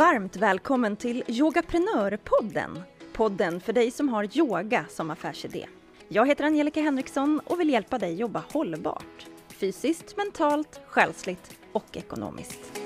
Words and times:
Varmt 0.00 0.36
välkommen 0.36 0.96
till 0.96 1.22
Yogaprenörpodden. 1.26 2.82
Podden 3.12 3.60
för 3.60 3.72
dig 3.72 3.90
som 3.90 4.08
har 4.08 4.38
yoga 4.38 4.84
som 4.88 5.10
affärsidé. 5.10 5.66
Jag 6.08 6.28
heter 6.28 6.44
Angelica 6.44 6.80
Henriksson 6.80 7.40
och 7.44 7.60
vill 7.60 7.70
hjälpa 7.70 7.98
dig 7.98 8.14
jobba 8.14 8.42
hållbart. 8.52 9.26
Fysiskt, 9.48 10.16
mentalt, 10.16 10.80
själsligt 10.86 11.50
och 11.72 11.96
ekonomiskt. 11.96 12.80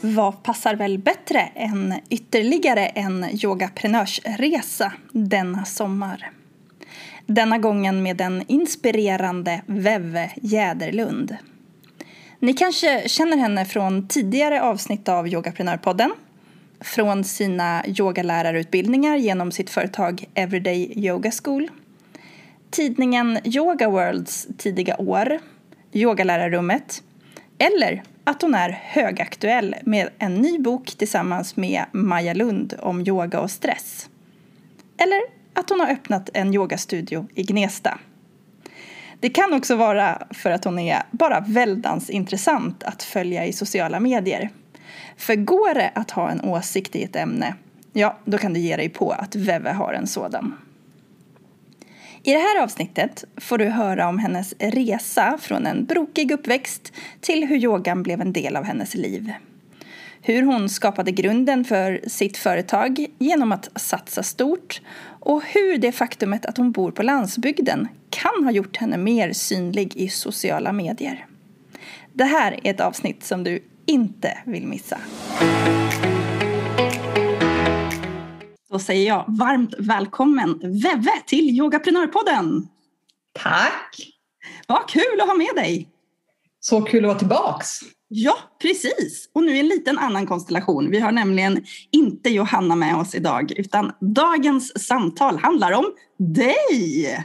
Vad 0.00 0.42
passar 0.42 0.74
väl 0.74 0.98
bättre 0.98 1.40
än 1.40 1.94
ytterligare 2.10 2.86
en 2.86 3.44
yogaprenörsresa 3.44 4.92
denna 5.12 5.64
sommar? 5.64 6.30
Denna 7.26 7.58
gången 7.58 8.02
med 8.02 8.16
den 8.16 8.44
inspirerande 8.48 9.62
Veve 9.66 10.32
Jäderlund. 10.36 11.36
Ni 12.42 12.52
kanske 12.52 13.08
känner 13.08 13.36
henne 13.36 13.64
från 13.64 14.08
tidigare 14.08 14.62
avsnitt 14.62 15.08
av 15.08 15.28
Yogaprenörpodden 15.28 16.12
från 16.80 17.24
sina 17.24 17.84
yogalärarutbildningar 17.86 19.16
genom 19.16 19.52
sitt 19.52 19.70
företag 19.70 20.24
Everyday 20.34 20.92
Yoga 21.06 21.30
School 21.42 21.70
tidningen 22.70 23.38
Yoga 23.44 23.88
Worlds 23.88 24.48
tidiga 24.58 24.96
år, 24.96 25.38
Yogalärarrummet 25.92 27.02
eller 27.58 28.02
att 28.24 28.42
hon 28.42 28.54
är 28.54 28.70
högaktuell 28.82 29.74
med 29.82 30.08
en 30.18 30.34
ny 30.34 30.58
bok 30.58 30.86
tillsammans 30.86 31.56
med 31.56 31.84
Maja 31.92 32.34
Lund 32.34 32.74
om 32.78 33.00
yoga 33.00 33.40
och 33.40 33.50
stress. 33.50 34.08
Eller 34.96 35.20
att 35.54 35.70
hon 35.70 35.80
har 35.80 35.90
öppnat 35.90 36.30
en 36.34 36.54
yogastudio 36.54 37.26
i 37.34 37.42
Gnesta. 37.42 37.98
Det 39.22 39.28
kan 39.28 39.52
också 39.52 39.76
vara 39.76 40.22
för 40.30 40.50
att 40.50 40.64
hon 40.64 40.78
är 40.78 41.02
bara 41.10 41.40
väldans 41.40 42.10
intressant 42.10 42.82
att 42.82 43.02
följa 43.02 43.46
i 43.46 43.52
sociala 43.52 44.00
medier. 44.00 44.50
För 45.16 45.34
går 45.34 45.74
det 45.74 45.90
att 45.94 46.10
ha 46.10 46.30
en 46.30 46.40
åsikt 46.40 46.96
i 46.96 47.02
ett 47.02 47.16
ämne, 47.16 47.54
ja, 47.92 48.18
då 48.24 48.38
kan 48.38 48.52
du 48.52 48.60
ge 48.60 48.76
dig 48.76 48.88
på 48.88 49.10
att 49.10 49.36
Veve 49.36 49.70
har 49.70 49.92
en 49.92 50.06
sådan. 50.06 50.54
I 52.22 52.32
det 52.32 52.38
här 52.38 52.62
avsnittet 52.62 53.24
får 53.36 53.58
du 53.58 53.64
höra 53.64 54.08
om 54.08 54.18
hennes 54.18 54.54
resa 54.58 55.38
från 55.40 55.66
en 55.66 55.84
brokig 55.84 56.32
uppväxt 56.32 56.92
till 57.20 57.44
hur 57.44 57.56
yogan 57.56 58.02
blev 58.02 58.20
en 58.20 58.32
del 58.32 58.56
av 58.56 58.64
hennes 58.64 58.94
liv. 58.94 59.32
Hur 60.24 60.42
hon 60.42 60.68
skapade 60.68 61.10
grunden 61.10 61.64
för 61.64 62.00
sitt 62.06 62.36
företag 62.36 63.06
genom 63.18 63.52
att 63.52 63.80
satsa 63.80 64.22
stort 64.22 64.80
och 65.20 65.42
hur 65.44 65.78
det 65.78 65.92
faktumet 65.92 66.46
att 66.46 66.56
hon 66.56 66.72
bor 66.72 66.90
på 66.90 67.02
landsbygden 67.02 67.88
kan 68.10 68.44
ha 68.44 68.50
gjort 68.50 68.76
henne 68.76 68.96
mer 68.96 69.32
synlig 69.32 69.96
i 69.96 70.08
sociala 70.08 70.72
medier. 70.72 71.26
Det 72.12 72.24
här 72.24 72.52
är 72.52 72.70
ett 72.70 72.80
avsnitt 72.80 73.24
som 73.24 73.44
du 73.44 73.64
inte 73.86 74.38
vill 74.46 74.66
missa. 74.66 74.98
Då 78.70 78.78
säger 78.78 79.08
jag 79.08 79.24
varmt 79.28 79.74
välkommen 79.78 80.58
Veve 80.62 81.22
till 81.26 81.58
Yogaprenörpodden. 81.58 82.68
Tack! 83.32 83.96
Vad 84.66 84.88
kul 84.88 85.20
att 85.20 85.28
ha 85.28 85.34
med 85.34 85.54
dig! 85.56 85.88
Så 86.60 86.82
kul 86.82 87.04
att 87.04 87.08
vara 87.08 87.18
tillbaks! 87.18 87.80
Ja, 88.14 88.34
precis. 88.62 89.30
Och 89.32 89.42
nu 89.42 89.56
en 89.56 89.68
liten 89.68 89.98
annan 89.98 90.26
konstellation. 90.26 90.90
Vi 90.90 91.00
har 91.00 91.12
nämligen 91.12 91.64
inte 91.90 92.30
Johanna 92.30 92.76
med 92.76 92.96
oss 92.96 93.14
idag, 93.14 93.52
utan 93.56 93.92
dagens 94.00 94.86
samtal 94.86 95.38
handlar 95.38 95.72
om 95.72 95.84
dig! 96.18 97.18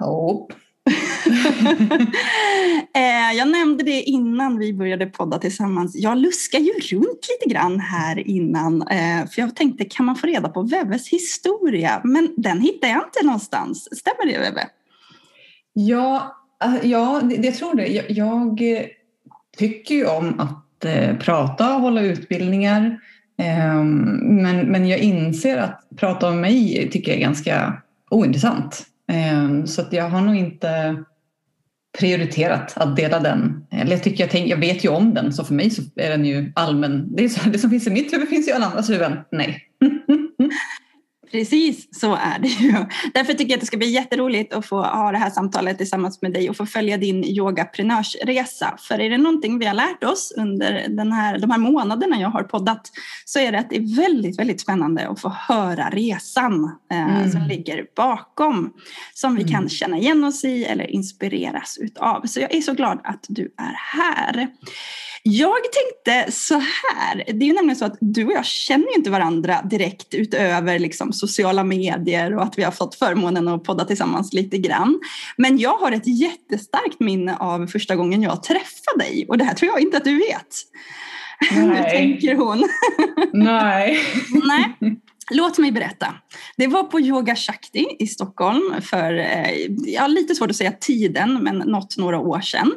Oh. 0.00 0.48
Jag 3.36 3.48
nämnde 3.48 3.84
det 3.84 4.02
innan 4.02 4.58
vi 4.58 4.72
började 4.72 5.06
podda 5.06 5.38
tillsammans. 5.38 5.96
Jag 5.96 6.18
luskar 6.18 6.58
ju 6.58 6.72
runt 6.72 7.28
lite 7.30 7.54
grann 7.54 7.80
här 7.80 8.28
innan. 8.28 8.82
Eh, 8.82 9.26
för 9.26 9.42
jag 9.42 9.56
tänkte, 9.56 9.84
kan 9.84 10.06
man 10.06 10.16
få 10.16 10.26
reda 10.26 10.48
på 10.48 10.62
Veves 10.62 11.08
historia? 11.08 12.00
Men 12.04 12.34
den 12.36 12.60
hittar 12.60 12.88
jag 12.88 13.04
inte 13.06 13.26
någonstans. 13.26 13.88
Stämmer 13.98 14.32
det 14.32 14.38
Veve? 14.38 14.68
Ja, 15.72 16.36
eh, 16.64 16.90
ja 16.90 17.20
det, 17.24 17.34
jag 17.34 17.54
tror 17.54 17.74
det. 17.74 17.86
Jag, 17.86 18.10
jag 18.10 18.60
tycker 19.56 19.94
ju 19.94 20.06
om 20.06 20.40
att 20.40 20.84
eh, 20.84 21.16
prata 21.16 21.74
och 21.74 21.80
hålla 21.80 22.00
utbildningar. 22.00 23.00
Eh, 23.38 23.82
men, 24.22 24.60
men 24.60 24.88
jag 24.88 24.98
inser 24.98 25.56
att 25.56 25.80
prata 25.96 26.28
om 26.28 26.40
mig 26.40 26.88
tycker 26.92 27.12
jag 27.12 27.18
är 27.18 27.22
ganska 27.22 27.82
ointressant. 28.10 28.82
Eh, 29.12 29.64
så 29.64 29.82
att 29.82 29.92
jag 29.92 30.08
har 30.08 30.20
nog 30.20 30.36
inte 30.36 30.96
prioriterat 31.98 32.72
att 32.76 32.96
dela 32.96 33.20
den. 33.20 33.66
Eller 33.70 33.90
jag, 33.90 34.02
tycker 34.02 34.24
jag, 34.24 34.30
tänk, 34.30 34.50
jag 34.50 34.56
vet 34.56 34.84
ju 34.84 34.88
om 34.88 35.14
den 35.14 35.32
så 35.32 35.44
för 35.44 35.54
mig 35.54 35.70
så 35.70 35.82
är 35.96 36.10
den 36.10 36.24
ju 36.24 36.52
allmän. 36.54 37.16
Det, 37.16 37.24
är 37.24 37.28
så, 37.28 37.48
det 37.48 37.58
som 37.58 37.70
finns 37.70 37.86
i 37.86 37.90
mitt 37.90 38.12
huvud 38.12 38.28
finns 38.28 38.48
i 38.48 38.52
alla 38.52 38.66
andras 38.66 38.90
huvuden. 38.90 39.18
Nej. 39.32 39.62
Precis 41.34 42.00
så 42.00 42.14
är 42.14 42.38
det 42.38 42.48
ju. 42.48 42.72
Därför 43.14 43.32
tycker 43.32 43.50
jag 43.50 43.54
att 43.54 43.60
det 43.60 43.66
ska 43.66 43.76
bli 43.76 43.90
jätteroligt 43.90 44.52
att 44.52 44.66
få 44.66 44.82
ha 44.82 45.12
det 45.12 45.18
här 45.18 45.30
samtalet 45.30 45.78
tillsammans 45.78 46.22
med 46.22 46.32
dig 46.32 46.50
och 46.50 46.56
få 46.56 46.66
följa 46.66 46.96
din 46.96 47.24
yogaprenörsresa. 47.24 48.74
För 48.78 49.00
är 49.00 49.10
det 49.10 49.18
någonting 49.18 49.58
vi 49.58 49.66
har 49.66 49.74
lärt 49.74 50.04
oss 50.04 50.32
under 50.36 50.88
den 50.88 51.12
här, 51.12 51.38
de 51.38 51.50
här 51.50 51.58
månaderna 51.58 52.20
jag 52.20 52.28
har 52.28 52.42
poddat 52.42 52.90
så 53.24 53.38
är 53.38 53.52
det 53.52 53.58
att 53.58 53.70
det 53.70 53.76
är 53.76 53.96
väldigt, 53.96 54.38
väldigt 54.38 54.60
spännande 54.60 55.08
att 55.08 55.20
få 55.20 55.28
höra 55.28 55.90
resan 55.90 56.64
eh, 56.90 57.16
mm. 57.16 57.30
som 57.30 57.42
ligger 57.42 57.86
bakom. 57.96 58.72
Som 59.14 59.36
vi 59.36 59.42
mm. 59.42 59.52
kan 59.52 59.68
känna 59.68 59.98
igen 59.98 60.24
oss 60.24 60.44
i 60.44 60.64
eller 60.64 60.90
inspireras 60.90 61.78
utav. 61.80 62.26
Så 62.26 62.40
jag 62.40 62.54
är 62.54 62.60
så 62.60 62.74
glad 62.74 63.00
att 63.04 63.26
du 63.28 63.54
är 63.56 63.74
här. 63.98 64.48
Jag 65.26 65.54
tänkte 65.72 66.32
så 66.32 66.54
här, 66.54 67.24
det 67.26 67.44
är 67.44 67.48
ju 67.48 67.52
nämligen 67.52 67.76
så 67.76 67.84
att 67.84 67.96
du 68.00 68.24
och 68.24 68.32
jag 68.32 68.44
känner 68.44 68.86
ju 68.86 68.94
inte 68.94 69.10
varandra 69.10 69.62
direkt 69.62 70.14
utöver 70.14 70.78
liksom 70.78 71.12
sociala 71.12 71.64
medier 71.64 72.36
och 72.36 72.42
att 72.42 72.58
vi 72.58 72.62
har 72.62 72.70
fått 72.70 72.94
förmånen 72.94 73.48
att 73.48 73.64
podda 73.64 73.84
tillsammans 73.84 74.32
lite 74.32 74.58
grann. 74.58 75.00
Men 75.36 75.58
jag 75.58 75.78
har 75.78 75.92
ett 75.92 76.20
jättestarkt 76.20 77.00
minne 77.00 77.36
av 77.36 77.66
första 77.66 77.96
gången 77.96 78.22
jag 78.22 78.42
träffade 78.42 78.98
dig 78.98 79.26
och 79.28 79.38
det 79.38 79.44
här 79.44 79.54
tror 79.54 79.70
jag 79.70 79.80
inte 79.80 79.96
att 79.96 80.04
du 80.04 80.18
vet. 80.18 80.56
Nej. 81.52 81.66
Hur 81.66 81.82
tänker 81.82 82.34
hon? 82.34 82.68
Nej. 83.32 83.98
Nej. 84.44 84.96
Låt 85.30 85.58
mig 85.58 85.72
berätta. 85.72 86.14
Det 86.56 86.66
var 86.66 86.82
på 86.82 87.00
Yoga 87.00 87.36
Shakti 87.36 87.86
i 87.98 88.06
Stockholm 88.06 88.82
för, 88.82 89.18
eh, 89.18 89.66
ja, 89.86 90.06
lite 90.06 90.34
svårt 90.34 90.50
att 90.50 90.56
säga 90.56 90.72
tiden, 90.72 91.42
men 91.42 91.58
något 91.58 91.96
några 91.96 92.18
år 92.18 92.40
sedan. 92.40 92.72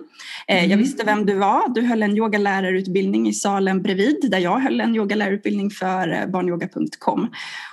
Eh, 0.47 0.57
mm. 0.57 0.71
Jag 0.71 0.77
visste 0.77 1.03
vem 1.03 1.25
du 1.25 1.33
var. 1.33 1.69
Du 1.75 1.81
höll 1.81 2.03
en 2.03 2.17
yogalärarutbildning 2.17 3.27
i 3.27 3.33
salen 3.33 3.81
bredvid 3.81 4.27
där 4.31 4.39
jag 4.39 4.59
höll 4.59 4.81
en 4.81 4.95
yogalärarutbildning 4.95 5.69
för 5.69 6.13
eh, 6.13 6.27
barnyoga.com. 6.27 7.27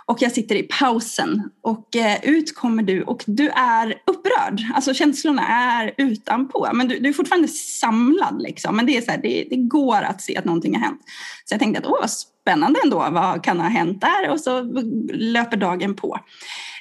Och 0.07 0.23
jag 0.23 0.33
sitter 0.33 0.55
i 0.55 0.63
pausen 0.63 1.51
och 1.63 1.97
eh, 1.97 2.19
ut 2.23 2.55
kommer 2.55 2.83
du 2.83 3.03
och 3.03 3.25
du 3.27 3.49
är 3.49 3.95
upprörd. 4.07 4.61
Alltså 4.75 4.95
känslorna 4.95 5.49
är 5.49 5.95
utanpå, 5.97 6.69
men 6.73 6.89
du, 6.89 6.99
du 6.99 7.09
är 7.09 7.13
fortfarande 7.13 7.49
samlad 7.49 8.43
liksom. 8.43 8.77
Men 8.77 8.87
det 8.87 8.97
är 8.97 9.01
så 9.01 9.11
här, 9.11 9.21
det, 9.23 9.47
det, 9.51 9.57
går 9.57 10.03
att 10.03 10.23
se 10.23 10.37
att 10.37 10.45
någonting 10.45 10.75
har 10.75 10.83
hänt. 10.83 11.01
Så 11.45 11.55
jag 11.55 11.61
tänkte 11.61 11.81
att 11.81 11.87
åh 11.87 11.99
vad 12.01 12.11
spännande 12.11 12.81
ändå, 12.85 12.97
vad 12.97 13.45
kan 13.45 13.61
ha 13.61 13.69
hänt 13.69 14.01
där? 14.01 14.31
Och 14.31 14.41
så 14.41 14.63
löper 15.13 15.57
dagen 15.57 15.95
på. 15.95 16.19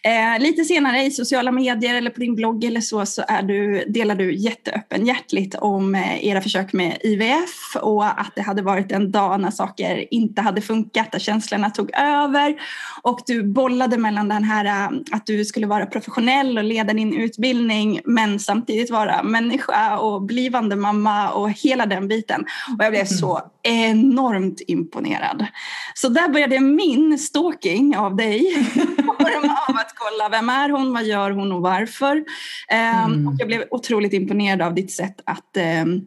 Eh, 0.05 0.39
lite 0.39 0.63
senare 0.63 1.03
i 1.03 1.11
sociala 1.11 1.51
medier 1.51 1.95
eller 1.95 2.09
på 2.09 2.19
din 2.19 2.35
blogg 2.35 2.63
eller 2.63 2.81
så, 2.81 3.05
så 3.05 3.23
är 3.27 3.43
du, 3.43 3.85
delar 3.87 4.15
du 4.15 4.35
jätteöppenhjärtligt 4.35 5.55
om 5.55 5.95
eh, 5.95 6.25
era 6.25 6.41
försök 6.41 6.73
med 6.73 6.97
IVF 7.03 7.75
och 7.81 8.05
att 8.05 8.31
det 8.35 8.41
hade 8.41 8.61
varit 8.61 8.91
en 8.91 9.11
dag 9.11 9.39
när 9.39 9.51
saker 9.51 10.13
inte 10.13 10.41
hade 10.41 10.61
funkat, 10.61 11.11
där 11.11 11.19
känslorna 11.19 11.69
tog 11.69 11.91
över 11.97 12.55
och 13.01 13.19
du 13.25 13.43
bollade 13.43 13.97
mellan 13.97 14.29
den 14.29 14.43
här 14.43 14.65
eh, 14.65 14.99
att 15.11 15.25
du 15.25 15.45
skulle 15.45 15.67
vara 15.67 15.85
professionell 15.85 16.57
och 16.57 16.63
leda 16.63 16.93
din 16.93 17.13
utbildning 17.13 18.01
men 18.05 18.39
samtidigt 18.39 18.91
vara 18.91 19.23
människa 19.23 19.97
och 19.97 20.21
blivande 20.21 20.75
mamma 20.75 21.29
och 21.29 21.51
hela 21.51 21.85
den 21.85 22.07
biten. 22.07 22.45
Och 22.77 22.85
jag 22.85 22.91
blev 22.91 23.05
så 23.05 23.41
enormt 23.61 24.61
imponerad. 24.67 25.45
Så 25.93 26.09
där 26.09 26.29
började 26.29 26.59
min 26.59 27.19
stalking 27.19 27.97
av 27.97 28.15
dig. 28.15 28.67
av 29.69 29.77
att 29.77 29.92
kolla 29.95 30.29
vem 30.29 30.49
är 30.49 30.69
hon, 30.69 30.93
vad 30.93 31.03
gör 31.03 31.31
hon 31.31 31.51
och 31.51 31.61
varför. 31.61 32.23
Ehm, 32.67 33.13
mm. 33.13 33.27
Och 33.27 33.33
jag 33.37 33.47
blev 33.47 33.63
otroligt 33.71 34.13
imponerad 34.13 34.61
av 34.61 34.75
ditt 34.75 34.91
sätt 34.91 35.21
att 35.25 35.57
ehm, 35.57 36.01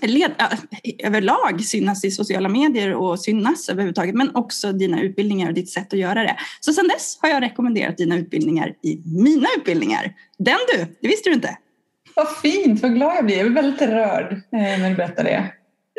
led, 0.00 0.32
överlag 0.98 1.64
synas 1.64 2.04
i 2.04 2.10
sociala 2.10 2.48
medier 2.48 2.94
och 2.94 3.20
synas 3.20 3.68
överhuvudtaget 3.68 4.14
men 4.14 4.36
också 4.36 4.72
dina 4.72 5.02
utbildningar 5.02 5.48
och 5.48 5.54
ditt 5.54 5.70
sätt 5.70 5.92
att 5.92 5.98
göra 5.98 6.22
det. 6.22 6.36
Så 6.60 6.72
sedan 6.72 6.88
dess 6.88 7.18
har 7.22 7.28
jag 7.28 7.42
rekommenderat 7.42 7.96
dina 7.96 8.16
utbildningar 8.16 8.74
i 8.82 9.02
mina 9.04 9.48
utbildningar. 9.56 10.12
Den 10.38 10.58
du, 10.74 10.86
det 11.00 11.08
visste 11.08 11.30
du 11.30 11.34
inte? 11.34 11.56
Vad 12.14 12.36
fint, 12.36 12.82
vad 12.82 12.94
glad 12.94 13.16
jag 13.16 13.24
blir. 13.24 13.36
Jag 13.36 13.46
blir 13.46 13.62
väldigt 13.62 13.82
rörd 13.82 14.32
eh, 14.32 14.80
när 14.80 14.90
du 14.90 14.96
berättar 14.96 15.24
det. 15.24 15.52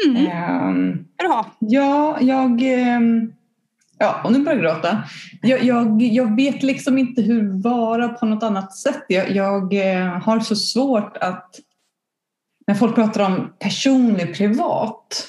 Mm. 0.05 0.67
Um, 0.67 1.05
ja, 1.59 2.17
jag... 2.21 2.61
Um, 2.97 3.33
Ja, 4.03 4.21
och 4.23 4.31
nu 4.31 4.39
börjar 4.43 4.63
jag 4.63 4.75
gråta. 4.75 5.03
Jag, 5.41 5.63
jag, 5.63 6.01
jag, 6.01 6.35
vet 6.35 6.63
liksom 6.63 6.97
inte 6.97 7.21
hur 7.21 7.61
vara 7.61 8.09
på 8.09 8.25
något 8.25 8.43
annat 8.43 8.75
sätt. 8.75 9.03
Jag, 9.07 9.31
jag 9.31 9.73
eh, 9.73 10.21
har 10.21 10.39
så 10.39 10.55
svårt 10.55 11.17
att... 11.17 11.55
När 12.67 12.75
folk 12.75 12.95
pratar 12.95 13.25
om 13.25 13.53
personlig 13.59 14.35
privat. 14.35 15.27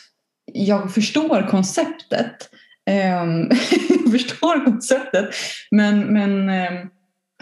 jag 0.52 0.94
förstår 0.94 1.48
konceptet. 1.48 2.48
Um, 2.90 2.96
ehm, 2.96 3.48
jag 3.88 4.10
förstår 4.12 4.64
konceptet 4.64 5.34
men, 5.70 6.00
men 6.00 6.48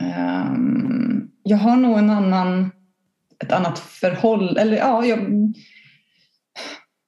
um, 0.01 1.31
jag 1.43 1.59
har 1.59 1.77
nog 1.77 1.99
en 1.99 2.11
annan, 2.11 2.71
ett 3.45 3.53
annat 3.53 3.79
förhåll. 3.79 4.57
Eller, 4.57 4.77
ja, 4.77 5.05
jag, 5.05 5.19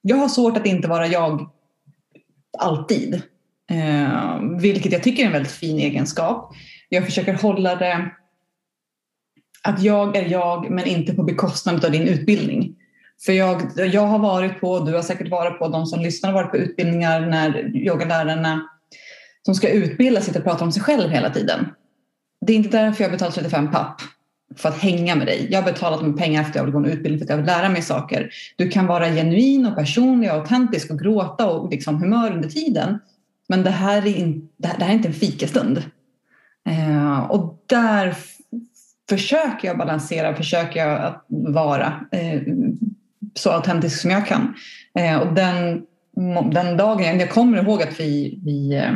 jag 0.01 0.17
har 0.17 0.27
svårt 0.27 0.57
att 0.57 0.65
inte 0.65 0.87
vara 0.87 1.07
jag 1.07 1.49
alltid. 2.59 3.23
Eh, 3.71 4.39
vilket 4.59 4.91
jag 4.91 5.03
tycker 5.03 5.23
är 5.23 5.27
en 5.27 5.33
väldigt 5.33 5.51
fin 5.51 5.79
egenskap. 5.79 6.53
Jag 6.89 7.05
försöker 7.05 7.33
hålla 7.33 7.75
det 7.75 8.11
att 9.63 9.83
jag 9.83 10.15
är 10.15 10.29
jag 10.29 10.71
men 10.71 10.87
inte 10.87 11.13
på 11.13 11.23
bekostnad 11.23 11.85
av 11.85 11.91
din 11.91 12.07
utbildning. 12.07 12.75
För 13.25 13.33
jag, 13.33 13.61
jag 13.75 14.01
har 14.01 14.19
varit 14.19 14.61
på, 14.61 14.79
du 14.79 14.93
har 14.93 15.01
säkert 15.01 15.29
varit 15.29 15.59
på, 15.59 15.67
de 15.67 15.85
som 15.85 16.01
lyssnar 16.01 16.31
har 16.31 16.41
varit 16.41 16.51
på 16.51 16.57
utbildningar 16.57 17.21
när 17.21 17.75
yogalärarna 17.75 18.69
som 19.45 19.55
ska 19.55 19.69
utbilda 19.69 20.21
sitter 20.21 20.39
och 20.39 20.45
pratar 20.45 20.65
om 20.65 20.71
sig 20.71 20.83
själv 20.83 21.09
hela 21.09 21.29
tiden. 21.29 21.67
Det 22.41 22.53
är 22.53 22.57
inte 22.57 22.77
därför 22.77 23.03
jag 23.03 23.11
betalar 23.11 23.31
35 23.31 23.71
papp 23.71 24.01
för 24.55 24.69
att 24.69 24.77
hänga 24.77 25.15
med 25.15 25.27
dig. 25.27 25.47
Jag 25.51 25.61
har 25.61 25.71
betalat 25.71 26.01
med 26.01 26.17
pengar 26.17 26.43
för 26.43 26.49
att 26.49 26.55
jag 26.55 26.63
vill 26.63 26.73
gå 26.73 26.79
en 26.79 26.85
utbildning 26.85 27.17
för 27.19 27.25
att 27.25 27.29
jag 27.29 27.37
vill 27.37 27.45
lära 27.45 27.69
mig 27.69 27.81
saker. 27.81 28.29
Du 28.55 28.69
kan 28.69 28.87
vara 28.87 29.09
genuin 29.09 29.65
och 29.65 29.75
personlig 29.75 30.29
och 30.29 30.35
autentisk 30.35 30.91
och 30.91 30.99
gråta 30.99 31.49
och 31.49 31.71
liksom 31.71 32.01
humör 32.01 32.31
under 32.31 32.49
tiden. 32.49 32.99
Men 33.47 33.63
det 33.63 33.69
här 33.69 33.97
är, 33.97 34.15
in, 34.15 34.49
det 34.57 34.67
här, 34.67 34.77
det 34.77 34.83
här 34.83 34.91
är 34.91 34.95
inte 34.95 35.07
en 35.07 35.13
fikastund. 35.13 35.83
Eh, 36.69 37.19
och 37.19 37.63
där 37.65 38.15
försöker 39.09 39.67
jag 39.67 39.77
balansera, 39.77 40.35
försöker 40.35 40.79
jag 40.79 41.01
att 41.01 41.25
vara 41.29 41.93
eh, 42.11 42.41
så 43.33 43.51
autentisk 43.51 44.01
som 44.01 44.11
jag 44.11 44.27
kan. 44.27 44.53
Eh, 44.99 45.17
och 45.17 45.33
den, 45.33 45.85
den 46.51 46.77
dagen, 46.77 47.19
jag 47.19 47.29
kommer 47.29 47.63
ihåg 47.63 47.83
att 47.83 47.99
vi, 47.99 48.39
vi 48.45 48.75
eh, 48.75 48.91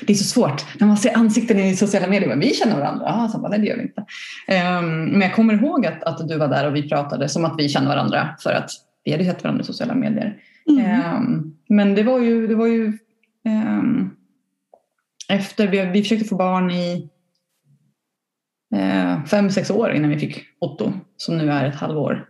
det 0.00 0.12
är 0.12 0.16
så 0.16 0.24
svårt 0.24 0.80
när 0.80 0.86
man 0.86 0.96
ser 0.96 1.16
ansikten 1.16 1.58
i 1.58 1.76
sociala 1.76 2.06
medier. 2.06 2.28
Men 2.28 2.40
vi 2.40 2.54
känner 2.54 2.76
varandra. 2.76 3.04
Ah, 3.06 3.28
så 3.28 3.38
bara, 3.38 3.48
nej, 3.48 3.58
det 3.58 3.66
gör 3.66 3.76
vi 3.76 3.82
inte. 3.82 4.00
Um, 4.80 5.04
men 5.04 5.20
jag 5.20 5.34
kommer 5.34 5.54
ihåg 5.54 5.86
att, 5.86 6.02
att 6.02 6.28
du 6.28 6.38
var 6.38 6.48
där 6.48 6.66
och 6.66 6.76
vi 6.76 6.88
pratade 6.88 7.28
som 7.28 7.44
att 7.44 7.54
vi 7.58 7.68
kände 7.68 7.88
varandra 7.88 8.28
för 8.40 8.52
att 8.52 8.70
vi 9.04 9.12
hade 9.12 9.24
sett 9.24 9.44
varandra 9.44 9.62
i 9.62 9.66
sociala 9.66 9.94
medier. 9.94 10.36
Mm. 10.68 11.16
Um, 11.16 11.56
men 11.68 11.94
det 11.94 12.02
var 12.02 12.18
ju, 12.18 12.46
det 12.46 12.54
var 12.54 12.66
ju 12.66 12.98
efter 15.28 15.68
vi, 15.68 15.84
vi 15.84 16.02
försökte 16.02 16.28
få 16.28 16.36
barn 16.36 16.70
i 16.70 17.08
uh, 18.74 19.24
fem, 19.24 19.50
sex 19.50 19.70
år 19.70 19.92
innan 19.92 20.10
vi 20.10 20.18
fick 20.18 20.44
Otto 20.58 20.92
som 21.16 21.38
nu 21.38 21.50
är 21.50 21.64
ett 21.64 21.74
halvår. 21.74 22.28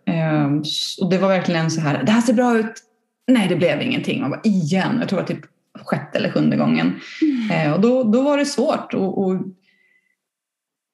och 1.01 1.11
det 1.11 1.19
var 1.19 1.29
verkligen 1.29 1.71
så 1.71 1.81
här, 1.81 2.03
det 2.03 2.13
här 2.13 2.21
ser 2.21 2.33
bra 2.33 2.59
ut. 2.59 2.83
Nej, 3.27 3.49
det 3.49 3.57
blev 3.57 3.83
ingenting. 3.83 4.25
Och 4.25 4.31
bara, 4.31 4.41
igen, 4.45 4.97
jag 5.01 5.09
tror 5.09 5.21
att 5.21 5.27
typ 5.27 5.45
sjätte 5.85 6.19
eller 6.19 6.31
sjunde 6.31 6.57
gången. 6.57 7.01
Mm. 7.23 7.51
Eh, 7.51 7.73
och 7.73 7.81
då, 7.81 8.03
då 8.03 8.23
var 8.23 8.39
det 8.39 8.45
svårt. 8.45 8.95
Och, 8.95 9.19
och 9.19 9.41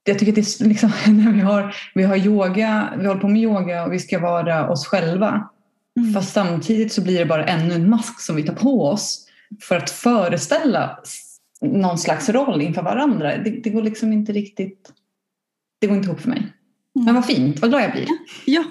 jag 0.04 0.18
tycker 0.18 0.32
att 0.32 0.36
det 0.36 0.60
är 0.60 0.68
liksom, 0.68 0.90
när 1.06 1.32
vi 1.32 1.40
har, 1.40 1.76
vi 1.94 2.02
har 2.02 2.16
yoga, 2.16 2.94
vi 2.98 3.06
håller 3.06 3.20
på 3.20 3.28
med 3.28 3.42
yoga 3.42 3.84
och 3.84 3.92
vi 3.92 3.98
ska 3.98 4.18
vara 4.18 4.68
oss 4.68 4.86
själva. 4.86 5.48
Mm. 6.00 6.12
Fast 6.12 6.32
samtidigt 6.32 6.92
så 6.92 7.02
blir 7.02 7.18
det 7.18 7.26
bara 7.26 7.44
ännu 7.44 7.74
en 7.74 7.90
mask 7.90 8.20
som 8.20 8.36
vi 8.36 8.42
tar 8.42 8.54
på 8.54 8.86
oss 8.86 9.28
för 9.60 9.76
att 9.76 9.90
föreställa 9.90 10.98
någon 11.60 11.98
slags 11.98 12.28
roll 12.28 12.62
inför 12.62 12.82
varandra. 12.82 13.36
Det, 13.38 13.50
det 13.50 13.70
går 13.70 13.82
liksom 13.82 14.12
inte 14.12 14.32
riktigt, 14.32 14.92
det 15.80 15.86
går 15.86 15.96
inte 15.96 16.08
ihop 16.08 16.20
för 16.20 16.28
mig. 16.28 16.52
Men 16.94 17.14
vad 17.14 17.26
fint, 17.26 17.60
vad 17.60 17.70
glad 17.70 17.82
jag 17.82 17.92
blir. 17.92 18.06
Ja, 18.44 18.64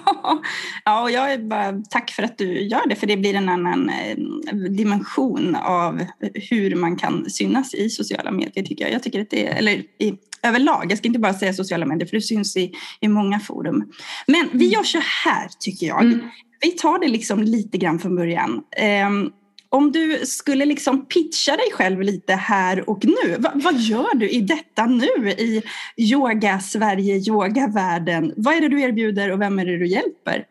ja 0.84 1.02
och 1.02 1.10
jag 1.10 1.32
är 1.32 1.38
bara 1.38 1.82
tack 1.90 2.10
för 2.10 2.22
att 2.22 2.38
du 2.38 2.60
gör 2.60 2.88
det 2.88 2.94
för 2.94 3.06
det 3.06 3.16
blir 3.16 3.34
en 3.34 3.48
annan 3.48 3.90
eh, 3.90 4.16
dimension 4.56 5.56
av 5.56 6.06
hur 6.50 6.74
man 6.74 6.96
kan 6.96 7.30
synas 7.30 7.74
i 7.74 7.90
sociala 7.90 8.30
medier 8.30 8.64
tycker 8.64 8.84
jag. 8.84 8.94
Jag 8.94 9.02
tycker 9.02 9.20
att 9.20 9.30
det 9.30 9.46
är, 9.46 9.54
eller 9.54 9.72
i, 9.72 10.14
överlag, 10.42 10.86
jag 10.90 10.98
ska 10.98 11.08
inte 11.08 11.20
bara 11.20 11.34
säga 11.34 11.52
sociala 11.52 11.86
medier 11.86 12.08
för 12.08 12.16
det 12.16 12.22
syns 12.22 12.56
i, 12.56 12.72
i 13.00 13.08
många 13.08 13.40
forum. 13.40 13.92
Men 14.26 14.48
vi 14.52 14.68
gör 14.68 14.82
så 14.82 14.98
här 14.98 15.48
tycker 15.60 15.86
jag. 15.86 16.02
Mm. 16.02 16.20
Vi 16.60 16.70
tar 16.70 16.98
det 16.98 17.08
liksom 17.08 17.42
lite 17.42 17.78
grann 17.78 17.98
från 17.98 18.16
början. 18.16 18.62
Um, 19.06 19.32
om 19.72 19.92
du 19.92 20.18
skulle 20.26 20.64
liksom 20.64 21.06
pitcha 21.06 21.52
dig 21.52 21.66
själv 21.72 22.00
lite 22.00 22.32
här 22.32 22.90
och 22.90 23.04
nu, 23.04 23.36
vad, 23.38 23.62
vad 23.62 23.74
gör 23.74 24.14
du 24.14 24.28
i 24.28 24.40
detta 24.40 24.86
nu 24.86 25.30
i 25.30 25.62
yoga-Sverige, 25.96 27.16
yogavärlden? 27.16 28.32
Vad 28.36 28.54
är 28.54 28.60
det 28.60 28.68
du 28.68 28.82
erbjuder 28.82 29.32
och 29.32 29.40
vem 29.40 29.58
är 29.58 29.66
det 29.66 29.78
du 29.78 29.86
hjälper? 29.86 30.44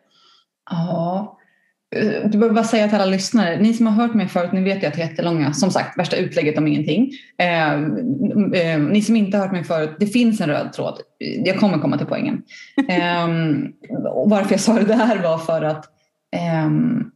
Ja, 0.70 1.38
du 2.24 2.38
behöver 2.38 2.54
bara 2.54 2.64
säga 2.64 2.88
till 2.88 2.96
alla 2.96 3.06
lyssnare, 3.06 3.60
ni 3.60 3.74
som 3.74 3.88
har 3.88 3.94
hört 3.94 4.14
mig 4.14 4.28
förut, 4.28 4.52
ni 4.54 4.64
vet 4.64 4.84
ju 4.84 4.88
att 4.88 4.98
jag 4.98 5.06
är 5.06 5.10
jättelånga, 5.10 5.54
som 5.54 5.72
sagt, 5.72 6.00
värsta 6.00 6.16
utlägget 6.16 6.58
om 6.58 6.68
ingenting. 6.68 7.12
Eh, 7.38 7.74
eh, 8.62 8.80
ni 8.80 9.02
som 9.02 9.16
inte 9.16 9.38
har 9.38 9.46
hört 9.46 9.54
mig 9.54 9.64
förut, 9.64 9.96
det 10.00 10.08
finns 10.08 10.42
en 10.42 10.50
röd 10.50 10.74
tråd. 10.74 11.00
Jag 11.46 11.60
kommer 11.60 11.78
komma 11.78 11.98
till 11.98 12.08
poängen. 12.08 12.42
Eh, 12.90 13.26
och 14.08 14.30
varför 14.30 14.52
jag 14.52 14.60
sa 14.60 14.74
det 14.74 14.86
där 14.86 15.24
var 15.24 15.38
för 15.38 15.62
att 15.62 15.86
ehm, 16.36 17.12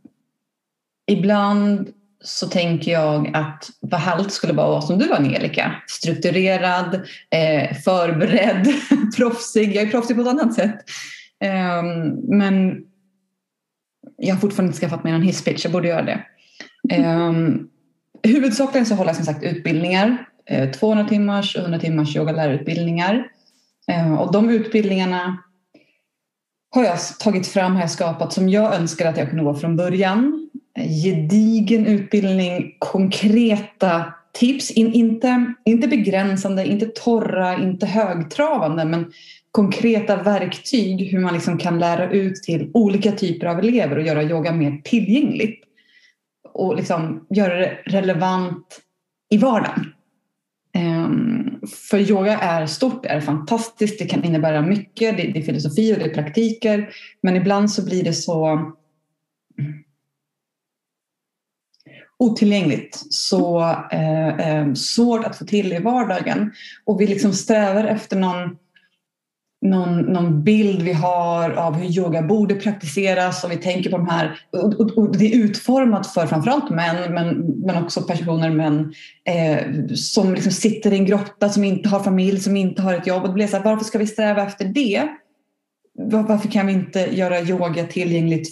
ibland 1.07 1.89
så 2.23 2.47
tänker 2.47 2.91
jag 2.91 3.31
att 3.33 3.69
vad 3.79 3.99
härligt 3.99 4.31
skulle 4.31 4.53
bara 4.53 4.69
vara 4.69 4.81
som 4.81 4.99
du 4.99 5.13
Angelica. 5.13 5.75
Strukturerad, 5.87 6.95
eh, 7.29 7.75
förberedd, 7.77 8.67
proffsig. 9.17 9.75
Jag 9.75 9.83
är 9.83 9.91
proffsig 9.91 10.15
på 10.15 10.21
ett 10.21 10.27
annat 10.27 10.53
sätt. 10.53 10.75
Eh, 11.43 11.83
men 12.27 12.83
jag 14.17 14.35
har 14.35 14.41
fortfarande 14.41 14.69
inte 14.69 14.79
skaffat 14.79 15.03
mig 15.03 15.13
någon 15.13 15.21
hisspitch, 15.21 15.65
jag 15.65 15.71
borde 15.71 15.87
göra 15.87 16.01
det. 16.01 16.25
Eh, 16.89 17.33
huvudsakligen 18.23 18.85
så 18.85 18.95
håller 18.95 19.09
jag 19.09 19.15
som 19.15 19.25
sagt 19.25 19.43
utbildningar. 19.43 20.25
Eh, 20.49 20.71
200 20.71 21.07
timmars 21.07 21.55
och 21.55 21.61
100 21.61 21.79
timmars 21.79 22.15
yogalärarutbildningar. 22.15 23.27
Eh, 23.91 24.13
och 24.13 24.31
de 24.31 24.49
utbildningarna 24.49 25.37
har 26.69 26.83
jag 26.83 26.99
tagit 27.19 27.47
fram, 27.47 27.73
har 27.73 27.81
jag 27.81 27.91
skapat 27.91 28.33
som 28.33 28.49
jag 28.49 28.75
önskar 28.75 29.09
att 29.09 29.17
jag 29.17 29.29
kunde 29.29 29.43
gå 29.43 29.55
från 29.55 29.75
början 29.75 30.44
gedigen 30.75 31.85
utbildning, 31.85 32.75
konkreta 32.79 34.13
tips. 34.33 34.71
In, 34.71 34.93
inte, 34.93 35.53
inte 35.65 35.87
begränsande, 35.87 36.65
inte 36.65 36.85
torra, 36.85 37.63
inte 37.63 37.85
högtravande 37.85 38.85
men 38.85 39.11
konkreta 39.51 40.23
verktyg 40.23 41.11
hur 41.11 41.19
man 41.19 41.33
liksom 41.33 41.57
kan 41.57 41.79
lära 41.79 42.11
ut 42.11 42.43
till 42.43 42.71
olika 42.73 43.11
typer 43.11 43.47
av 43.47 43.59
elever 43.59 43.97
och 43.97 44.05
göra 44.05 44.23
yoga 44.23 44.51
mer 44.51 44.81
tillgängligt. 44.83 45.63
Och 46.53 46.75
liksom 46.75 47.25
göra 47.29 47.55
det 47.55 47.77
relevant 47.85 48.81
i 49.29 49.37
vardagen. 49.37 49.91
Um, 50.77 51.59
för 51.89 51.97
yoga 51.97 52.39
är 52.39 52.65
stort, 52.65 53.05
är 53.05 53.21
fantastiskt, 53.21 53.99
det 53.99 54.05
kan 54.05 54.23
innebära 54.23 54.61
mycket, 54.61 55.17
det, 55.17 55.23
det 55.23 55.39
är 55.39 55.43
filosofi 55.43 55.93
och 55.93 55.99
det 55.99 56.05
är 56.05 56.13
praktiker. 56.13 56.89
Men 57.21 57.35
ibland 57.35 57.71
så 57.71 57.85
blir 57.85 58.03
det 58.03 58.13
så 58.13 58.71
otillgängligt, 62.19 63.03
så 63.09 63.61
eh, 63.91 64.27
eh, 64.27 64.73
svårt 64.73 65.25
att 65.25 65.37
få 65.37 65.45
till 65.45 65.73
i 65.73 65.79
vardagen. 65.79 66.51
Och 66.85 67.01
vi 67.01 67.07
liksom 67.07 67.33
strävar 67.33 67.83
efter 67.83 68.17
någon, 68.17 68.57
någon, 69.65 70.01
någon 70.01 70.43
bild 70.43 70.81
vi 70.81 70.93
har 70.93 71.49
av 71.51 71.73
hur 71.73 71.97
yoga 71.97 72.21
borde 72.21 72.55
praktiseras 72.55 73.43
och 73.43 73.51
vi 73.51 73.57
tänker 73.57 73.89
på 73.89 73.97
de 73.97 74.07
här, 74.07 74.39
och, 74.51 74.97
och 74.97 75.17
det 75.17 75.33
är 75.33 75.37
utformat 75.37 76.07
för 76.07 76.27
framförallt 76.27 76.69
män 76.69 77.13
men, 77.13 77.37
men 77.65 77.83
också 77.83 78.01
personer 78.01 78.49
män 78.49 78.93
eh, 79.25 79.93
som 79.95 80.33
liksom 80.33 80.51
sitter 80.51 80.93
i 80.93 80.97
en 80.97 81.05
grotta, 81.05 81.49
som 81.49 81.63
inte 81.63 81.89
har 81.89 81.99
familj, 81.99 82.39
som 82.39 82.57
inte 82.57 82.81
har 82.81 82.93
ett 82.93 83.07
jobb. 83.07 83.21
Och 83.21 83.27
det 83.27 83.33
blir 83.33 83.47
så 83.47 83.57
här, 83.57 83.63
varför 83.63 83.85
ska 83.85 83.97
vi 83.97 84.07
sträva 84.07 84.43
efter 84.43 84.65
det? 84.65 85.07
Varför 85.97 86.51
kan 86.51 86.67
vi 86.67 86.73
inte 86.73 86.99
göra 86.99 87.41
yoga 87.41 87.83
tillgängligt 87.83 88.47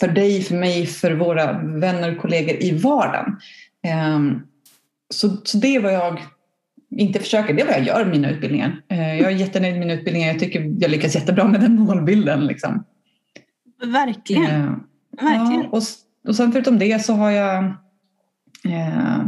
för 0.00 0.08
dig, 0.08 0.42
för 0.42 0.54
mig, 0.54 0.86
för 0.86 1.12
våra 1.12 1.52
vänner 1.62 2.12
och 2.14 2.22
kollegor 2.22 2.62
i 2.62 2.78
vardagen. 2.78 3.36
Ehm, 3.82 4.40
så, 5.14 5.36
så 5.44 5.58
det 5.58 5.76
är 5.76 5.80
vad 5.80 5.92
jag 5.92 6.20
inte 6.90 7.18
försöker, 7.18 7.54
det 7.54 7.62
är 7.62 7.66
vad 7.66 7.74
jag 7.74 7.86
gör 7.86 8.02
i 8.06 8.10
mina 8.10 8.30
utbildningar. 8.30 8.82
Eh, 8.88 9.20
jag 9.20 9.32
är 9.32 9.36
jättenöjd 9.36 9.72
med 9.72 9.80
mina 9.80 10.00
utbildningar, 10.00 10.28
jag 10.28 10.38
tycker 10.38 10.74
jag 10.78 10.90
lyckas 10.90 11.14
jättebra 11.14 11.48
med 11.48 11.60
den 11.60 11.74
målbilden. 11.80 12.46
Liksom. 12.46 12.84
Verkligen. 13.84 14.44
Eh, 14.44 14.72
Verkligen. 15.20 15.62
Ja, 15.62 15.68
och, 15.70 15.82
och 16.28 16.36
sen 16.36 16.52
förutom 16.52 16.78
det 16.78 17.04
så 17.04 17.12
har 17.12 17.30
jag 17.30 17.64
eh, 18.64 19.20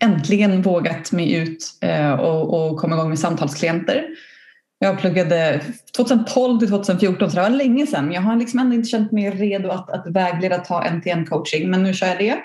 äntligen 0.00 0.62
vågat 0.62 1.12
mig 1.12 1.34
ut 1.34 1.78
och, 2.18 2.70
och 2.70 2.76
komma 2.76 2.94
igång 2.94 3.08
med 3.08 3.18
samtalsklienter. 3.18 4.04
Jag 4.78 5.00
pluggade 5.00 5.60
2012 5.96 6.58
till 6.58 6.68
2014 6.68 7.30
så 7.30 7.36
det 7.36 7.42
var 7.42 7.50
länge 7.50 7.86
sedan. 7.86 8.12
Jag 8.12 8.22
har 8.22 8.36
liksom 8.36 8.58
ändå 8.58 8.74
inte 8.74 8.88
känt 8.88 9.12
mig 9.12 9.30
redo 9.30 9.68
att, 9.68 9.90
att 9.90 10.06
vägleda 10.06 10.58
ta 10.58 10.84
en-till-en 10.84 11.26
coaching 11.26 11.70
men 11.70 11.82
nu 11.82 11.94
kör 11.94 12.06
jag 12.06 12.18
det. 12.18 12.38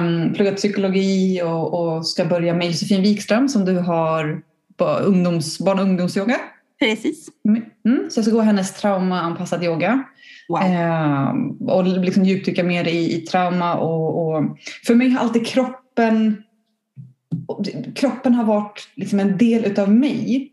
Um, 0.00 0.34
pluggat 0.34 0.56
psykologi 0.56 1.42
och, 1.42 1.74
och, 1.74 2.06
ska 2.06 2.24
börja 2.24 2.54
med 2.54 2.66
Josefin 2.66 3.02
Wikström 3.02 3.48
som 3.48 3.64
du 3.64 3.78
har 3.78 4.42
på 4.76 4.84
ungdoms, 4.84 5.58
barn 5.58 5.78
och 5.78 5.84
ungdomsyoga. 5.84 6.36
Precis. 6.78 7.28
Mm, 7.84 8.10
så 8.10 8.18
jag 8.18 8.24
ska 8.24 8.34
gå 8.34 8.40
hennes 8.40 8.74
traumaanpassad 8.74 9.64
yoga. 9.64 10.04
Wow. 10.48 10.62
Eh, 10.62 11.32
och 11.74 11.84
liksom 11.84 12.24
djupdyka 12.24 12.64
mer 12.64 12.88
i, 12.88 13.16
i 13.16 13.20
trauma. 13.20 13.74
Och, 13.74 14.28
och, 14.28 14.58
för 14.86 14.94
mig 14.94 15.10
har 15.10 15.20
alltid 15.20 15.46
kroppen 15.46 16.42
kroppen 17.94 18.34
har 18.34 18.44
varit 18.44 18.88
liksom 18.94 19.20
en 19.20 19.36
del 19.36 19.64
utav 19.64 19.90
mig, 19.90 20.52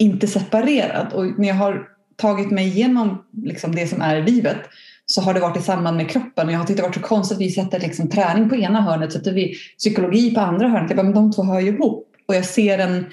inte 0.00 0.26
separerad. 0.26 1.12
Och 1.12 1.38
när 1.38 1.48
jag 1.48 1.54
har 1.54 1.88
tagit 2.16 2.50
mig 2.50 2.66
igenom 2.66 3.24
liksom 3.32 3.74
det 3.74 3.86
som 3.86 4.00
är 4.00 4.16
i 4.16 4.22
livet 4.22 4.58
så 5.06 5.20
har 5.20 5.34
det 5.34 5.40
varit 5.40 5.56
i 5.56 5.62
samband 5.62 5.96
med 5.96 6.10
kroppen. 6.10 6.46
Och 6.46 6.52
jag 6.52 6.58
har 6.58 6.66
tyckt 6.66 6.76
det 6.76 6.82
varit 6.82 6.94
så 6.94 7.00
konstigt 7.00 7.36
att 7.36 7.42
vi 7.42 7.50
sätter 7.50 7.80
liksom 7.80 8.08
träning 8.08 8.48
på 8.48 8.56
ena 8.56 8.80
hörnet, 8.80 9.12
sätter 9.12 9.32
vi 9.32 9.54
psykologi 9.78 10.34
på 10.34 10.40
andra 10.40 10.68
hörnet. 10.68 10.90
Jag 10.90 10.96
bara, 10.96 11.02
men 11.02 11.14
de 11.14 11.32
två 11.32 11.42
hör 11.42 11.60
ju 11.60 11.68
ihop. 11.68 12.08
Och 12.28 12.34
jag 12.34 12.44
ser 12.44 12.78
en, 12.78 13.06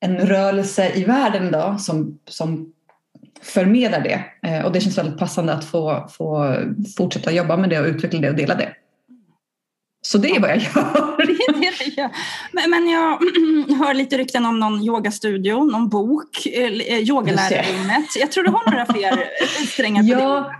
en 0.00 0.18
rörelse 0.18 0.92
i 0.94 1.04
världen 1.04 1.48
idag 1.48 1.80
som, 1.80 2.18
som 2.28 2.72
förmedlar 3.42 4.00
det. 4.00 4.24
Eh, 4.50 4.64
och 4.64 4.72
det 4.72 4.80
känns 4.80 4.98
väldigt 4.98 5.18
passande 5.18 5.52
att 5.52 5.64
få, 5.64 6.08
få 6.10 6.56
fortsätta 6.96 7.32
jobba 7.32 7.56
med 7.56 7.70
det 7.70 7.80
och 7.80 7.86
utveckla 7.86 8.20
det 8.20 8.30
och 8.30 8.36
dela 8.36 8.54
det. 8.54 8.72
Så 10.02 10.18
det 10.18 10.30
är 10.30 10.40
vad 10.40 10.50
jag 10.50 10.58
gör. 10.58 12.10
men, 12.52 12.70
men 12.70 12.88
jag 12.88 13.10
hör 13.78 13.94
lite 13.94 14.18
rykten 14.18 14.46
om 14.46 14.60
någon 14.60 14.82
yogastudio, 14.82 15.64
någon 15.64 15.88
bok, 15.88 16.46
eh, 16.46 16.98
yogalärarrummet. 16.98 18.06
Jag 18.20 18.32
tror 18.32 18.44
du 18.44 18.50
har 18.50 18.70
några 18.70 18.86
fler 18.86 19.24
strängar 19.66 20.02
på 20.02 20.08
ja, 20.08 20.52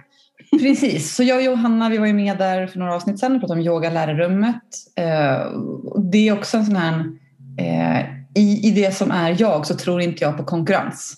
det. 0.51 0.59
Precis, 0.59 1.15
så 1.15 1.23
jag 1.23 1.37
och 1.37 1.43
Johanna 1.43 1.89
vi 1.89 1.99
var 1.99 2.07
ju 2.07 2.13
med 2.13 2.39
där 2.39 2.67
för 2.67 2.79
några 2.79 2.95
avsnitt 2.95 3.19
sedan 3.19 3.35
och 3.35 3.41
pratade 3.41 3.61
om 3.61 3.67
yogalärarrummet. 3.67 4.63
Eh, 4.97 5.47
det 6.13 6.29
är 6.29 6.33
också 6.33 6.57
en 6.57 6.67
sån 6.67 6.77
här, 6.77 7.05
eh, 7.59 8.01
i, 8.35 8.69
i 8.69 8.71
det 8.71 8.95
som 8.95 9.11
är 9.11 9.37
jag 9.39 9.67
så 9.67 9.75
tror 9.75 10.01
inte 10.01 10.25
jag 10.25 10.37
på 10.37 10.45
konkurrens. 10.45 11.17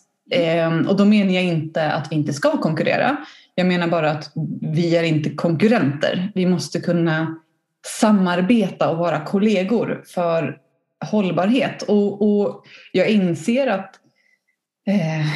Och 0.88 0.96
då 0.96 1.04
menar 1.04 1.32
jag 1.32 1.44
inte 1.44 1.92
att 1.92 2.12
vi 2.12 2.16
inte 2.16 2.32
ska 2.32 2.56
konkurrera. 2.60 3.16
Jag 3.54 3.66
menar 3.66 3.88
bara 3.88 4.10
att 4.10 4.32
vi 4.60 4.96
är 4.96 5.02
inte 5.02 5.30
konkurrenter. 5.30 6.32
Vi 6.34 6.46
måste 6.46 6.80
kunna 6.80 7.36
samarbeta 7.86 8.90
och 8.90 8.98
vara 8.98 9.24
kollegor 9.24 10.02
för 10.06 10.58
hållbarhet. 11.04 11.82
Och, 11.82 12.22
och 12.22 12.64
jag 12.92 13.08
inser 13.08 13.66
att 13.66 13.94
eh, 14.86 15.26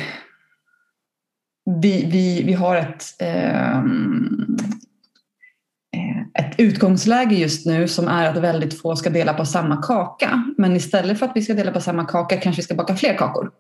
vi, 1.83 2.07
vi, 2.11 2.43
vi 2.43 2.53
har 2.53 2.77
ett, 2.77 3.05
eh, 3.19 3.79
eh, 5.97 6.21
ett 6.39 6.55
utgångsläge 6.59 7.35
just 7.35 7.67
nu 7.67 7.89
som 7.89 8.09
är 8.09 8.31
att 8.31 8.37
väldigt 8.37 8.81
få 8.81 8.97
ska 8.97 9.11
dela 9.11 9.35
på 9.35 9.45
samma 9.45 9.83
kaka. 9.83 10.45
Men 10.57 10.77
istället 10.77 11.19
för 11.19 11.27
att 11.27 11.37
vi 11.37 11.43
ska 11.43 11.55
dela 11.55 11.73
på 11.73 11.81
samma 11.81 12.05
kaka 12.05 12.37
kanske 12.37 12.61
vi 12.61 12.65
ska 12.65 12.75
baka 12.75 12.97
fler 12.97 13.17
kakor. 13.17 13.51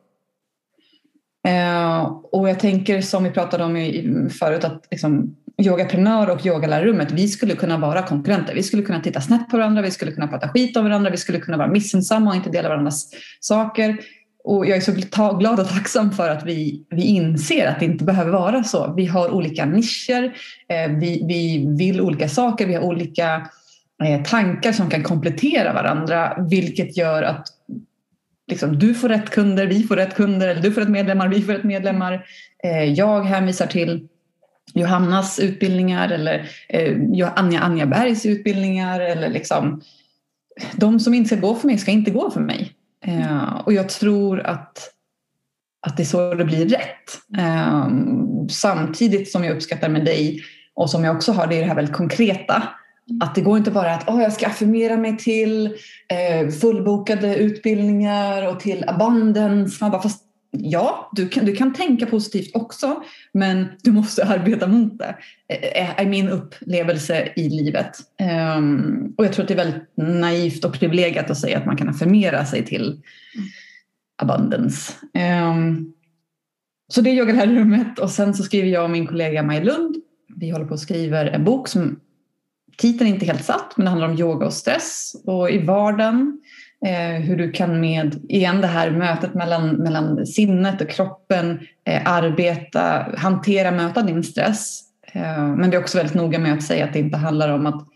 Eh, 1.48 2.02
och 2.32 2.48
jag 2.48 2.60
tänker 2.60 3.00
som 3.00 3.24
vi 3.24 3.30
pratade 3.30 3.64
om 3.64 4.30
förut 4.30 4.64
att 4.64 4.86
liksom, 4.90 5.36
yogaprenör 5.62 6.30
och 6.30 6.46
yogalärarrummet, 6.46 7.12
vi 7.12 7.28
skulle 7.28 7.54
kunna 7.54 7.78
vara 7.78 8.02
konkurrenter. 8.02 8.54
Vi 8.54 8.62
skulle 8.62 8.82
kunna 8.82 9.00
titta 9.00 9.20
snett 9.20 9.50
på 9.50 9.56
varandra, 9.56 9.82
vi 9.82 9.90
skulle 9.90 10.12
kunna 10.12 10.28
prata 10.28 10.48
skit 10.48 10.76
om 10.76 10.84
varandra, 10.84 11.10
vi 11.10 11.16
skulle 11.16 11.38
kunna 11.38 11.56
vara 11.56 11.68
missunnsamma 11.68 12.30
och 12.30 12.36
inte 12.36 12.50
dela 12.50 12.68
varandras 12.68 13.10
saker. 13.40 13.96
Och 14.44 14.66
jag 14.66 14.76
är 14.76 14.80
så 14.80 14.92
glad 15.38 15.60
och 15.60 15.68
tacksam 15.68 16.12
för 16.12 16.30
att 16.30 16.46
vi, 16.46 16.86
vi 16.90 17.02
inser 17.02 17.66
att 17.66 17.80
det 17.80 17.84
inte 17.84 18.04
behöver 18.04 18.30
vara 18.30 18.64
så. 18.64 18.94
Vi 18.96 19.06
har 19.06 19.30
olika 19.30 19.64
nischer, 19.64 20.36
eh, 20.68 20.90
vi, 20.98 21.24
vi 21.28 21.66
vill 21.78 22.00
olika 22.00 22.28
saker, 22.28 22.66
vi 22.66 22.74
har 22.74 22.82
olika 22.82 23.50
eh, 24.04 24.22
tankar 24.22 24.72
som 24.72 24.90
kan 24.90 25.02
komplettera 25.02 25.72
varandra 25.72 26.46
vilket 26.50 26.96
gör 26.96 27.22
att 27.22 27.48
liksom, 28.50 28.78
du 28.78 28.94
får 28.94 29.08
rätt 29.08 29.30
kunder, 29.30 29.66
vi 29.66 29.82
får 29.82 29.96
rätt 29.96 30.14
kunder, 30.14 30.48
eller 30.48 30.62
du 30.62 30.72
får 30.72 30.80
rätt 30.80 30.90
medlemmar, 30.90 31.28
vi 31.28 31.42
får 31.42 31.52
rätt 31.52 31.64
medlemmar. 31.64 32.26
Eh, 32.64 32.84
jag 32.84 33.22
hänvisar 33.22 33.66
till 33.66 34.08
Johannas 34.74 35.38
utbildningar 35.38 36.08
eller 36.08 36.50
eh, 36.68 37.32
Anja 37.36 37.60
Anja 37.60 37.86
Bergs 37.86 38.26
utbildningar. 38.26 39.00
Eller 39.00 39.28
liksom, 39.28 39.82
de 40.76 41.00
som 41.00 41.14
inte 41.14 41.28
ska 41.28 41.36
gå 41.36 41.54
för 41.54 41.66
mig 41.66 41.78
ska 41.78 41.90
inte 41.90 42.10
gå 42.10 42.30
för 42.30 42.40
mig. 42.40 42.72
Eh, 43.04 43.60
och 43.64 43.72
jag 43.72 43.88
tror 43.88 44.40
att, 44.40 44.78
att 45.86 45.96
det 45.96 46.02
är 46.02 46.04
så 46.04 46.34
det 46.34 46.44
blir 46.44 46.68
rätt. 46.68 47.38
Eh, 47.38 47.88
samtidigt 48.50 49.30
som 49.32 49.44
jag 49.44 49.56
uppskattar 49.56 49.88
med 49.88 50.04
dig 50.04 50.42
och 50.74 50.90
som 50.90 51.04
jag 51.04 51.16
också 51.16 51.32
har, 51.32 51.46
det 51.46 51.56
är 51.56 51.60
det 51.60 51.66
här 51.66 51.74
väldigt 51.74 51.96
konkreta. 51.96 52.62
Att 53.20 53.34
det 53.34 53.40
går 53.40 53.58
inte 53.58 53.70
bara 53.70 53.94
att 53.94 54.08
oh, 54.08 54.22
jag 54.22 54.32
ska 54.32 54.46
affirmera 54.46 54.96
mig 54.96 55.16
till 55.16 55.66
eh, 56.08 56.48
fullbokade 56.48 57.36
utbildningar 57.36 58.46
och 58.46 58.60
till 58.60 58.84
abundance. 58.86 59.78
Man 59.80 59.90
bara, 59.90 60.02
fast 60.02 60.25
ja, 60.62 61.10
du 61.12 61.28
kan, 61.28 61.44
du 61.44 61.56
kan 61.56 61.74
tänka 61.74 62.06
positivt 62.06 62.56
också, 62.56 63.02
men 63.32 63.66
du 63.82 63.92
måste 63.92 64.24
arbeta 64.24 64.66
mot 64.66 64.98
det, 64.98 65.16
eh, 65.48 65.82
eh, 65.82 66.00
är 66.00 66.06
min 66.06 66.28
upplevelse 66.28 67.32
i 67.36 67.48
livet. 67.48 67.98
Um, 68.56 69.14
och 69.16 69.24
jag 69.24 69.32
tror 69.32 69.42
att 69.42 69.48
det 69.48 69.54
är 69.54 69.64
väldigt 69.64 69.96
naivt 69.96 70.64
och 70.64 70.72
privilegierat 70.72 71.30
att 71.30 71.38
säga 71.38 71.58
att 71.58 71.66
man 71.66 71.76
kan 71.76 71.88
affirmera 71.88 72.46
sig 72.46 72.64
till 72.64 73.02
abundance. 74.22 74.92
Um, 75.14 75.92
så 76.88 77.00
det 77.00 77.10
är 77.10 77.14
yoga 77.14 77.32
det 77.32 77.38
här 77.38 77.46
rummet 77.46 77.98
och 77.98 78.10
sen 78.10 78.34
så 78.34 78.42
skriver 78.42 78.68
jag 78.68 78.84
och 78.84 78.90
min 78.90 79.06
kollega 79.06 79.42
Maj 79.42 79.64
Lund. 79.64 79.96
Vi 80.36 80.50
håller 80.50 80.64
på 80.64 80.72
och 80.72 80.80
skriver 80.80 81.26
en 81.26 81.44
bok 81.44 81.68
som 81.68 82.00
titeln 82.76 83.10
är 83.10 83.14
inte 83.14 83.26
helt 83.26 83.44
satt, 83.44 83.76
men 83.76 83.84
det 83.84 83.90
handlar 83.90 84.08
om 84.08 84.18
yoga 84.18 84.46
och 84.46 84.52
stress. 84.52 85.16
Och 85.24 85.50
i 85.50 85.58
vardagen 85.58 86.40
Eh, 86.84 87.20
hur 87.20 87.36
du 87.36 87.52
kan 87.52 87.80
med, 87.80 88.20
igen 88.28 88.60
det 88.60 88.66
här 88.66 88.90
mötet 88.90 89.34
mellan, 89.34 89.68
mellan 89.68 90.26
sinnet 90.26 90.80
och 90.80 90.90
kroppen, 90.90 91.60
eh, 91.84 92.02
arbeta, 92.04 93.06
hantera, 93.16 93.70
möta 93.70 94.02
din 94.02 94.22
stress. 94.22 94.80
Eh, 95.12 95.46
men 95.46 95.70
det 95.70 95.76
är 95.76 95.80
också 95.80 95.98
väldigt 95.98 96.14
noga 96.14 96.38
med 96.38 96.52
att 96.52 96.62
säga 96.62 96.84
att 96.84 96.92
det 96.92 96.98
inte 96.98 97.16
handlar 97.16 97.48
om 97.48 97.66
att 97.66 97.86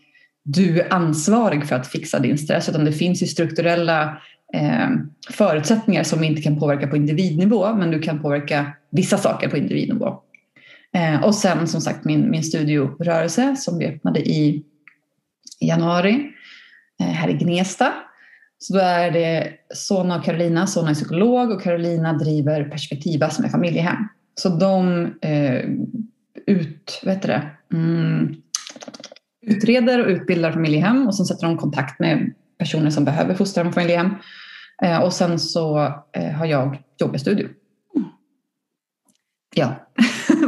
du 0.43 0.81
är 0.81 0.93
ansvarig 0.93 1.67
för 1.67 1.75
att 1.75 1.87
fixa 1.87 2.19
din 2.19 2.37
stress, 2.37 2.69
utan 2.69 2.85
det 2.85 2.91
finns 2.91 3.23
ju 3.23 3.27
strukturella 3.27 4.21
eh, 4.53 4.89
förutsättningar 5.29 6.03
som 6.03 6.19
vi 6.19 6.27
inte 6.27 6.41
kan 6.41 6.59
påverka 6.59 6.87
på 6.87 6.95
individnivå, 6.95 7.73
men 7.73 7.91
du 7.91 7.99
kan 7.99 8.21
påverka 8.21 8.73
vissa 8.91 9.17
saker 9.17 9.49
på 9.49 9.57
individnivå. 9.57 10.19
Eh, 10.95 11.23
och 11.23 11.35
sen 11.35 11.67
som 11.67 11.81
sagt 11.81 12.05
min, 12.05 12.29
min 12.29 12.43
studiorörelse 12.43 13.55
som 13.55 13.77
vi 13.77 13.87
öppnade 13.87 14.19
i 14.19 14.63
januari 15.59 16.31
eh, 16.99 17.07
här 17.07 17.29
i 17.29 17.33
Gnesta 17.33 17.93
så 18.63 18.73
då 18.73 18.79
är 18.79 19.11
det 19.11 19.53
Sona 19.73 20.17
och 20.17 20.25
Carolina. 20.25 20.67
Sona 20.67 20.89
är 20.89 20.93
psykolog 20.93 21.51
och 21.51 21.61
Carolina 21.61 22.13
driver 22.13 22.63
Perspektiva 22.63 23.29
som 23.29 23.45
är 23.45 23.49
familjehem. 23.49 24.07
Så 24.35 24.49
de 24.49 25.05
eh, 25.21 25.65
ut, 26.47 27.01
vet 27.03 27.21
det, 27.21 27.49
mm, 27.73 28.35
utreder 29.41 30.05
och 30.05 30.09
utbildar 30.09 30.51
familjehem 30.51 31.07
och 31.07 31.15
sen 31.15 31.25
sätter 31.25 31.47
de 31.47 31.57
kontakt 31.57 31.99
med 31.99 32.33
personer 32.57 32.89
som 32.89 33.05
behöver 33.05 33.35
fostra 33.35 33.63
med 33.63 33.73
familjehem. 33.73 34.15
Eh, 34.83 35.03
och 35.03 35.13
sen 35.13 35.39
så 35.39 35.79
eh, 36.11 36.31
har 36.31 36.45
jag 36.45 36.77
yogastudio. 37.01 37.49
Ja, 39.55 39.75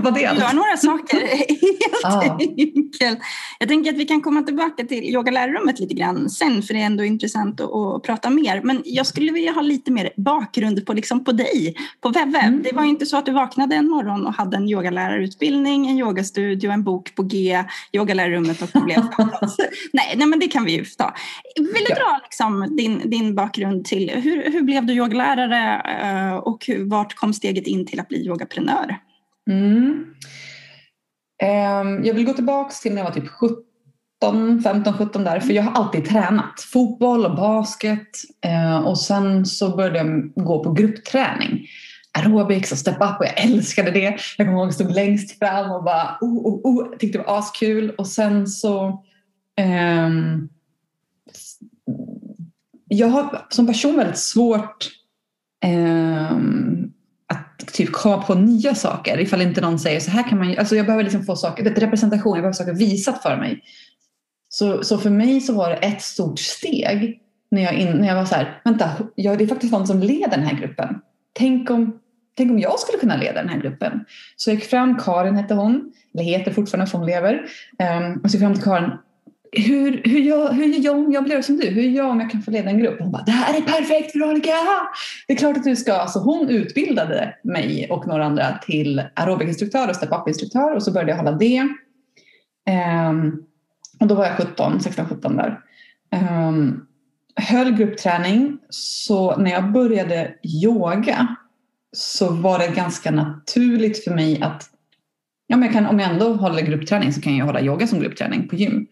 vad 0.04 0.14
det 0.14 0.26
allt? 0.26 0.40
Gör 0.40 0.54
några 0.54 0.78
saker 0.78 1.20
helt 1.28 2.06
ah. 2.06 2.38
enkelt. 2.40 3.20
Jag 3.60 3.70
tänker 3.70 3.92
att 3.92 3.98
vi 3.98 4.06
kan 4.06 4.22
komma 4.22 4.42
tillbaka 4.42 4.84
till 4.84 5.04
yogalärarrummet 5.04 5.80
lite 5.80 5.94
grann 5.94 6.30
sen 6.30 6.62
för 6.62 6.74
det 6.74 6.82
är 6.82 6.86
ändå 6.86 7.04
intressant 7.04 7.62
att, 7.62 7.74
att 7.74 8.04
prata 8.04 8.30
mer. 8.30 8.62
Men 8.64 8.82
jag 8.86 9.06
skulle 9.06 9.32
vilja 9.32 9.52
ha 9.52 9.62
lite 9.62 9.92
mer 9.92 10.14
bakgrund 10.18 10.86
på, 10.86 10.94
liksom 10.94 11.24
på 11.24 11.32
dig, 11.32 11.76
på 12.02 12.10
Veve. 12.10 12.40
Mm. 12.40 12.64
Det 12.64 12.76
var 12.76 12.84
inte 12.84 13.06
så 13.06 13.18
att 13.18 13.26
du 13.26 13.32
vaknade 13.32 13.76
en 13.76 13.90
morgon 13.90 14.28
och 14.28 14.34
hade 14.34 14.58
en 14.58 14.70
yogalärarutbildning, 14.70 15.88
en 15.90 15.98
yogastudio, 15.98 16.72
en 16.72 16.84
bok 16.84 17.16
på 17.16 17.24
G, 17.24 17.64
yogalärarrummet 17.92 18.62
och 18.62 18.82
blev 18.82 18.98
nej, 19.94 20.14
nej, 20.16 20.28
men 20.28 20.40
det 20.40 20.48
kan 20.48 20.66
vi 20.66 20.72
ju 20.72 20.86
ta. 20.86 21.14
Vill 21.56 21.86
du 21.88 21.94
dra 21.94 22.20
liksom 22.24 22.76
din, 22.78 23.10
din 23.10 23.36
bakgrund 23.36 23.86
till 23.86 24.10
hur, 24.10 24.52
hur 24.52 24.62
blev 24.62 24.86
du 24.86 24.94
yogalärare 24.94 25.82
eh, 26.02 26.36
och 26.36 26.70
vart 26.80 27.16
kom 27.16 27.34
steget 27.34 27.68
in 27.68 27.86
till 27.86 28.00
att 28.00 28.08
bli 28.08 28.26
yogaprenör? 28.28 28.98
Mm. 29.50 30.14
Ehm, 31.44 32.06
jag 32.06 32.14
vill 32.14 32.26
gå 32.26 32.34
tillbaka 32.34 32.72
till 32.82 32.92
när 32.94 32.98
jag 32.98 33.06
var 33.06 33.22
typ 33.22 33.30
17, 33.30 34.62
15, 34.64 34.94
17 34.94 35.24
där. 35.24 35.40
För 35.40 35.54
jag 35.54 35.64
har 35.64 35.72
alltid 35.72 36.06
tränat 36.06 36.62
fotboll 36.62 37.26
och 37.26 37.36
basket. 37.36 38.10
Eh, 38.46 38.78
och 38.78 39.00
sen 39.00 39.46
så 39.46 39.76
började 39.76 39.98
jag 39.98 40.32
gå 40.36 40.64
på 40.64 40.72
gruppträning. 40.72 41.68
Aerobics 42.18 42.72
och 42.72 42.78
step 42.78 42.96
up 42.96 43.20
och 43.20 43.26
jag 43.26 43.44
älskade 43.44 43.92
det. 43.92 44.18
Jag 44.38 44.48
kommer 44.48 44.52
ihåg 44.52 44.62
att 44.62 44.80
jag 44.80 44.88
stod 44.88 44.96
längst 44.96 45.40
fram 45.40 45.72
och 45.72 45.84
bara 45.84 46.18
oh, 46.22 46.38
oh, 46.38 46.62
oh, 46.64 46.98
tyckte 46.98 47.18
det 47.18 47.24
var 47.28 47.38
askul. 47.38 47.90
Och 47.90 48.08
sen 48.08 48.48
så 48.48 49.04
um, 49.62 50.50
jag 52.88 53.08
har 53.08 53.46
som 53.50 53.68
person 53.68 53.98
väldigt 53.98 54.18
svårt 54.18 54.90
ehm, 55.62 56.94
att 57.34 57.74
typ 57.74 57.92
komma 57.92 58.24
på 58.24 58.36
nya 58.36 58.76
saker 58.76 59.20
ifall 59.20 59.42
inte 59.42 59.62
någon 59.62 59.80
säger 59.80 60.00
så 60.00 60.12
här 60.12 60.30
kan 60.30 60.38
man 60.38 60.58
alltså 60.58 60.76
jag 60.76 60.86
behöver 60.86 61.04
liksom 61.04 61.24
få 61.24 61.36
saker, 61.36 61.64
representation, 61.64 62.36
jag 62.36 62.42
behöver 62.42 62.54
saker 62.54 62.74
visat 62.74 63.22
för 63.22 63.38
mig. 63.38 63.62
Så, 64.50 64.84
så 64.84 64.98
för 64.98 65.10
mig 65.10 65.42
så 65.42 65.54
var 65.54 65.70
det 65.70 65.76
ett 65.76 66.02
stort 66.02 66.40
steg 66.40 67.20
när 67.52 67.62
jag, 67.62 67.74
in, 67.74 67.92
när 67.92 68.08
jag 68.08 68.16
var 68.16 68.26
så 68.26 68.36
här, 68.36 68.62
vänta, 68.64 68.90
jag, 69.16 69.38
det 69.38 69.44
är 69.44 69.48
faktiskt 69.48 69.74
någon 69.74 69.88
som 69.88 70.00
leder 70.00 70.38
den 70.38 70.44
här 70.44 70.58
gruppen. 70.58 70.96
Tänk 71.34 71.70
om, 71.70 72.00
tänk 72.38 72.52
om 72.52 72.60
jag 72.60 72.80
skulle 72.80 72.98
kunna 72.98 73.16
leda 73.16 73.42
den 73.42 73.50
här 73.50 73.60
gruppen. 73.60 74.06
Så 74.36 74.50
jag 74.50 74.56
gick 74.56 74.66
fram, 74.66 74.98
Karin 74.98 75.36
hette 75.36 75.54
hon, 75.54 75.92
eller 76.14 76.24
heter 76.24 76.54
fortfarande 76.54 76.92
för 76.92 76.98
hon 76.98 77.08
lever. 77.08 77.34
Um, 78.00 78.22
och 78.24 78.32
så 78.32 78.38
gick 78.38 78.44
fram 78.44 78.54
till 78.54 78.64
Karin, 78.64 78.92
hur, 79.56 80.02
hur, 80.04 80.20
jag, 80.20 80.50
hur 80.50 80.66
gör 80.66 80.84
jag 80.84 80.96
om 80.96 81.12
jag 81.12 81.24
blir 81.24 81.42
som 81.42 81.58
du? 81.58 81.68
Hur 81.68 81.82
gör 81.82 82.04
jag 82.04 82.12
om 82.12 82.20
jag 82.20 82.32
kan 82.32 82.42
få 82.42 82.52
leda 82.52 82.70
en 82.70 82.80
grupp? 82.80 83.00
hon 83.00 83.12
bara, 83.12 83.24
det 83.24 83.32
här 83.32 83.58
är 83.58 83.62
perfekt 83.62 84.16
Veronica! 84.16 84.52
Det 85.28 85.34
är 85.34 85.38
klart 85.38 85.58
att 85.58 85.64
du 85.64 85.76
ska. 85.76 86.08
Så 86.08 86.20
hon 86.20 86.50
utbildade 86.50 87.36
mig 87.44 87.88
och 87.90 88.08
några 88.08 88.26
andra 88.26 88.58
till 88.58 89.04
aerobikinstruktör 89.16 89.90
och 89.90 89.96
step-up-instruktör 89.96 90.76
och 90.76 90.84
så 90.84 90.92
började 90.92 91.12
jag 91.12 91.18
hålla 91.18 91.32
det. 91.32 91.68
Um, 93.10 93.44
och 94.00 94.08
då 94.08 94.16
var 94.16 94.26
jag 94.26 94.38
17, 94.38 94.80
16-17 94.80 95.38
där. 95.38 95.60
Um, 96.48 96.88
höll 97.36 97.72
gruppträning 97.72 98.58
så 98.70 99.38
när 99.38 99.52
jag 99.52 99.72
började 99.72 100.34
yoga 100.64 101.36
så 101.92 102.30
var 102.30 102.60
det 102.60 102.68
ganska 102.68 103.12
naturligt 103.12 104.04
för 104.04 104.12
mig 104.12 104.42
att 104.42 104.70
ja, 105.48 105.58
men 105.58 105.66
jag 105.66 105.74
kan, 105.74 105.86
om 105.86 106.00
jag 106.00 106.12
ändå 106.12 106.34
håller 106.34 106.62
gruppträning 106.62 107.14
så 107.14 107.22
kan 107.22 107.38
jag 107.38 107.46
hålla 107.46 107.62
yoga 107.62 107.88
som 107.88 108.00
gruppträning 108.00 108.48
på 108.48 108.56
gym. 108.56 108.88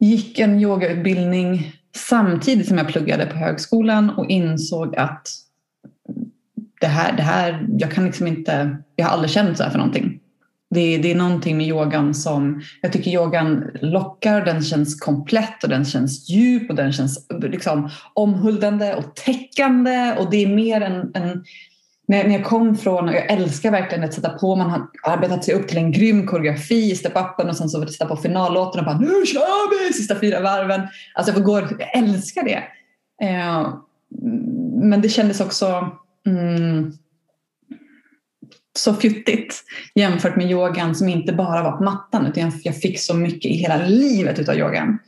Gick 0.00 0.38
en 0.38 0.60
yogautbildning 0.60 1.72
samtidigt 1.96 2.68
som 2.68 2.78
jag 2.78 2.88
pluggade 2.88 3.26
på 3.26 3.36
högskolan 3.36 4.10
och 4.10 4.30
insåg 4.30 4.96
att 4.96 5.28
det 6.80 6.86
här, 6.86 7.16
det 7.16 7.22
här, 7.22 7.66
jag 7.78 7.90
kan 7.90 8.04
liksom 8.04 8.26
inte, 8.26 8.76
jag 8.96 9.06
har 9.06 9.12
aldrig 9.12 9.30
känt 9.30 9.56
så 9.56 9.62
här 9.62 9.70
för 9.70 9.78
någonting. 9.78 10.20
Det, 10.70 10.98
det 10.98 11.10
är 11.10 11.14
någonting 11.14 11.56
med 11.56 11.66
yogan 11.66 12.14
som, 12.14 12.62
jag 12.82 12.92
tycker 12.92 13.10
yogan 13.10 13.70
lockar, 13.82 14.44
den 14.44 14.62
känns 14.62 15.00
komplett 15.00 15.64
och 15.64 15.70
den 15.70 15.84
känns 15.84 16.30
djup 16.30 16.70
och 16.70 16.76
den 16.76 16.92
känns 16.92 17.26
liksom 17.42 17.90
omhuldande 18.14 18.94
och 18.94 19.16
täckande 19.16 20.14
och 20.18 20.30
det 20.30 20.36
är 20.36 20.46
mer 20.46 20.80
en, 20.80 21.10
en 21.14 21.44
när, 22.08 22.24
när 22.24 22.34
jag 22.34 22.44
kom 22.44 22.76
från, 22.76 23.08
och 23.08 23.14
jag 23.14 23.30
älskar 23.30 23.70
verkligen 23.70 24.04
att 24.04 24.14
sätta 24.14 24.30
på, 24.30 24.56
man 24.56 24.70
har 24.70 24.88
arbetat 25.02 25.44
sig 25.44 25.54
upp 25.54 25.68
till 25.68 25.78
en 25.78 25.92
grym 25.92 26.26
koreografi 26.26 26.90
i 26.90 26.94
step-upen 26.94 27.48
och 27.48 27.56
sen 27.56 27.68
så 27.68 27.86
sätta 27.86 28.06
på 28.06 28.16
finallåten 28.16 28.80
och 28.80 28.86
bara 28.86 28.98
nu 28.98 29.26
kör 29.26 29.86
vi 29.88 29.92
sista 29.92 30.20
fyra 30.20 30.40
varven. 30.40 30.80
Alltså 31.14 31.32
jag, 31.32 31.44
går, 31.44 31.76
jag 31.78 31.96
älskar 31.96 32.44
det. 32.44 32.62
Eh, 33.26 33.74
men 34.82 35.00
det 35.00 35.08
kändes 35.08 35.40
också 35.40 35.90
mm, 36.26 36.92
så 38.78 38.94
fjuttigt 38.94 39.64
jämfört 39.94 40.36
med 40.36 40.50
yogan 40.50 40.94
som 40.94 41.08
inte 41.08 41.32
bara 41.32 41.62
var 41.62 41.72
på 41.72 41.84
mattan 41.84 42.26
utan 42.26 42.52
jag 42.64 42.76
fick 42.76 43.00
så 43.00 43.14
mycket 43.14 43.50
i 43.50 43.54
hela 43.54 43.86
livet 43.86 44.38
utav 44.38 44.54
yogan. 44.54 44.98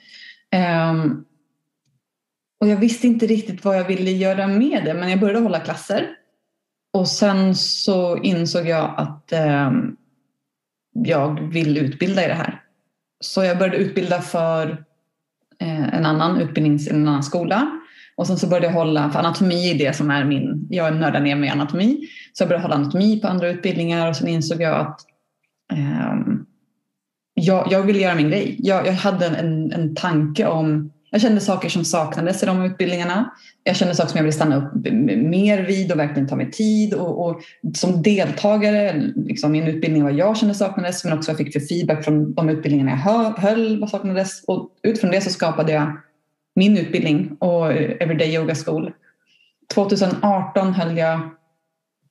Um, 0.91 1.25
och 2.61 2.69
jag 2.69 2.77
visste 2.77 3.07
inte 3.07 3.27
riktigt 3.27 3.65
vad 3.65 3.79
jag 3.79 3.85
ville 3.85 4.11
göra 4.11 4.47
med 4.47 4.85
det 4.85 4.95
men 4.95 5.11
jag 5.11 5.21
började 5.21 5.41
hålla 5.41 5.61
klasser. 5.61 6.17
Och 6.93 7.09
sen 7.09 7.55
så 7.55 8.17
insåg 8.17 8.69
jag 8.69 8.95
att 8.97 9.33
eh, 9.33 9.71
jag 10.93 11.41
vill 11.53 11.79
utbilda 11.79 12.25
i 12.25 12.29
det 12.29 12.35
här. 12.35 12.63
Så 13.21 13.45
jag 13.45 13.59
började 13.59 13.77
utbilda 13.77 14.21
för 14.21 14.85
eh, 15.59 15.95
en 15.95 16.07
annan 16.07 16.41
utbildnings, 16.41 16.89
en 16.89 17.09
annan 17.09 17.23
skola 17.23 17.81
och 18.21 18.27
sen 18.27 18.37
så 18.37 18.47
började 18.47 18.67
jag 18.67 18.73
hålla, 18.73 19.11
för 19.11 19.19
anatomi 19.19 19.71
är 19.71 19.79
det 19.79 19.97
som 19.97 20.11
är 20.11 20.25
min, 20.25 20.67
jag 20.71 20.97
nördar 20.97 21.21
ner 21.21 21.37
mig 21.37 21.49
i 21.49 21.53
anatomi. 21.53 22.01
Så 22.33 22.43
jag 22.43 22.49
började 22.49 22.65
hålla 22.65 22.75
anatomi 22.75 23.21
på 23.21 23.29
andra 23.29 23.49
utbildningar 23.49 24.09
och 24.09 24.17
sen 24.17 24.29
insåg 24.29 24.63
jag 24.63 24.81
att 24.81 25.01
eh, 25.73 26.17
jag, 27.35 27.73
jag 27.73 27.83
ville 27.83 27.99
göra 27.99 28.15
min 28.15 28.29
grej. 28.29 28.57
Jag, 28.59 28.87
jag 28.87 28.93
hade 28.93 29.27
en, 29.27 29.73
en 29.73 29.95
tanke 29.95 30.47
om, 30.47 30.93
jag 31.11 31.21
kände 31.21 31.41
saker 31.41 31.69
som 31.69 31.85
saknades 31.85 32.43
i 32.43 32.47
de 32.47 32.63
utbildningarna. 32.63 33.31
Jag 33.65 33.77
kände 33.77 33.95
saker 33.95 34.11
som 34.11 34.17
jag 34.17 34.23
ville 34.23 34.33
stanna 34.33 34.57
upp 34.57 34.73
mer 35.17 35.63
vid 35.63 35.93
och 35.93 35.99
verkligen 35.99 36.29
ta 36.29 36.37
mig 36.37 36.51
tid. 36.51 36.95
Och, 36.95 37.27
och 37.27 37.43
som 37.75 38.03
deltagare 38.03 39.13
liksom, 39.17 39.55
i 39.55 39.59
en 39.59 39.69
utbildning 39.69 40.05
vad 40.05 40.13
jag 40.13 40.37
kände 40.37 40.55
saknades 40.55 41.05
men 41.05 41.13
också 41.13 41.33
vad 41.33 41.41
jag 41.41 41.47
fick 41.47 41.53
för 41.53 41.67
feedback 41.67 42.05
från 42.05 42.35
de 42.35 42.49
utbildningarna 42.49 43.01
jag 43.05 43.39
höll 43.39 43.81
vad 43.81 43.91
saknades. 43.91 44.45
Och 44.47 44.71
utifrån 44.83 45.11
det 45.11 45.21
så 45.21 45.31
skapade 45.31 45.73
jag 45.73 45.97
min 46.55 46.79
utbildning 46.79 47.37
och 47.39 47.73
Everyday 47.73 48.35
Yoga 48.35 48.55
School. 48.55 48.93
2018 49.75 50.73
höll 50.73 50.99
jag 50.99 51.21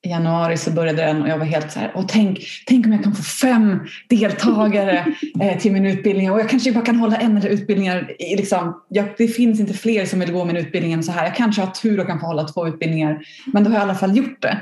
i 0.02 0.10
januari 0.10 0.58
så 0.58 0.72
började 0.72 1.02
den 1.02 1.22
och 1.22 1.30
jag 1.30 1.38
var 1.38 1.46
helt 1.46 1.72
så 1.72 1.80
här, 1.80 1.92
och 1.96 2.08
tänk, 2.08 2.40
tänk 2.66 2.86
om 2.86 2.92
jag 2.92 3.04
kan 3.04 3.16
få 3.16 3.24
fem 3.24 3.80
deltagare 4.10 5.06
eh, 5.42 5.58
till 5.58 5.72
min 5.72 5.86
utbildning 5.86 6.32
och 6.32 6.40
jag 6.40 6.50
kanske 6.50 6.72
bara 6.72 6.86
kan 6.86 6.96
hålla 6.96 7.18
en 7.18 7.38
eller 7.38 7.50
utbildningar. 7.50 8.22
I, 8.22 8.36
liksom, 8.36 8.82
jag, 8.88 9.06
det 9.18 9.28
finns 9.28 9.60
inte 9.60 9.74
fler 9.74 10.06
som 10.06 10.20
vill 10.20 10.32
gå 10.32 10.46
min 10.46 10.58
utbildning 10.58 10.94
än 10.94 11.04
så 11.04 11.12
här. 11.12 11.26
Jag 11.26 11.36
kanske 11.36 11.62
har 11.62 11.72
tur 11.72 12.00
och 12.00 12.08
kan 12.08 12.20
få 12.20 12.26
hålla 12.26 12.44
två 12.44 12.68
utbildningar 12.68 13.26
men 13.46 13.64
då 13.64 13.70
har 13.70 13.76
jag 13.76 13.82
i 13.82 13.84
alla 13.84 13.96
fall 13.96 14.18
gjort 14.18 14.42
det. 14.42 14.58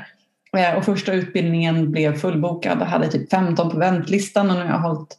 Eh, 0.56 0.78
och 0.78 0.84
första 0.84 1.12
utbildningen 1.12 1.92
blev 1.92 2.16
fullbokad 2.16 2.80
och 2.80 2.86
hade 2.86 3.08
typ 3.08 3.30
15 3.30 3.70
på 3.70 3.78
väntlistan 3.78 4.50
och 4.50 4.56
nu 4.56 4.62
har 4.62 4.70
jag 4.70 4.80
hållit 4.80 5.18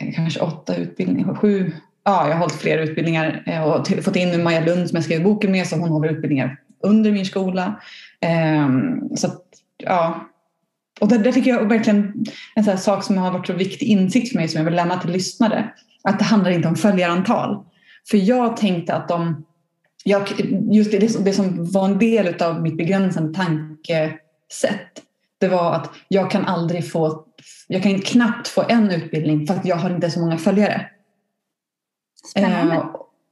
eh, 0.00 0.14
kanske 0.14 0.40
åtta 0.40 0.76
utbildningar, 0.76 1.34
sju, 1.34 1.72
ja, 2.04 2.26
jag 2.26 2.34
har 2.34 2.40
hållit 2.40 2.60
flera 2.60 2.82
utbildningar 2.82 3.62
och 3.66 4.04
fått 4.04 4.16
in 4.16 4.42
Maja 4.42 4.60
Lund 4.60 4.88
som 4.88 4.96
jag 4.96 5.04
skrev 5.04 5.22
boken 5.22 5.52
med 5.52 5.66
så 5.66 5.76
hon 5.76 5.88
håller 5.88 6.08
utbildningar 6.08 6.56
under 6.84 7.12
min 7.12 7.26
skola. 7.26 7.80
Um, 8.24 9.16
så 9.16 9.26
att, 9.26 9.42
ja. 9.76 10.30
Och 11.00 11.08
där, 11.08 11.18
där 11.18 11.32
tycker 11.32 11.50
jag 11.50 11.68
verkligen 11.68 12.24
en 12.54 12.64
sån 12.64 12.78
sak 12.78 13.04
som 13.04 13.18
har 13.18 13.30
varit 13.30 13.46
så 13.46 13.52
viktig 13.52 13.86
insikt 13.86 14.32
för 14.32 14.38
mig 14.38 14.48
som 14.48 14.58
jag 14.58 14.64
vill 14.64 14.74
lämna 14.74 15.00
till 15.00 15.10
lyssnare. 15.10 15.72
Att 16.02 16.18
det 16.18 16.24
handlar 16.24 16.50
inte 16.50 16.68
om 16.68 16.76
följarantal. 16.76 17.64
För 18.10 18.16
jag 18.16 18.56
tänkte 18.56 18.94
att 18.94 19.08
de 19.08 19.44
jag, 20.04 20.22
just 20.70 20.90
det, 20.90 21.24
det 21.24 21.32
som 21.32 21.72
var 21.72 21.84
en 21.84 21.98
del 21.98 22.42
av 22.42 22.62
mitt 22.62 22.76
begränsande 22.76 23.34
tankesätt 23.34 25.04
det 25.44 25.48
var 25.48 25.74
att 25.74 25.90
jag 26.08 26.30
kan 26.30 26.44
aldrig 26.44 26.92
få, 26.92 27.24
jag 27.68 27.82
kan 27.82 28.00
knappt 28.00 28.48
få 28.48 28.64
en 28.68 28.90
utbildning 28.90 29.46
för 29.46 29.54
att 29.54 29.64
jag 29.64 29.76
har 29.76 29.90
inte 29.90 30.10
så 30.10 30.20
många 30.20 30.38
följare. 30.38 30.90
Spännande. 32.30 32.74
Eh, 32.74 32.86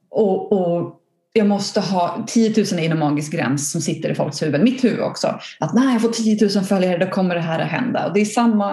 och, 0.09 0.51
och, 0.51 0.99
jag 1.33 1.47
måste 1.47 1.79
ha 1.79 2.25
10 2.27 2.49
000 2.49 2.79
är 2.79 2.91
en 2.91 2.99
magisk 2.99 3.31
gräns 3.31 3.71
som 3.71 3.81
sitter 3.81 4.09
i 4.09 4.15
folks 4.15 4.41
huvuden, 4.41 4.63
mitt 4.63 4.83
huvud 4.83 4.99
också. 4.99 5.39
Att 5.59 5.73
när 5.73 5.91
jag 5.91 6.01
får 6.01 6.09
10 6.09 6.49
000 6.55 6.63
följare 6.63 7.05
då 7.05 7.11
kommer 7.11 7.35
det 7.35 7.41
här 7.41 7.59
att 7.59 7.69
hända. 7.69 8.07
Och 8.07 8.13
det 8.13 8.21
är 8.21 8.25
samma, 8.25 8.71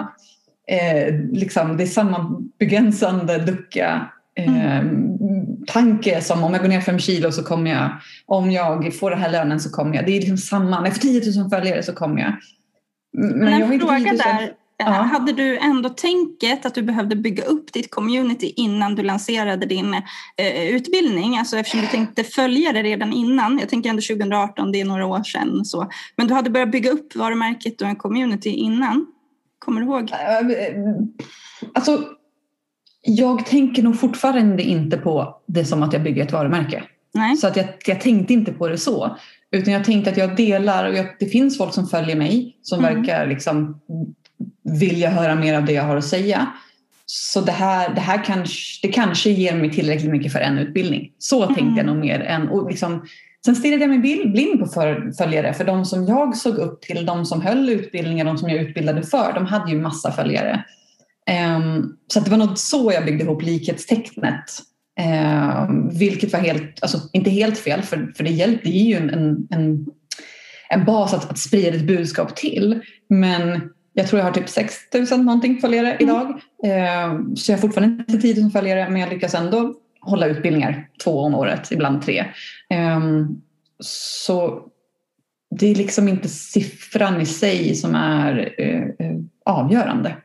eh, 0.67 1.15
liksom, 1.31 1.77
det 1.77 1.83
är 1.83 1.87
samma 1.87 2.41
begränsande 2.59 3.37
lucka 3.37 4.09
eh, 4.35 4.77
mm. 4.77 5.17
tanke 5.67 6.21
som 6.21 6.43
om 6.43 6.53
jag 6.53 6.61
går 6.61 6.69
ner 6.69 6.81
fem 6.81 6.99
kilo 6.99 7.31
så 7.31 7.43
kommer 7.43 7.71
jag, 7.71 7.89
om 8.25 8.51
jag 8.51 8.95
får 8.99 9.11
den 9.11 9.19
här 9.19 9.31
lönen 9.31 9.59
så 9.59 9.69
kommer 9.69 9.95
jag. 9.95 10.05
Det 10.05 10.11
är 10.11 10.19
liksom 10.19 10.37
samma, 10.37 10.79
när 10.79 10.87
jag 10.87 10.95
får 10.95 11.01
10 11.01 11.41
000 11.41 11.49
följare 11.49 11.83
så 11.83 11.93
kommer 11.93 12.21
jag. 12.21 12.33
Men, 13.13 13.39
Men 13.39 13.59
jag 13.59 13.67
har 13.67 13.73
inte 13.73 13.85
10 13.85 14.11
000, 14.11 14.17
där, 14.17 14.51
Ja. 14.85 14.91
Hade 14.91 15.31
du 15.31 15.57
ändå 15.57 15.89
tänket 15.89 16.65
att 16.65 16.75
du 16.75 16.81
behövde 16.81 17.15
bygga 17.15 17.43
upp 17.43 17.73
ditt 17.73 17.91
community 17.91 18.53
innan 18.55 18.95
du 18.95 19.03
lanserade 19.03 19.65
din 19.65 19.93
eh, 20.37 20.69
utbildning? 20.75 21.37
Alltså 21.37 21.57
eftersom 21.57 21.81
du 21.81 21.87
tänkte 21.87 22.23
följa 22.23 22.73
det 22.73 22.83
redan 22.83 23.13
innan. 23.13 23.59
Jag 23.59 23.69
tänker 23.69 23.89
ändå 23.89 24.01
2018, 24.01 24.71
det 24.71 24.81
är 24.81 24.85
några 24.85 25.05
år 25.05 25.23
sedan. 25.23 25.65
Så. 25.65 25.89
Men 26.15 26.27
du 26.27 26.33
hade 26.33 26.49
börjat 26.49 26.71
bygga 26.71 26.91
upp 26.91 27.15
varumärket 27.15 27.81
och 27.81 27.87
en 27.87 27.95
community 27.95 28.49
innan? 28.49 29.05
Kommer 29.59 29.81
du 29.81 29.87
ihåg? 29.87 30.11
Alltså, 31.73 32.03
jag 33.01 33.45
tänker 33.45 33.83
nog 33.83 33.99
fortfarande 33.99 34.63
inte 34.63 34.97
på 34.97 35.41
det 35.47 35.65
som 35.65 35.83
att 35.83 35.93
jag 35.93 36.03
bygger 36.03 36.23
ett 36.25 36.31
varumärke. 36.31 36.83
Nej. 37.13 37.37
Så 37.37 37.47
att 37.47 37.55
jag, 37.55 37.65
jag 37.85 38.01
tänkte 38.01 38.33
inte 38.33 38.53
på 38.53 38.67
det 38.67 38.77
så. 38.77 39.17
Utan 39.51 39.73
jag 39.73 39.83
tänkte 39.83 40.11
att 40.11 40.17
jag 40.17 40.35
delar 40.35 40.89
och 40.89 40.95
jag, 40.95 41.05
det 41.19 41.25
finns 41.25 41.57
folk 41.57 41.73
som 41.73 41.87
följer 41.87 42.15
mig 42.15 42.57
som 42.61 42.79
mm. 42.79 42.95
verkar 42.95 43.27
liksom 43.27 43.81
vilja 44.63 45.09
höra 45.09 45.35
mer 45.35 45.57
av 45.57 45.65
det 45.65 45.73
jag 45.73 45.83
har 45.83 45.97
att 45.97 46.05
säga. 46.05 46.47
Så 47.05 47.41
det 47.41 47.51
här, 47.51 47.93
det 47.95 48.01
här 48.01 48.23
kanske, 48.25 48.87
det 48.87 48.93
kanske 48.93 49.29
ger 49.29 49.55
mig 49.55 49.71
tillräckligt 49.71 50.11
mycket 50.11 50.31
för 50.31 50.39
en 50.39 50.57
utbildning. 50.57 51.11
Så 51.17 51.43
mm. 51.43 51.55
tänkte 51.55 51.79
jag 51.79 51.85
nog 51.85 51.97
mer 51.97 52.19
än... 52.19 52.49
Och 52.49 52.69
liksom, 52.69 53.05
sen 53.45 53.55
stirrade 53.55 53.81
jag 53.81 53.89
mig 53.89 54.25
blind 54.25 54.59
på 54.59 54.65
för, 54.65 55.11
följare. 55.17 55.53
För 55.53 55.63
de 55.63 55.85
som 55.85 56.05
jag 56.05 56.37
såg 56.37 56.57
upp 56.57 56.81
till, 56.81 57.05
de 57.05 57.25
som 57.25 57.41
höll 57.41 57.69
utbildningar, 57.69 58.25
de 58.25 58.37
som 58.37 58.49
jag 58.49 58.61
utbildade 58.61 59.03
för, 59.03 59.33
de 59.33 59.45
hade 59.45 59.71
ju 59.71 59.81
massa 59.81 60.11
följare. 60.11 60.65
Um, 61.57 61.97
så 62.13 62.19
det 62.19 62.31
var 62.31 62.37
nog 62.37 62.57
så 62.57 62.91
jag 62.93 63.05
byggde 63.05 63.23
ihop 63.23 63.43
likhetstecknet. 63.43 64.45
Um, 64.99 65.89
vilket 65.89 66.33
var 66.33 66.39
helt, 66.39 66.79
alltså 66.81 66.99
inte 67.13 67.29
helt 67.29 67.57
fel, 67.57 67.81
för, 67.81 68.13
för 68.17 68.23
det 68.23 68.29
hjälpte 68.29 68.69
ju 68.69 68.95
en, 68.95 69.09
en, 69.09 69.47
en, 69.49 69.85
en 70.69 70.85
bas 70.85 71.13
att, 71.13 71.31
att 71.31 71.39
sprida 71.39 71.77
ett 71.77 71.87
budskap 71.87 72.35
till. 72.35 72.81
Men 73.09 73.61
jag 74.01 74.09
tror 74.09 74.19
jag 74.19 74.25
har 74.25 74.33
typ 74.33 74.49
6 74.49 74.75
000 75.11 75.19
någonting 75.19 75.61
följare 75.61 75.93
mm. 75.93 76.09
idag. 76.09 76.29
Eh, 76.63 77.35
så 77.35 77.51
jag 77.51 77.57
har 77.57 77.61
fortfarande 77.61 78.03
inte 78.09 78.21
10 78.21 78.41
000 78.41 78.51
följare 78.51 78.89
men 78.89 79.01
jag 79.01 79.09
lyckas 79.09 79.33
ändå 79.33 79.73
hålla 80.01 80.27
utbildningar 80.27 80.87
två 81.03 81.19
om 81.19 81.35
året, 81.35 81.71
ibland 81.71 82.01
tre. 82.01 82.25
Ehm, 82.69 83.27
så 83.83 84.61
det 85.59 85.71
är 85.71 85.75
liksom 85.75 86.07
inte 86.07 86.29
siffran 86.29 87.21
i 87.21 87.25
sig 87.25 87.75
som 87.75 87.95
är 87.95 88.53
eh, 88.57 89.07
eh, 89.07 89.17
avgörande. 89.45 90.15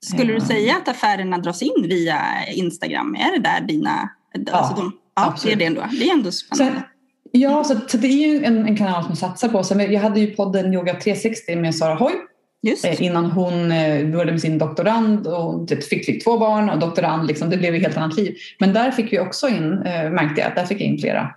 Skulle 0.00 0.32
du 0.32 0.40
säga 0.40 0.76
att 0.76 0.88
affärerna 0.88 1.38
dras 1.38 1.62
in 1.62 1.86
via 1.88 2.20
Instagram? 2.54 3.14
Är 3.14 3.38
det 3.38 3.42
där 3.42 3.60
dina... 3.60 4.10
Ja, 4.32 4.52
alltså 4.52 4.74
de, 4.74 4.92
ja 5.16 5.26
absolut. 5.26 5.58
det 5.58 5.64
är 5.64 5.70
det 5.70 5.80
ändå. 5.80 5.96
Det 5.98 6.08
är 6.08 6.12
ändå 6.12 6.32
spännande. 6.32 6.74
Sen, 6.74 6.82
Ja, 7.36 7.64
så, 7.64 7.76
så 7.86 7.96
det 7.96 8.06
är 8.06 8.28
ju 8.28 8.44
en, 8.44 8.66
en, 8.66 8.76
kanal 8.76 9.04
som 9.04 9.16
satsar 9.16 9.48
på. 9.48 9.64
Så 9.64 9.80
jag 9.80 10.00
hade 10.00 10.20
ju 10.20 10.26
podden 10.26 10.74
Yoga 10.74 10.94
360 10.94 11.56
med 11.56 11.74
Sara 11.74 11.94
Hoy. 11.94 12.12
Just. 12.64 12.84
Eh, 12.84 13.02
innan 13.02 13.30
hon 13.30 13.72
eh, 13.72 14.06
började 14.06 14.32
med 14.32 14.40
sin 14.40 14.58
doktorand 14.58 15.26
och 15.26 15.68
typ 15.68 15.84
fick, 15.84 16.06
fick 16.06 16.24
två 16.24 16.38
barn 16.38 16.70
och 16.70 16.78
doktorand. 16.78 17.26
Liksom, 17.26 17.50
det 17.50 17.56
blev 17.56 17.74
ett 17.74 17.82
helt 17.82 17.96
annat 17.96 18.16
liv. 18.16 18.36
Men 18.58 18.72
där 18.72 18.90
fick 18.90 19.12
vi 19.12 19.18
också 19.18 19.48
in, 19.48 19.72
äh, 19.72 20.10
märkte 20.10 20.40
jag, 20.40 20.54
där 20.54 20.64
fick 20.64 20.80
jag 20.80 20.86
in 20.86 20.98
flera. 20.98 21.30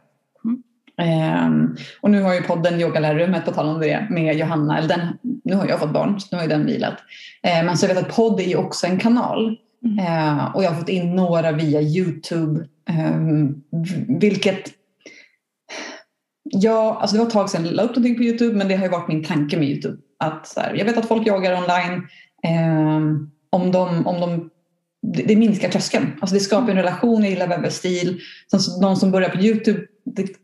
Mm. 0.46 1.46
Um, 1.46 1.78
och 2.02 2.12
nu 2.12 2.22
har 2.22 2.34
ju 2.34 2.42
podden 2.42 2.82
Yogalärarrummet, 2.82 3.46
på 3.46 3.52
tal 3.52 3.68
om 3.68 3.82
det, 3.82 4.08
med 4.10 4.38
Johanna. 4.38 4.78
Eller 4.78 4.88
den, 4.88 5.08
nu 5.44 5.56
har 5.56 5.68
jag 5.68 5.80
fått 5.80 5.94
barn, 5.94 6.20
så 6.20 6.28
nu 6.32 6.38
har 6.38 6.44
ju 6.44 6.50
den 6.50 6.66
vilat. 6.66 6.98
Uh, 7.48 7.66
men 7.66 7.78
så 7.78 7.86
jag 7.86 7.96
vet 7.96 8.04
att 8.04 8.16
podd 8.16 8.40
är 8.40 8.46
ju 8.46 8.56
också 8.56 8.88
en 8.88 9.00
kanal. 9.00 9.58
Mm. 9.86 10.00
Uh, 10.00 10.56
och 10.56 10.64
jag 10.64 10.70
har 10.70 10.80
fått 10.80 10.90
in 10.90 11.16
några 11.16 11.52
via 11.52 11.82
Youtube. 11.82 12.66
Um, 12.90 13.64
vilket 14.20 14.74
Ja, 16.50 16.98
alltså 17.02 17.16
det 17.16 17.20
var 17.20 17.28
ett 17.28 17.34
tag 17.34 17.50
sedan 17.50 17.66
jag 17.66 17.74
la 17.74 17.84
upp 17.84 17.90
någonting 17.90 18.16
på 18.16 18.24
Youtube 18.24 18.56
men 18.56 18.68
det 18.68 18.76
har 18.76 18.84
ju 18.84 18.92
varit 18.92 19.08
min 19.08 19.24
tanke 19.24 19.58
med 19.58 19.70
Youtube. 19.70 19.98
Att 20.20 20.48
så 20.48 20.60
här, 20.60 20.74
jag 20.74 20.86
vet 20.86 20.98
att 20.98 21.08
folk 21.08 21.28
jagar 21.28 21.62
online. 21.62 22.08
Eh, 22.44 23.00
om 23.50 23.72
de, 23.72 24.08
om 24.08 24.22
de, 24.22 24.50
det, 25.02 25.24
det 25.24 25.36
minskar 25.36 25.70
tröskeln. 25.70 26.08
Alltså 26.22 26.34
det 26.34 26.40
skapar 26.40 26.70
en 26.70 26.78
relation, 26.78 27.22
jag 27.24 27.30
gillar 27.30 27.48
webbstil. 27.48 28.20
Någon 28.82 28.98
som 28.98 29.12
börjar 29.12 29.30
på 29.30 29.38
Youtube, 29.38 29.80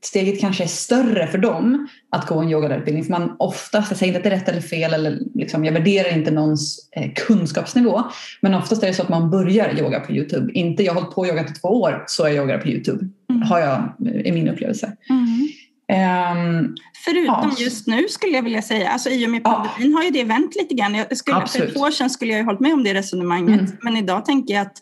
steget 0.02 0.40
kanske 0.40 0.64
är 0.64 0.68
större 0.68 1.28
för 1.28 1.38
dem 1.38 1.88
att 2.10 2.28
gå 2.28 2.40
en 2.40 2.50
yogalärarutbildning. 2.50 3.04
För 3.04 3.12
man 3.12 3.36
oftast, 3.40 3.92
jag 3.92 3.98
säger 3.98 4.10
inte 4.10 4.18
att 4.18 4.24
det 4.24 4.30
är 4.30 4.40
rätt 4.40 4.50
eller 4.50 4.62
fel, 4.62 4.94
eller 4.94 5.20
liksom, 5.34 5.66
jag 5.66 5.74
värderar 5.74 6.18
inte 6.18 6.32
någons 6.32 6.90
eh, 6.92 7.12
kunskapsnivå. 7.14 8.04
Men 8.42 8.54
oftast 8.54 8.84
är 8.84 8.88
det 8.88 8.94
så 8.94 9.04
att 9.04 9.10
man 9.10 9.30
börjar 9.30 9.80
yoga 9.80 10.00
på 10.00 10.12
Youtube. 10.12 10.54
Inte 10.54 10.84
jag 10.84 10.94
har 10.94 11.02
hållit 11.02 11.16
på 11.16 11.22
och 11.22 11.28
yogat 11.28 11.52
i 11.52 11.54
två 11.54 11.68
år 11.68 12.04
så 12.08 12.24
är 12.24 12.28
jag 12.28 12.36
yogar 12.36 12.58
på 12.58 12.68
Youtube. 12.68 13.06
Mm. 13.30 13.42
Har 13.42 13.60
jag, 13.60 13.94
i 14.26 14.32
min 14.32 14.50
upplevelse. 14.50 14.92
Mm. 15.10 15.48
Um, 15.94 16.76
Förutom 17.06 17.50
ja. 17.50 17.56
just 17.58 17.88
nu 17.88 18.08
skulle 18.08 18.36
jag 18.36 18.44
vilja 18.44 18.62
säga, 18.62 18.90
alltså 18.90 19.10
i 19.10 19.26
och 19.26 19.30
med 19.30 19.44
pandemin 19.44 19.92
ja. 19.92 19.98
har 19.98 20.04
ju 20.04 20.10
det 20.10 20.24
vänt 20.24 20.56
lite 20.56 20.76
grann. 20.76 20.96
Jag 20.96 21.18
skulle, 21.18 21.48
för 21.48 21.68
ett 21.68 21.78
år 21.78 21.92
sedan 21.92 22.10
skulle 22.10 22.32
jag 22.32 22.40
ju 22.40 22.46
hållit 22.46 22.60
med 22.60 22.74
om 22.74 22.84
det 22.84 22.94
resonemanget, 22.94 23.60
mm. 23.60 23.78
men 23.82 23.98
idag 23.98 24.26
tänker 24.26 24.54
jag 24.54 24.62
att 24.62 24.78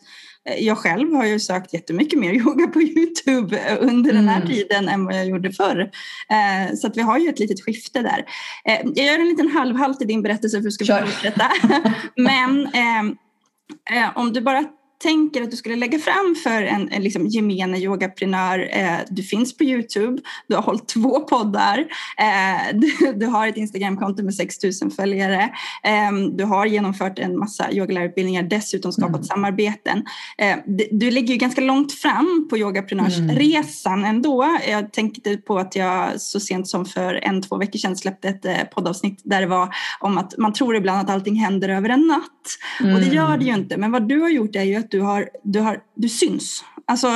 eh, 0.49 0.63
jag 0.63 0.77
själv 0.77 1.13
har 1.13 1.25
ju 1.25 1.39
sökt 1.39 1.73
jättemycket 1.73 2.19
mer 2.19 2.33
yoga 2.41 2.67
på 2.67 2.81
Youtube 2.81 3.77
under 3.79 4.13
den 4.13 4.27
här 4.27 4.41
mm. 4.41 4.47
tiden 4.47 4.89
än 4.89 5.05
vad 5.05 5.15
jag 5.15 5.25
gjorde 5.25 5.51
förr. 5.51 5.79
Eh, 6.29 6.75
så 6.75 6.87
att 6.87 6.97
vi 6.97 7.01
har 7.01 7.17
ju 7.17 7.29
ett 7.29 7.39
litet 7.39 7.65
skifte 7.65 8.01
där. 8.01 8.25
Eh, 8.65 8.91
jag 8.95 9.05
gör 9.05 9.19
en 9.19 9.29
liten 9.29 9.51
halvhalt 9.51 10.01
i 10.01 10.05
din 10.05 10.21
berättelse 10.21 10.57
för 10.57 10.59
att 10.59 10.63
du 10.63 10.71
ska 10.71 11.05
fortsätta. 11.05 11.51
Men 12.15 12.67
ehm, 12.73 13.15
om 14.15 14.33
du 14.33 14.41
bara 14.41 14.65
tänker 15.01 15.41
att 15.41 15.51
du 15.51 15.57
skulle 15.57 15.75
lägga 15.75 15.99
fram 15.99 16.35
för 16.43 16.63
en, 16.63 16.89
en 16.91 17.03
liksom 17.03 17.27
gemene 17.27 17.77
yogaprenör. 17.77 18.69
Eh, 18.71 18.97
du 19.09 19.23
finns 19.23 19.57
på 19.57 19.63
Youtube, 19.63 20.21
du 20.47 20.55
har 20.55 20.61
hållit 20.61 20.87
två 20.87 21.19
poddar, 21.19 21.79
eh, 22.17 22.73
du, 22.73 23.13
du, 23.13 23.25
har 23.25 23.47
ett 23.47 23.57
Instagramkonto 23.57 24.23
med 24.23 24.35
6000 24.35 24.91
följare, 24.91 25.49
eh, 25.83 26.11
du 26.33 26.43
har 26.43 26.65
genomfört 26.65 27.19
en 27.19 27.39
massa 27.39 27.71
yogalärarutbildningar, 27.71 28.43
dessutom 28.43 28.91
skapat 28.91 29.15
mm. 29.15 29.23
samarbeten. 29.23 30.03
Eh, 30.37 30.57
du 30.91 31.11
ligger 31.11 31.33
ju 31.33 31.37
ganska 31.37 31.61
långt 31.61 31.93
fram 31.93 32.47
på 32.49 32.57
yogaprenörsresan 32.57 33.99
mm. 33.99 34.09
ändå. 34.09 34.57
Jag 34.69 34.93
tänkte 34.93 35.37
på 35.37 35.59
att 35.59 35.75
jag 35.75 36.21
så 36.21 36.39
sent 36.39 36.67
som 36.67 36.85
för 36.85 37.19
en, 37.23 37.41
två 37.41 37.57
veckor 37.57 37.79
sedan 37.79 37.97
släppte 37.97 38.29
ett 38.29 38.45
eh, 38.45 38.63
poddavsnitt 38.73 39.21
där 39.23 39.41
det 39.41 39.47
var 39.47 39.75
om 39.99 40.17
att 40.17 40.37
man 40.37 40.53
tror 40.53 40.75
ibland 40.75 40.99
att 40.99 41.09
allting 41.09 41.35
händer 41.35 41.69
över 41.69 41.89
en 41.89 42.07
natt. 42.07 42.57
Mm. 42.79 42.95
Och 42.95 43.01
det 43.01 43.07
gör 43.07 43.37
det 43.37 43.45
ju 43.45 43.53
inte. 43.53 43.77
Men 43.77 43.91
vad 43.91 44.07
du 44.07 44.19
har 44.19 44.29
gjort 44.29 44.55
är 44.55 44.63
ju 44.63 44.75
att 44.75 44.90
du, 44.91 45.01
har, 45.01 45.29
du, 45.43 45.59
har, 45.59 45.81
du 45.95 46.09
syns. 46.09 46.63
Alltså, 46.91 47.07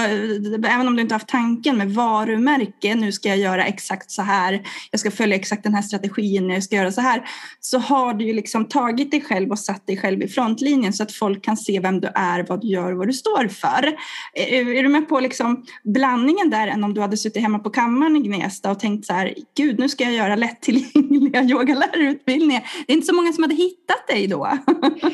även 0.68 0.88
om 0.88 0.96
du 0.96 1.02
inte 1.02 1.16
haft 1.16 1.28
tanken 1.28 1.78
med 1.78 1.94
varumärke, 1.94 2.96
nu 2.96 3.12
ska 3.12 3.30
jag 3.30 3.38
göra 3.38 3.66
exakt 3.66 4.12
så 4.12 4.22
här, 4.22 4.62
jag 4.92 5.00
ska 5.00 5.12
följa 5.12 5.36
exakt 5.36 5.64
den 5.64 5.74
här 5.74 5.82
strategin, 5.82 6.50
jag 6.50 6.64
ska 6.64 6.76
göra 6.76 6.92
så 6.92 7.02
här, 7.02 7.22
så 7.60 7.80
har 7.80 8.14
du 8.14 8.26
ju 8.26 8.34
liksom 8.34 8.66
tagit 8.66 9.12
dig 9.12 9.22
själv 9.22 9.52
och 9.52 9.60
satt 9.60 9.88
dig 9.88 9.98
själv 9.98 10.24
i 10.24 10.28
frontlinjen 10.28 10.94
så 10.94 11.04
att 11.04 11.12
folk 11.12 11.44
kan 11.44 11.58
se 11.58 11.80
vem 11.80 12.00
du 12.00 12.08
är, 12.16 12.46
vad 12.50 12.62
du 12.62 12.68
gör 12.68 12.92
och 12.92 12.98
vad 12.98 13.08
du 13.08 13.14
står 13.14 13.48
för. 13.48 13.96
Är, 14.34 14.78
är 14.78 14.84
du 14.84 14.90
med 14.90 15.10
på 15.10 15.20
liksom 15.20 15.66
blandningen 15.84 16.50
där 16.50 16.68
än 16.68 16.84
om 16.84 16.94
du 16.94 17.02
hade 17.02 17.18
suttit 17.18 17.42
hemma 17.42 17.60
på 17.60 17.70
kammaren 17.70 18.16
i 18.16 18.20
Gnesta 18.20 18.72
och 18.72 18.80
tänkt 18.80 19.06
så 19.06 19.14
här, 19.14 19.34
gud 19.58 19.80
nu 19.80 19.90
ska 19.90 20.04
jag 20.04 20.14
göra 20.14 20.36
lättillgängliga 20.36 21.44
yogalärarutbildningar. 21.50 22.64
Det 22.88 22.94
är 22.94 22.96
inte 22.96 23.08
så 23.08 23.16
många 23.16 23.34
som 23.34 23.44
hade 23.44 23.56
hittat 23.56 24.08
dig 24.08 24.28
då. 24.28 24.48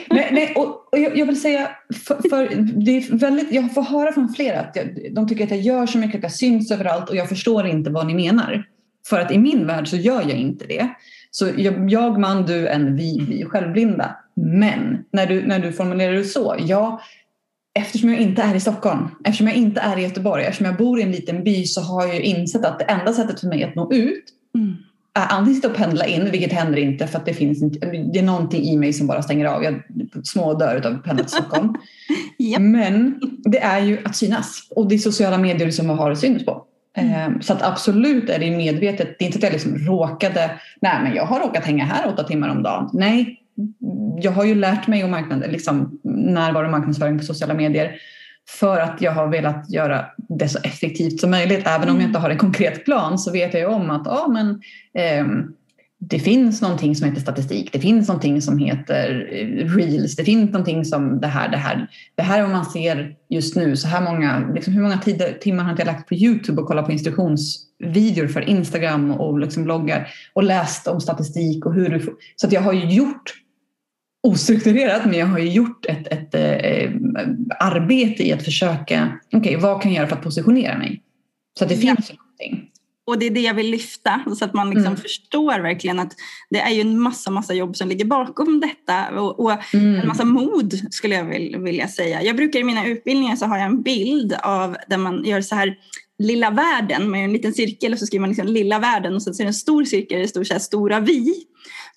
nej, 0.09 0.29
nej 0.31 0.53
och, 0.55 0.67
och 0.91 0.99
jag, 0.99 1.17
jag, 1.17 1.25
vill 1.25 1.41
säga, 1.41 1.69
för, 2.07 2.29
för 2.29 2.49
det 2.85 2.97
är 2.97 3.17
väldigt, 3.17 3.51
jag 3.51 3.73
får 3.73 3.81
höra 3.81 4.13
från 4.13 4.33
flera 4.33 4.50
att 4.53 4.75
jag, 4.75 5.13
de 5.15 5.27
tycker 5.27 5.43
att 5.43 5.51
jag 5.51 5.59
gör 5.59 5.85
så 5.85 5.97
mycket, 5.97 6.15
att 6.15 6.23
jag 6.23 6.31
syns 6.31 6.71
överallt 6.71 7.09
och 7.09 7.15
jag 7.15 7.29
förstår 7.29 7.67
inte 7.67 7.89
vad 7.89 8.07
ni 8.07 8.13
menar. 8.13 8.67
För 9.09 9.19
att 9.19 9.31
i 9.31 9.37
min 9.37 9.67
värld 9.67 9.87
så 9.87 9.95
gör 9.95 10.21
jag 10.21 10.37
inte 10.37 10.65
det. 10.67 10.89
Så 11.31 11.49
jag, 11.57 11.91
jag 11.91 12.19
man, 12.19 12.45
du, 12.45 12.67
en, 12.67 12.95
vi, 12.95 13.25
vi 13.29 13.41
är 13.41 13.45
självblinda. 13.45 14.15
Men 14.35 15.05
när 15.11 15.25
du, 15.25 15.47
när 15.47 15.59
du 15.59 15.71
formulerar 15.71 16.13
det 16.13 16.23
så, 16.23 16.55
ja, 16.59 17.01
eftersom 17.79 18.09
jag 18.09 18.19
inte 18.19 18.41
är 18.41 18.55
i 18.55 18.59
Stockholm, 18.59 19.07
eftersom 19.23 19.47
jag 19.47 19.55
inte 19.55 19.81
är 19.81 19.99
i 19.99 20.03
Göteborg, 20.03 20.43
eftersom 20.43 20.65
jag 20.65 20.77
bor 20.77 20.99
i 20.99 21.03
en 21.03 21.11
liten 21.11 21.43
by 21.43 21.65
så 21.65 21.81
har 21.81 22.07
jag 22.07 22.19
insett 22.19 22.65
att 22.65 22.79
det 22.79 22.85
enda 22.85 23.13
sättet 23.13 23.39
för 23.39 23.47
mig 23.47 23.63
att 23.63 23.75
nå 23.75 23.93
ut 23.93 24.23
mm 24.55 24.77
antingen 25.13 25.55
sitta 25.55 25.67
och 25.67 25.75
pendla 25.75 26.05
in, 26.05 26.31
vilket 26.31 26.53
händer 26.53 26.77
inte 26.77 27.07
för 27.07 27.19
att 27.19 27.25
det 27.25 27.33
finns 27.33 27.61
inte, 27.61 27.79
det 28.13 28.19
är 28.19 28.23
någonting 28.23 28.63
i 28.63 28.77
mig 28.77 28.93
som 28.93 29.07
bara 29.07 29.21
stänger 29.21 29.45
av. 29.45 29.63
Jag 29.63 29.81
små 30.23 30.53
dör 30.53 30.87
av 30.87 30.93
att 30.95 31.03
pendla 31.03 31.23
till 31.23 31.33
Stockholm. 31.33 31.75
yep. 32.39 32.61
Men 32.61 33.19
det 33.43 33.59
är 33.59 33.79
ju 33.79 33.97
att 34.05 34.15
synas 34.15 34.67
och 34.69 34.87
det 34.87 34.95
är 34.95 34.99
sociala 34.99 35.37
medier 35.37 35.71
som 35.71 35.89
jag 35.89 35.95
har 35.95 36.15
syns 36.15 36.45
på. 36.45 36.65
Mm. 36.97 37.13
Ehm, 37.13 37.41
så 37.41 37.53
att 37.53 37.61
absolut 37.61 38.29
är 38.29 38.39
det 38.39 38.57
medvetet. 38.57 39.15
Det 39.19 39.23
är 39.23 39.27
inte 39.27 39.37
att 39.37 39.43
jag 39.43 39.53
liksom 39.53 39.77
råkade, 39.77 40.51
nej 40.81 41.03
men 41.03 41.15
jag 41.15 41.25
har 41.25 41.39
råkat 41.39 41.65
hänga 41.65 41.85
här 41.85 42.07
åtta 42.07 42.23
timmar 42.23 42.49
om 42.49 42.63
dagen. 42.63 42.89
Nej, 42.93 43.37
jag 44.21 44.31
har 44.31 44.45
ju 44.45 44.55
lärt 44.55 44.87
mig 44.87 45.03
om 45.03 45.41
liksom 45.49 45.99
närvaro 46.03 46.65
och 46.65 46.71
marknadsföring 46.71 47.17
på 47.17 47.23
sociala 47.23 47.53
medier 47.53 47.95
för 48.59 48.79
att 48.79 49.01
jag 49.01 49.11
har 49.11 49.27
velat 49.27 49.69
göra 49.69 50.05
det 50.17 50.49
så 50.49 50.59
effektivt 50.63 51.19
som 51.19 51.31
möjligt. 51.31 51.67
Även 51.67 51.89
om 51.89 51.95
jag 51.95 52.09
inte 52.09 52.19
har 52.19 52.29
en 52.29 52.37
konkret 52.37 52.85
plan 52.85 53.19
så 53.19 53.31
vet 53.31 53.53
jag 53.53 53.61
ju 53.61 53.67
om 53.67 53.89
att 53.89 54.01
ja, 54.05 54.27
men, 54.27 54.61
eh, 54.93 55.25
det 56.03 56.19
finns 56.19 56.61
någonting 56.61 56.95
som 56.95 57.07
heter 57.07 57.21
statistik, 57.21 57.73
det 57.73 57.79
finns 57.79 58.07
någonting 58.07 58.41
som 58.41 58.57
heter 58.57 59.29
eh, 59.31 59.75
reels, 59.75 60.15
det 60.15 60.23
finns 60.23 60.51
någonting 60.51 60.85
som 60.85 61.21
det 61.21 61.27
här, 61.27 61.49
det 61.49 61.57
här. 61.57 61.87
Det 62.15 62.21
här 62.21 62.39
är 62.39 62.41
vad 62.41 62.51
man 62.51 62.65
ser 62.65 63.15
just 63.29 63.55
nu. 63.55 63.77
Så 63.77 63.87
här 63.87 64.01
många, 64.01 64.51
liksom 64.53 64.73
hur 64.73 64.81
många 64.81 64.97
tider, 64.97 65.33
timmar 65.41 65.63
har 65.63 65.75
jag 65.77 65.85
lagt 65.85 66.09
på 66.09 66.15
Youtube 66.15 66.61
och 66.61 66.67
kollat 66.67 66.85
på 66.85 66.91
instruktionsvideor 66.91 68.27
för 68.27 68.49
Instagram 68.49 69.11
och 69.11 69.39
liksom 69.39 69.63
bloggar 69.63 70.07
och 70.33 70.43
läst 70.43 70.87
om 70.87 71.01
statistik 71.01 71.65
och 71.65 71.73
hur 71.73 71.89
du 71.89 72.17
Så 72.35 72.47
att 72.47 72.53
jag 72.53 72.61
har 72.61 72.73
ju 72.73 72.85
gjort 72.85 73.40
ostrukturerat 74.23 75.05
men 75.05 75.13
jag 75.13 75.25
har 75.25 75.39
ju 75.39 75.49
gjort 75.49 75.85
ett, 75.85 76.07
ett, 76.07 76.35
ett 76.35 76.35
eh, 76.35 76.91
arbete 77.59 78.27
i 78.27 78.33
att 78.33 78.43
försöka, 78.45 79.19
okej 79.27 79.39
okay, 79.39 79.57
vad 79.57 79.81
kan 79.81 79.91
jag 79.91 79.97
göra 79.97 80.07
för 80.07 80.15
att 80.15 80.23
positionera 80.23 80.77
mig? 80.77 81.01
Så 81.59 81.63
att 81.63 81.69
det 81.69 81.75
ja. 81.75 81.95
finns 81.95 82.09
någonting. 82.09 82.67
Och 83.05 83.19
det 83.19 83.25
är 83.25 83.29
det 83.29 83.41
jag 83.41 83.53
vill 83.53 83.71
lyfta 83.71 84.21
så 84.37 84.45
att 84.45 84.53
man 84.53 84.69
liksom 84.69 84.87
mm. 84.87 84.97
förstår 84.97 85.59
verkligen 85.59 85.99
att 85.99 86.13
det 86.49 86.59
är 86.59 86.69
ju 86.69 86.81
en 86.81 86.99
massa, 86.99 87.31
massa 87.31 87.53
jobb 87.53 87.75
som 87.75 87.89
ligger 87.89 88.05
bakom 88.05 88.59
detta 88.59 89.21
och, 89.21 89.39
och 89.39 89.73
mm. 89.73 89.95
en 89.95 90.07
massa 90.07 90.25
mod 90.25 90.93
skulle 90.93 91.15
jag 91.15 91.59
vilja 91.59 91.87
säga. 91.87 92.23
Jag 92.23 92.35
brukar 92.35 92.59
i 92.59 92.63
mina 92.63 92.85
utbildningar 92.85 93.35
så 93.35 93.45
har 93.45 93.57
jag 93.57 93.65
en 93.65 93.81
bild 93.81 94.33
av 94.33 94.77
där 94.87 94.97
man 94.97 95.25
gör 95.25 95.41
så 95.41 95.55
här 95.55 95.77
lilla 96.19 96.49
världen 96.49 97.11
med 97.11 97.23
en 97.23 97.33
liten 97.33 97.53
cirkel 97.53 97.93
och 97.93 97.99
så 97.99 98.05
skriver 98.05 98.21
man 98.21 98.29
liksom 98.29 98.47
lilla 98.47 98.79
världen 98.79 99.15
och 99.15 99.23
så 99.23 99.29
är 99.29 99.37
det 99.37 99.43
en 99.43 99.53
stor 99.53 99.85
cirkel 99.85 100.21
det 100.21 100.27
står 100.27 100.43
så 100.43 100.53
här 100.53 100.59
stora 100.59 100.99
vi. 100.99 101.45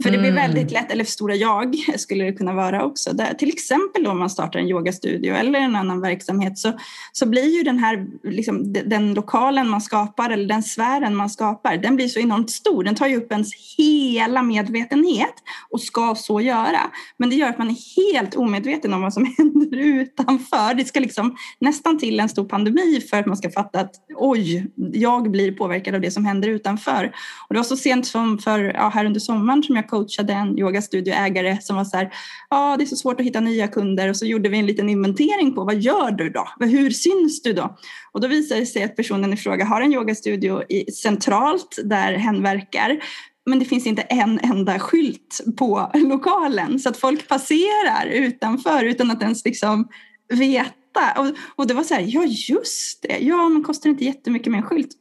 För 0.03 0.11
det 0.11 0.19
blir 0.19 0.31
mm. 0.31 0.43
väldigt 0.43 0.71
lätt, 0.71 0.93
eller 0.93 1.05
för 1.05 1.11
stora 1.11 1.35
jag 1.35 1.77
skulle 1.99 2.25
det 2.25 2.33
kunna 2.33 2.53
vara 2.53 2.85
också. 2.85 3.13
Där, 3.13 3.35
till 3.35 3.49
exempel 3.49 4.07
om 4.07 4.19
man 4.19 4.31
startar 4.31 4.61
en 4.61 4.69
yogastudio 4.69 5.35
eller 5.35 5.61
en 5.61 5.77
annan 5.77 6.01
verksamhet 6.01 6.59
så, 6.59 6.73
så 7.13 7.27
blir 7.27 7.57
ju 7.57 7.63
den 7.63 7.79
här 7.79 8.07
liksom, 8.23 8.73
den 8.73 9.15
lokalen 9.15 9.69
man 9.69 9.81
skapar 9.81 10.31
eller 10.31 10.49
den 10.49 10.63
sfären 10.63 11.17
man 11.17 11.31
skapar, 11.31 11.77
den 11.77 11.97
blir 11.97 12.09
så 12.09 12.21
enormt 12.21 12.51
stor. 12.51 12.85
Den 12.85 12.95
tar 12.95 13.07
ju 13.07 13.17
upp 13.17 13.33
ens 13.33 13.51
hela 13.79 14.43
medvetenhet 14.43 15.35
och 15.71 15.81
ska 15.81 16.15
så 16.15 16.41
göra. 16.41 16.81
Men 17.17 17.31
det 17.31 17.37
gör 17.37 17.49
att 17.49 17.59
man 17.59 17.71
är 17.71 18.13
helt 18.13 18.35
omedveten 18.37 18.95
om 18.95 19.03
vad 19.03 19.13
som 19.13 19.35
händer 19.39 19.77
utanför. 19.77 20.75
Det 20.75 20.85
ska 20.85 21.01
liksom 21.01 21.37
nästan 21.59 21.99
till 21.99 22.21
en 22.21 22.29
stor 22.29 22.45
pandemi 22.45 23.01
för 23.11 23.17
att 23.17 23.27
man 23.27 23.37
ska 23.37 23.51
fatta 23.51 23.81
att 23.81 23.95
oj, 24.17 24.67
jag 24.93 25.31
blir 25.31 25.53
påverkad 25.53 25.95
av 25.95 26.01
det 26.01 26.11
som 26.11 26.25
händer 26.25 26.49
utanför. 26.49 27.13
Och 27.49 27.55
det 27.55 27.59
var 27.59 27.65
så 27.65 27.77
sent 27.77 28.07
som 28.07 28.39
för, 28.39 28.61
ja, 28.61 28.89
här 28.95 29.05
under 29.05 29.21
sommaren 29.21 29.54
som 29.63 29.77
jag 29.77 29.89
coachade 29.89 30.33
en 30.33 30.59
yogastudioägare 30.59 31.59
som 31.61 31.77
var 31.77 31.85
så 31.85 31.97
här, 31.97 32.11
ja 32.51 32.77
det 32.79 32.85
är 32.85 32.87
så 32.87 32.97
svårt 32.97 33.21
att 33.21 33.27
hitta 33.27 33.41
nya 33.41 33.69
kunder 33.69 34.09
och 34.09 34.17
så 34.17 34.27
gjorde 34.27 34.49
vi 34.49 34.59
en 34.59 34.67
liten 34.67 34.89
inventering 34.89 35.55
på 35.55 35.65
vad 35.65 35.77
gör 35.77 36.11
du 36.11 36.31
då? 36.31 36.49
Hur 36.61 36.91
syns 36.91 37.43
du 37.43 37.53
då? 37.53 37.77
Och 38.13 38.21
då 38.21 38.29
visade 38.29 38.61
det 38.61 38.67
sig 38.67 38.83
att 38.83 38.97
personen 38.97 39.33
i 39.33 39.37
fråga 39.37 39.65
har 39.65 39.81
en 39.81 39.93
yogastudio 39.93 40.63
i, 40.69 40.93
centralt 40.93 41.79
där 41.85 42.13
hen 42.13 42.43
verkar 42.43 42.99
men 43.47 43.59
det 43.59 43.65
finns 43.65 43.87
inte 43.87 44.03
en 44.03 44.39
enda 44.39 44.79
skylt 44.79 45.41
på 45.57 45.91
lokalen 45.95 46.81
så 46.81 46.89
att 46.89 46.97
folk 46.97 47.29
passerar 47.29 48.07
utanför 48.07 48.85
utan 48.85 49.11
att 49.11 49.23
ens 49.23 49.45
liksom 49.45 49.89
veta. 50.29 50.75
Och, 51.19 51.27
och 51.57 51.67
det 51.67 51.75
var 51.75 51.83
så 51.83 51.95
här, 51.95 52.05
ja 52.09 52.25
just 52.25 53.03
det, 53.03 53.19
ja 53.19 53.49
men 53.49 53.63
kostar 53.63 53.91
inte 53.91 54.05
jättemycket 54.05 54.51
med 54.53 54.59
en 54.59 54.67
skylt 54.67 54.97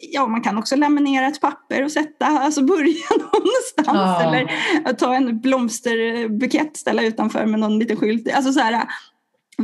ja, 0.00 0.26
man 0.26 0.42
kan 0.42 0.58
också 0.58 0.76
laminera 0.76 1.26
ett 1.26 1.40
papper 1.40 1.84
och 1.84 1.92
sätta, 1.92 2.26
alltså 2.26 2.62
börja 2.62 3.06
någonstans. 3.10 3.86
Ja. 3.86 4.24
Eller 4.24 4.92
ta 4.92 5.14
en 5.14 5.40
blomsterbukett, 5.40 6.76
ställa 6.76 7.02
utanför 7.02 7.46
med 7.46 7.60
någon 7.60 7.78
liten 7.78 7.96
skylt. 7.96 8.32
Alltså 8.32 8.52
så 8.52 8.60
här, 8.60 8.88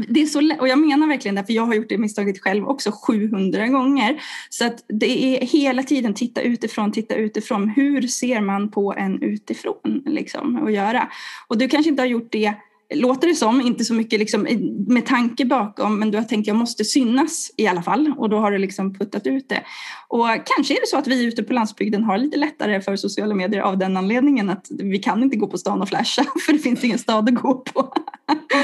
det 0.08 0.22
är 0.22 0.26
så, 0.26 0.60
och 0.60 0.68
jag 0.68 0.78
menar 0.78 1.06
verkligen 1.06 1.34
det, 1.34 1.44
för 1.44 1.52
jag 1.52 1.66
har 1.66 1.74
gjort 1.74 1.88
det 1.88 1.98
misstaget 1.98 2.42
själv 2.42 2.68
också 2.68 2.90
700 2.90 3.66
gånger. 3.66 4.22
Så 4.50 4.66
att 4.66 4.84
det 4.88 5.24
är 5.24 5.46
hela 5.46 5.82
tiden 5.82 6.14
titta 6.14 6.40
utifrån, 6.40 6.92
titta 6.92 7.14
utifrån. 7.14 7.68
Hur 7.68 8.02
ser 8.02 8.40
man 8.40 8.70
på 8.70 8.94
en 8.96 9.22
utifrån 9.22 10.02
liksom, 10.06 10.66
att 10.66 10.72
göra? 10.72 11.08
Och 11.48 11.58
du 11.58 11.68
kanske 11.68 11.90
inte 11.90 12.02
har 12.02 12.06
gjort 12.06 12.32
det 12.32 12.54
låter 12.94 13.28
det 13.28 13.34
som, 13.34 13.60
inte 13.60 13.84
så 13.84 13.94
mycket 13.94 14.18
liksom, 14.18 14.46
med 14.86 15.06
tanke 15.06 15.44
bakom, 15.44 15.98
men 15.98 16.10
du 16.10 16.18
har 16.18 16.24
tänkt 16.24 16.46
jag 16.46 16.56
måste 16.56 16.84
synas 16.84 17.50
i 17.56 17.66
alla 17.66 17.82
fall 17.82 18.14
och 18.18 18.30
då 18.30 18.38
har 18.38 18.50
du 18.50 18.58
liksom 18.58 18.94
puttat 18.94 19.26
ut 19.26 19.48
det. 19.48 19.62
Och 20.08 20.26
kanske 20.56 20.74
är 20.74 20.80
det 20.80 20.86
så 20.86 20.98
att 20.98 21.06
vi 21.06 21.24
ute 21.24 21.42
på 21.42 21.52
landsbygden 21.52 22.04
har 22.04 22.18
lite 22.18 22.36
lättare 22.36 22.80
för 22.80 22.96
sociala 22.96 23.34
medier 23.34 23.60
av 23.60 23.78
den 23.78 23.96
anledningen 23.96 24.50
att 24.50 24.66
vi 24.70 24.98
kan 24.98 25.22
inte 25.22 25.36
gå 25.36 25.46
på 25.46 25.58
stan 25.58 25.82
och 25.82 25.88
flasha 25.88 26.24
för 26.46 26.52
det 26.52 26.58
finns 26.58 26.84
ingen 26.84 26.98
stad 26.98 27.28
att 27.28 27.34
gå 27.34 27.54
på. 27.54 27.92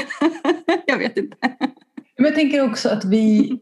jag 0.85 0.97
vet 0.97 1.17
inte. 1.17 1.37
Men 2.17 2.25
jag 2.25 2.35
tänker 2.35 2.65
också 2.65 2.89
att 2.89 3.05
vi... 3.05 3.59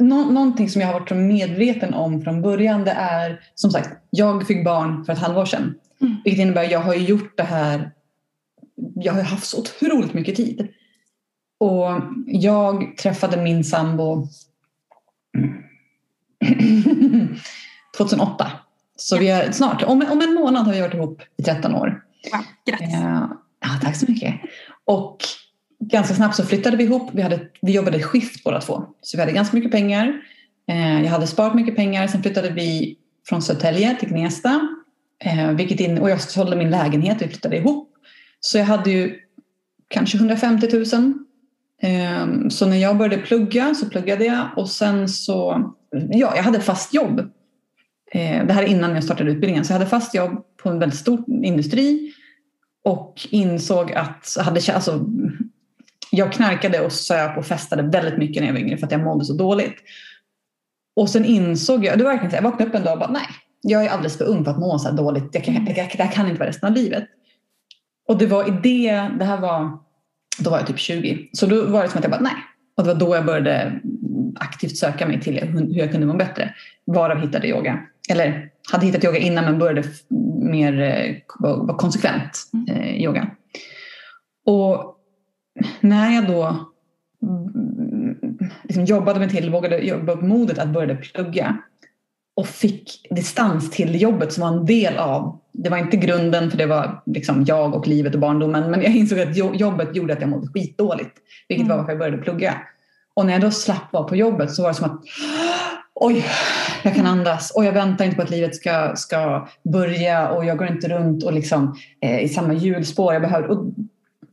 Nå 0.00 0.24
någonting 0.24 0.68
som 0.68 0.80
jag 0.80 0.88
har 0.88 1.00
varit 1.00 1.08
så 1.08 1.14
medveten 1.14 1.94
om 1.94 2.22
från 2.22 2.42
början 2.42 2.84
det 2.84 2.90
är 2.90 3.40
som 3.54 3.70
sagt, 3.70 3.90
jag 4.10 4.46
fick 4.46 4.64
barn 4.64 5.04
för 5.04 5.12
ett 5.12 5.18
halvår 5.18 5.44
sedan. 5.44 5.74
Mm. 6.00 6.16
Vilket 6.24 6.42
innebär 6.42 6.64
att 6.64 6.70
jag 6.70 6.80
har 6.80 6.94
gjort 6.94 7.36
det 7.36 7.42
här 7.42 7.90
jag 8.94 9.12
har 9.12 9.22
haft 9.22 9.46
så 9.46 9.60
otroligt 9.60 10.14
mycket 10.14 10.36
tid. 10.36 10.68
Och 11.58 11.86
jag 12.26 12.96
träffade 12.96 13.42
min 13.42 13.64
sambo 13.64 14.26
2008. 17.96 18.50
Så 18.96 19.16
ja. 19.16 19.20
vi 19.20 19.28
är 19.28 19.52
snart, 19.52 19.82
om, 19.82 20.04
om 20.10 20.20
en 20.20 20.34
månad 20.34 20.66
har 20.66 20.72
vi 20.72 20.80
varit 20.80 20.94
ihop 20.94 21.22
i 21.36 21.42
13 21.42 21.74
år. 21.74 22.02
Ja, 22.32 22.44
grattis! 22.66 22.94
Uh, 22.94 23.30
ja, 23.60 23.68
tack 23.82 23.96
så 23.96 24.06
mycket. 24.08 24.34
Och 24.84 25.18
ganska 25.80 26.14
snabbt 26.14 26.36
så 26.36 26.44
flyttade 26.44 26.76
vi 26.76 26.84
ihop. 26.84 27.10
Vi, 27.12 27.22
hade, 27.22 27.40
vi 27.62 27.72
jobbade 27.72 28.02
skift 28.02 28.44
båda 28.44 28.60
två. 28.60 28.84
Så 29.00 29.16
vi 29.16 29.20
hade 29.20 29.32
ganska 29.32 29.56
mycket 29.56 29.72
pengar. 29.72 30.06
Uh, 30.70 31.02
jag 31.02 31.10
hade 31.10 31.26
sparat 31.26 31.54
mycket 31.54 31.76
pengar. 31.76 32.06
Sen 32.06 32.22
flyttade 32.22 32.50
vi 32.50 32.96
från 33.28 33.42
Södertälje 33.42 33.96
till 34.00 34.08
Gnesta. 34.08 34.60
Uh, 35.26 35.50
vilket 35.50 35.80
in, 35.80 35.98
och 35.98 36.10
jag 36.10 36.20
sålde 36.20 36.56
min 36.56 36.70
lägenhet. 36.70 37.22
Vi 37.22 37.28
flyttade 37.28 37.56
ihop. 37.56 37.88
Så 38.40 38.58
jag 38.58 38.64
hade 38.64 38.90
ju 38.90 39.18
kanske 39.88 40.18
150 40.18 40.68
000. 40.72 41.14
Ehm, 41.82 42.50
så 42.50 42.66
när 42.66 42.76
jag 42.76 42.96
började 42.96 43.22
plugga 43.22 43.74
så 43.74 43.90
pluggade 43.90 44.24
jag 44.24 44.48
och 44.56 44.68
sen 44.68 45.08
så, 45.08 45.70
ja, 45.90 46.32
jag 46.36 46.42
hade 46.42 46.60
fast 46.60 46.94
jobb. 46.94 47.20
Ehm, 48.12 48.46
det 48.46 48.52
här 48.52 48.62
är 48.62 48.66
innan 48.66 48.94
jag 48.94 49.04
startade 49.04 49.30
utbildningen. 49.30 49.64
Så 49.64 49.72
jag 49.72 49.78
hade 49.78 49.90
fast 49.90 50.14
jobb 50.14 50.44
på 50.62 50.68
en 50.68 50.78
väldigt 50.78 50.98
stor 50.98 51.24
industri 51.44 52.12
och 52.84 53.26
insåg 53.30 53.92
att 53.92 54.32
jag 54.36 54.44
hade, 54.44 54.60
alltså, 54.74 55.06
jag 56.10 56.32
knarkade 56.32 56.80
och 56.80 56.92
söp 56.92 57.38
och 57.38 57.46
festade 57.46 57.82
väldigt 57.82 58.18
mycket 58.18 58.40
när 58.40 58.46
jag 58.46 58.54
var 58.54 58.60
yngre 58.60 58.76
för 58.76 58.86
att 58.86 58.92
jag 58.92 59.00
mådde 59.00 59.24
så 59.24 59.32
dåligt. 59.32 59.76
Och 60.96 61.10
sen 61.10 61.24
insåg 61.24 61.84
jag, 61.84 61.98
det 61.98 62.04
var 62.04 62.10
verkligen 62.10 62.30
så 62.30 62.36
jag 62.36 62.42
vaknade 62.42 62.70
upp 62.70 62.74
en 62.74 62.84
dag 62.84 62.92
och 62.92 62.98
bara 62.98 63.10
nej, 63.10 63.26
jag 63.60 63.84
är 63.84 63.90
alldeles 63.90 64.18
för 64.18 64.24
ung 64.24 64.44
för 64.44 64.50
att 64.50 64.58
må 64.58 64.78
så 64.78 64.88
här 64.88 64.96
dåligt. 64.96 65.28
Jag 65.32 65.44
kan, 65.44 65.54
jag, 65.54 65.78
jag, 65.78 65.90
det 65.96 66.02
här 66.02 66.12
kan 66.12 66.26
inte 66.26 66.38
vara 66.38 66.48
resten 66.48 66.68
av 66.68 66.74
livet. 66.74 67.04
Och 68.08 68.18
det 68.18 68.26
var 68.26 68.48
i 68.48 68.50
det, 68.62 69.10
det 69.18 69.24
här 69.24 69.40
var, 69.40 69.78
då 70.38 70.50
var 70.50 70.58
jag 70.58 70.66
typ 70.66 70.78
20. 70.78 71.28
Så 71.32 71.46
då 71.46 71.66
var 71.66 71.82
det 71.82 71.88
som 71.88 71.98
att 71.98 72.04
jag 72.04 72.10
bara 72.10 72.20
nej. 72.20 72.36
Och 72.76 72.84
det 72.84 72.92
var 72.92 73.00
då 73.00 73.14
jag 73.14 73.26
började 73.26 73.80
aktivt 74.36 74.76
söka 74.76 75.06
mig 75.06 75.20
till 75.20 75.38
hur 75.38 75.78
jag 75.78 75.90
kunde 75.90 76.06
må 76.06 76.14
bättre. 76.14 76.54
Varav 76.86 77.20
hittade 77.20 77.48
yoga. 77.48 77.80
Eller 78.10 78.50
hade 78.72 78.86
hittat 78.86 79.04
yoga 79.04 79.18
innan 79.18 79.44
men 79.44 79.58
började 79.58 79.82
mer 80.42 80.80
eh, 80.80 81.16
vara 81.38 81.76
konsekvent 81.76 82.50
mm. 82.52 82.68
eh, 82.68 83.02
yoga. 83.02 83.30
Och 84.46 84.94
när 85.80 86.10
jag 86.10 86.26
då 86.26 86.70
mm, 87.22 88.38
liksom 88.62 88.84
jobbade 88.84 89.18
mig 89.18 89.28
till, 89.28 89.50
vågade 89.50 89.78
jobba 89.78 90.12
upp 90.12 90.22
modet 90.22 90.58
att 90.58 90.68
börja 90.68 90.96
plugga 90.96 91.58
och 92.38 92.46
fick 92.46 93.06
distans 93.10 93.70
till 93.70 94.00
jobbet 94.00 94.32
som 94.32 94.40
var 94.40 94.48
en 94.48 94.66
del 94.66 94.96
av, 94.96 95.38
det 95.52 95.70
var 95.70 95.78
inte 95.78 95.96
grunden 95.96 96.50
för 96.50 96.58
det 96.58 96.66
var 96.66 97.02
liksom 97.06 97.44
jag 97.44 97.74
och 97.74 97.86
livet 97.86 98.14
och 98.14 98.20
barndomen, 98.20 98.70
men 98.70 98.82
jag 98.82 98.96
insåg 98.96 99.20
att 99.20 99.36
jobbet 99.36 99.96
gjorde 99.96 100.12
att 100.12 100.20
jag 100.20 100.30
mådde 100.30 100.46
skitdåligt. 100.46 101.10
Vilket 101.48 101.64
mm. 101.64 101.70
var 101.70 101.76
varför 101.76 101.92
jag 101.92 101.98
började 101.98 102.18
plugga. 102.18 102.54
Och 103.14 103.26
när 103.26 103.32
jag 103.32 103.42
då 103.42 103.50
slapp 103.50 103.92
vara 103.92 104.04
på 104.04 104.16
jobbet 104.16 104.54
så 104.54 104.62
var 104.62 104.68
det 104.68 104.74
som 104.74 104.84
att 104.84 105.00
oj, 105.94 106.24
jag 106.82 106.94
kan 106.94 107.06
andas 107.06 107.50
och 107.50 107.64
jag 107.64 107.72
väntar 107.72 108.04
inte 108.04 108.16
på 108.16 108.22
att 108.22 108.30
livet 108.30 108.56
ska, 108.56 108.96
ska 108.96 109.48
börja 109.72 110.28
och 110.28 110.44
jag 110.44 110.58
går 110.58 110.68
inte 110.68 110.88
runt 110.88 111.24
och 111.24 111.32
liksom, 111.32 111.76
eh, 112.00 112.20
i 112.20 112.28
samma 112.28 112.52
hjulspår. 112.52 113.12
Jag, 113.12 113.22
behöver, 113.22 113.48
och 113.48 113.64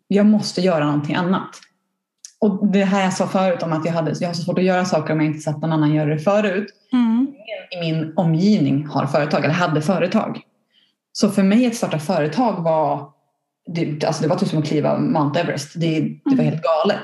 jag 0.08 0.26
måste 0.26 0.62
göra 0.62 0.86
någonting 0.86 1.16
annat. 1.16 1.50
Och 2.46 2.68
det 2.68 2.84
här 2.84 3.04
jag 3.04 3.14
sa 3.14 3.28
förut 3.28 3.64
om 3.64 3.74
att 3.74 3.86
jag, 3.86 3.94
hade, 3.94 4.14
jag 4.20 4.30
har 4.30 4.34
så 4.34 4.44
svårt 4.44 4.58
att 4.58 4.64
göra 4.64 4.86
saker 4.86 5.14
om 5.14 5.20
jag 5.20 5.28
inte 5.28 5.40
sett 5.40 5.62
någon 5.62 5.74
annan 5.74 5.94
göra 5.94 6.10
det 6.10 6.20
förut. 6.20 6.68
Mm. 6.94 7.28
I 7.72 7.80
min 7.80 8.14
omgivning 8.16 8.88
har 8.88 9.06
företag, 9.06 9.44
eller 9.44 9.54
hade 9.54 9.82
företag. 9.82 10.42
Så 11.12 11.30
för 11.30 11.44
mig 11.44 11.68
att 11.68 11.76
starta 11.76 12.00
företag 12.00 12.64
var, 12.64 13.10
det, 13.68 14.06
alltså 14.06 14.24
det 14.24 14.30
var 14.30 14.36
typ 14.36 14.50
som 14.50 14.60
att 14.60 14.66
kliva 14.66 15.00
Mount 15.00 15.40
Everest. 15.40 15.74
Det, 15.76 16.00
det 16.00 16.20
var 16.26 16.34
mm. 16.34 16.46
helt 16.46 16.64
galet. 16.64 17.04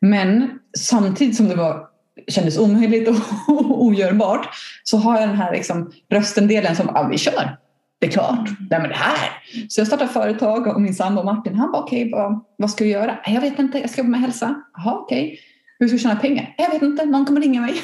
Men 0.00 0.58
samtidigt 0.78 1.36
som 1.36 1.48
det 1.48 1.54
var, 1.54 1.86
kändes 2.28 2.58
omöjligt 2.58 3.08
och 3.08 3.16
ogörbart 3.82 4.48
så 4.84 4.96
har 4.96 5.20
jag 5.20 5.28
den 5.28 5.36
här 5.36 5.52
liksom, 5.52 5.92
röstendelen 6.10 6.76
som, 6.76 6.90
ja 6.94 7.08
vi 7.10 7.18
kör 7.18 7.56
det 8.02 8.08
är 8.08 8.10
klart, 8.10 8.48
nej 8.70 8.80
men 8.80 8.88
det 8.88 8.96
här. 8.96 9.30
Så 9.68 9.80
jag 9.80 9.86
startade 9.86 10.10
företag 10.10 10.66
och 10.66 10.80
min 10.80 10.94
sambo 10.94 11.22
Martin 11.22 11.54
han 11.54 11.72
bara 11.72 11.82
okej, 11.82 12.02
okay, 12.02 12.12
vad, 12.12 12.44
vad 12.56 12.70
ska 12.70 12.84
vi 12.84 12.90
göra? 12.90 13.18
Jag 13.26 13.40
vet 13.40 13.58
inte, 13.58 13.78
jag 13.78 13.90
ska 13.90 14.00
jobba 14.00 14.10
med 14.10 14.20
hälsa. 14.20 14.62
Jaha 14.76 14.98
okej. 14.98 15.24
Okay. 15.24 15.38
Hur 15.78 15.88
ska 15.88 15.96
vi 15.96 16.02
tjäna 16.02 16.16
pengar? 16.16 16.54
Jag 16.58 16.70
vet 16.70 16.82
inte, 16.82 17.04
någon 17.04 17.26
kommer 17.26 17.40
ringa 17.40 17.60
mig. 17.60 17.74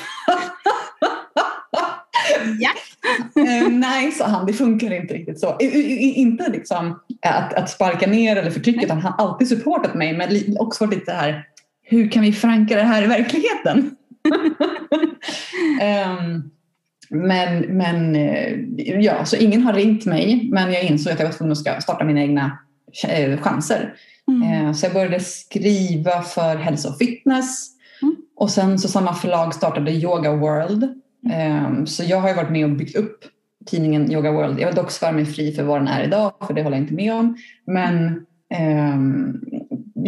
ja. 2.59 2.71
uh, 3.43 3.69
nej, 3.69 4.13
sa 4.13 4.27
han, 4.27 4.47
det 4.47 4.53
funkar 4.53 4.93
inte 4.93 5.15
riktigt 5.15 5.41
så. 5.41 5.57
Inte 5.59 6.49
liksom 6.49 7.01
att, 7.23 7.55
att 7.55 7.71
sparka 7.71 8.07
ner 8.07 8.37
eller 8.37 8.51
förtrycka 8.51 8.85
utan 8.85 8.99
han 8.99 9.13
har 9.13 9.27
alltid 9.27 9.49
supportat 9.49 9.95
mig 9.95 10.17
men 10.17 10.57
också 10.59 10.87
varit 10.87 10.99
lite 10.99 11.13
här, 11.13 11.45
hur 11.83 12.09
kan 12.09 12.23
vi 12.23 12.33
förankra 12.33 12.77
det 12.77 12.83
här 12.83 13.03
i 13.03 13.07
verkligheten? 13.07 13.97
um, 16.19 16.51
Men, 17.11 17.61
men 17.61 18.17
eh, 18.17 18.61
ja, 19.01 19.25
så 19.25 19.37
ingen 19.37 19.63
har 19.63 19.73
ringt 19.73 20.05
mig 20.05 20.49
men 20.53 20.73
jag 20.73 20.83
insåg 20.83 21.13
att 21.13 21.19
jag 21.19 21.27
var 21.27 21.33
tvungen 21.33 21.53
att 21.53 21.83
starta 21.83 22.05
mina 22.05 22.21
egna 22.21 22.59
eh, 23.09 23.41
chanser. 23.41 23.95
Mm. 24.29 24.67
Eh, 24.67 24.73
så 24.73 24.87
jag 24.87 24.93
började 24.93 25.21
skriva 25.21 26.23
för 26.23 26.57
hälsa 26.57 26.89
och 26.89 26.99
fitness 26.99 27.69
mm. 28.03 28.17
och 28.37 28.51
sen 28.51 28.79
så 28.79 28.89
samma 28.89 29.15
förlag 29.15 29.55
startade 29.55 29.93
Yoga 29.93 30.33
World. 30.33 30.89
Mm. 31.31 31.87
Så 31.87 32.05
jag 32.05 32.21
har 32.21 32.35
varit 32.35 32.51
med 32.51 32.65
och 32.65 32.71
byggt 32.71 32.97
upp 32.97 33.25
tidningen 33.67 34.13
Yoga 34.13 34.33
World. 34.33 34.61
Jag 34.61 34.69
har 34.69 34.75
dock 34.75 34.91
svär 34.91 35.13
mig 35.13 35.27
fri 35.27 35.53
för 35.53 35.63
vad 35.63 35.81
den 35.81 35.89
är 35.89 36.05
idag 36.05 36.33
för 36.47 36.55
det 36.55 36.63
håller 36.63 36.77
jag 36.77 36.85
inte 36.85 36.95
med 36.95 37.15
om. 37.15 37.37
Men 37.67 38.27
um, 38.95 39.41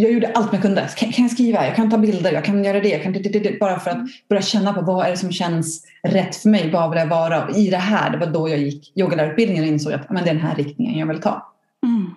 jag 0.01 0.13
gjorde 0.13 0.33
allt 0.33 0.53
jag 0.53 0.63
kunde. 0.63 0.89
Kan, 0.97 1.13
kan, 1.13 1.25
jag 1.25 1.33
skriva? 1.33 1.67
Jag 1.67 1.77
kan 1.77 1.91
ta 1.91 1.99
bilder, 1.99 2.33
jag 2.33 2.45
kan 2.45 2.65
göra 2.65 2.81
det. 2.81 2.89
Jag 2.89 3.03
kan, 3.03 3.13
bara 3.61 3.81
för 3.81 3.91
att 3.91 3.99
börja 4.29 4.43
känna 4.43 4.73
på 4.73 4.81
vad 4.81 5.07
är 5.07 5.11
det 5.11 5.17
som 5.17 5.33
känns 5.33 5.87
rätt 6.03 6.37
för 6.37 6.49
mig. 6.49 6.71
Vad 6.71 6.91
vill 6.91 6.99
jag 6.99 7.07
vara? 7.07 7.45
Och 7.45 7.57
I 7.57 7.71
det 7.71 7.77
här, 7.77 8.11
det 8.11 8.19
var 8.19 8.27
då 8.27 8.49
jag 8.49 8.59
gick 8.59 8.93
yogalärarutbildningen 8.97 9.65
och 9.65 9.71
insåg 9.71 9.93
att 9.93 10.11
men 10.11 10.25
det 10.25 10.31
är 10.31 10.35
den 10.35 10.43
här 10.43 10.55
riktningen 10.55 10.99
jag 10.99 11.07
vill 11.07 11.21
ta. 11.21 11.53
Mm. 11.87 12.11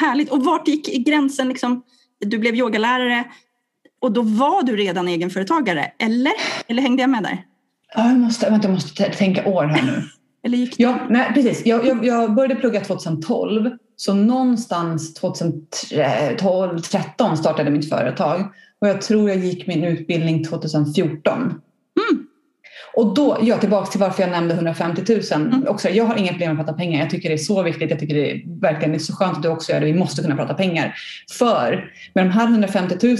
Härligt. 0.00 0.30
Och 0.30 0.44
vart 0.44 0.68
gick 0.68 1.06
gränsen? 1.06 1.48
Liksom, 1.48 1.82
du 2.20 2.38
blev 2.38 2.54
yogalärare 2.54 3.24
och 4.00 4.12
då 4.12 4.22
var 4.22 4.62
du 4.62 4.76
redan 4.76 5.08
egenföretagare, 5.08 5.92
eller? 5.98 6.32
Eller 6.66 6.82
hängde 6.82 7.02
jag 7.02 7.10
med 7.10 7.22
där? 7.22 7.44
Ja, 7.94 8.08
jag 8.08 8.18
måste, 8.18 8.50
vänta, 8.50 8.68
jag 8.68 8.74
måste 8.74 9.04
tänka 9.04 9.48
år 9.48 9.64
här 9.64 9.82
nu. 9.82 10.02
eller 10.44 10.58
gick 10.58 10.76
det? 10.76 10.82
Ja, 10.82 11.06
nej, 11.10 11.32
precis. 11.34 11.66
Jag, 11.66 11.86
jag, 11.86 12.04
jag 12.04 12.34
började 12.34 12.54
plugga 12.54 12.80
2012 12.80 13.70
så 13.96 14.14
någonstans 14.14 15.14
2012, 15.14 16.36
2013 16.38 17.36
startade 17.36 17.70
mitt 17.70 17.88
företag 17.88 18.52
och 18.80 18.88
jag 18.88 19.02
tror 19.02 19.28
jag 19.28 19.38
gick 19.38 19.66
min 19.66 19.84
utbildning 19.84 20.44
2014. 20.44 21.40
Mm. 21.40 22.26
Och 22.94 23.14
då, 23.14 23.38
ja, 23.42 23.58
tillbaka 23.58 23.90
till 23.90 24.00
varför 24.00 24.22
jag 24.22 24.30
nämnde 24.30 24.54
150 24.54 25.02
000. 25.08 25.42
Mm. 25.42 25.68
Också, 25.68 25.88
jag 25.88 26.04
har 26.04 26.16
inga 26.16 26.32
problem 26.32 26.50
med 26.50 26.60
att 26.60 26.66
prata 26.66 26.78
pengar. 26.78 27.00
Jag 27.00 27.10
tycker 27.10 27.28
det 27.28 27.34
är 27.34 27.38
så 27.38 27.62
viktigt. 27.62 27.90
Jag 27.90 27.98
tycker 27.98 28.14
det 28.14 28.30
är 28.30 28.60
verkligen 28.60 28.90
det 28.90 28.96
är 28.96 28.98
så 28.98 29.16
skönt 29.16 29.36
att 29.36 29.42
du 29.42 29.48
också 29.48 29.72
gör 29.72 29.80
det. 29.80 29.86
Vi 29.86 29.94
måste 29.94 30.22
kunna 30.22 30.36
prata 30.36 30.54
pengar. 30.54 30.94
För 31.38 31.92
med 32.14 32.24
de 32.24 32.30
här 32.30 32.46
150 32.46 33.06
000 33.06 33.16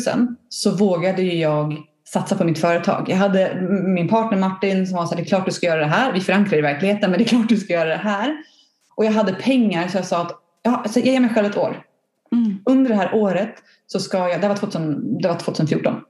så 0.48 0.70
vågade 0.76 1.22
jag 1.22 1.76
satsa 2.12 2.37
på 2.37 2.44
mitt 2.44 2.59
företag. 2.59 3.07
Jag 3.09 3.16
hade 3.16 3.55
min 3.87 4.09
partner 4.09 4.38
Martin 4.38 4.87
som 4.87 4.96
var 4.96 5.07
så 5.07 5.11
här, 5.11 5.16
det 5.16 5.22
är 5.22 5.29
klart 5.29 5.46
du 5.46 5.53
ska 5.53 5.66
göra 5.66 5.81
det 5.81 5.87
här. 5.87 6.12
Vi 6.12 6.20
förankrar 6.20 6.59
i 6.59 6.62
verkligheten 6.62 7.11
men 7.11 7.18
det 7.18 7.25
är 7.25 7.29
klart 7.29 7.48
du 7.48 7.57
ska 7.57 7.72
göra 7.72 7.88
det 7.88 7.96
här. 7.96 8.37
Och 8.94 9.05
jag 9.05 9.12
hade 9.12 9.33
pengar 9.33 9.88
så 9.88 9.98
jag 9.98 10.05
sa 10.05 10.22
att 10.22 10.33
ja, 10.62 10.77
alltså 10.77 10.98
jag 10.98 11.09
ger 11.09 11.20
mig 11.20 11.31
själv 11.31 11.46
ett 11.46 11.57
år. 11.57 11.83
Mm. 12.33 12.59
Under 12.64 12.90
det 12.90 12.96
här 12.96 13.14
året 13.14 13.55
så 13.87 14.01
ska 14.01 14.29
jag, 14.29 14.40
det 14.40 14.48
var, 14.48 14.57
2000, 14.57 15.18
det 15.18 15.29
var 15.29 15.35
2014. 15.35 16.01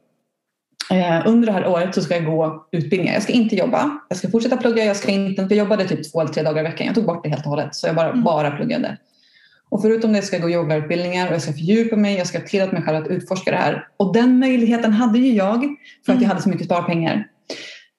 Eh, 0.90 1.22
under 1.26 1.46
det 1.46 1.52
här 1.52 1.66
året 1.66 1.94
så 1.94 2.02
ska 2.02 2.14
jag 2.14 2.24
gå 2.24 2.66
utbildningar. 2.72 3.14
Jag 3.14 3.22
ska 3.22 3.32
inte 3.32 3.56
jobba. 3.56 3.98
Jag 4.08 4.18
ska 4.18 4.30
fortsätta 4.30 4.56
plugga. 4.56 4.84
Jag, 4.84 4.96
ska 4.96 5.10
inte, 5.12 5.42
jag 5.42 5.52
jobbade 5.52 5.88
typ 5.88 6.12
två 6.12 6.20
eller 6.20 6.32
tre 6.32 6.42
dagar 6.42 6.60
i 6.60 6.68
veckan. 6.68 6.86
Jag 6.86 6.94
tog 6.94 7.04
bort 7.04 7.24
det 7.24 7.30
helt 7.30 7.44
och 7.44 7.50
hållet. 7.50 7.74
Så 7.74 7.86
jag 7.86 7.96
bara, 7.96 8.10
mm. 8.10 8.24
bara 8.24 8.50
pluggade. 8.50 8.96
Och 9.72 9.82
förutom 9.82 10.12
det 10.12 10.22
ska 10.22 10.36
jag 10.36 10.42
gå 10.42 10.50
yogautbildningar 10.50 11.28
och 11.28 11.34
jag 11.34 11.42
ska 11.42 11.52
fördjupa 11.52 11.96
mig. 11.96 12.16
Jag 12.16 12.26
ska 12.26 12.40
tillåta 12.40 12.72
mig 12.72 12.82
själv 12.82 13.04
att 13.04 13.10
utforska 13.10 13.50
det 13.50 13.56
här. 13.56 13.88
Och 13.96 14.14
den 14.14 14.38
möjligheten 14.38 14.92
hade 14.92 15.18
ju 15.18 15.32
jag 15.32 15.60
för 16.06 16.12
att 16.12 16.16
mm. 16.16 16.22
jag 16.22 16.28
hade 16.28 16.42
så 16.42 16.48
mycket 16.48 16.66
sparpengar. 16.66 17.26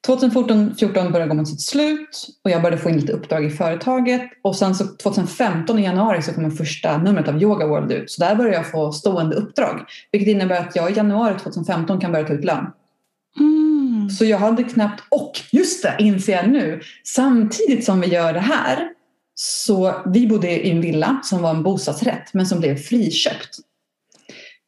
2014 0.08 1.12
började 1.12 1.30
gå 1.30 1.34
mot 1.36 1.48
sitt 1.48 1.62
slut 1.62 2.28
och 2.44 2.52
jag 2.52 2.62
började 2.62 2.82
få 2.82 2.90
in 2.90 2.96
lite 2.96 3.14
uppdrag 3.14 3.46
i 3.46 3.50
företaget. 3.50 4.22
Och 4.42 4.56
sen 4.56 4.76
så 4.76 4.86
2015 4.86 5.80
i 5.80 5.84
januari 5.84 6.22
så 6.22 6.34
kom 6.34 6.52
första 6.52 6.98
numret 6.98 7.28
av 7.28 7.42
Yoga 7.42 7.68
World 7.68 7.92
ut. 7.92 8.12
Så 8.12 8.22
där 8.22 8.36
började 8.36 8.56
jag 8.56 8.72
få 8.72 8.92
stående 8.92 9.36
uppdrag. 9.36 9.86
Vilket 10.12 10.30
innebär 10.30 10.60
att 10.60 10.76
jag 10.76 10.92
i 10.92 10.94
januari 10.94 11.36
2015 11.40 12.00
kan 12.00 12.12
börja 12.12 12.28
ta 12.28 12.34
ut 12.34 12.46
lön. 12.46 12.66
Mm. 13.40 14.10
Så 14.10 14.26
jag 14.26 14.38
hade 14.38 14.64
knappt, 14.64 15.04
och 15.10 15.32
just 15.52 15.84
det 15.84 15.96
inser 16.00 16.34
jag 16.34 16.50
nu, 16.50 16.82
samtidigt 17.04 17.86
som 17.86 18.02
vi 18.02 18.08
gör 18.08 18.34
det 18.34 18.40
här 18.40 18.90
så 19.36 19.94
vi 20.06 20.28
bodde 20.28 20.68
i 20.68 20.72
en 20.72 20.82
villa 20.82 21.20
som 21.24 21.42
var 21.42 21.50
en 21.50 21.64
bostadsrätt 21.64 22.34
men 22.34 22.46
som 22.46 22.60
blev 22.60 22.76
friköpt. 22.76 23.58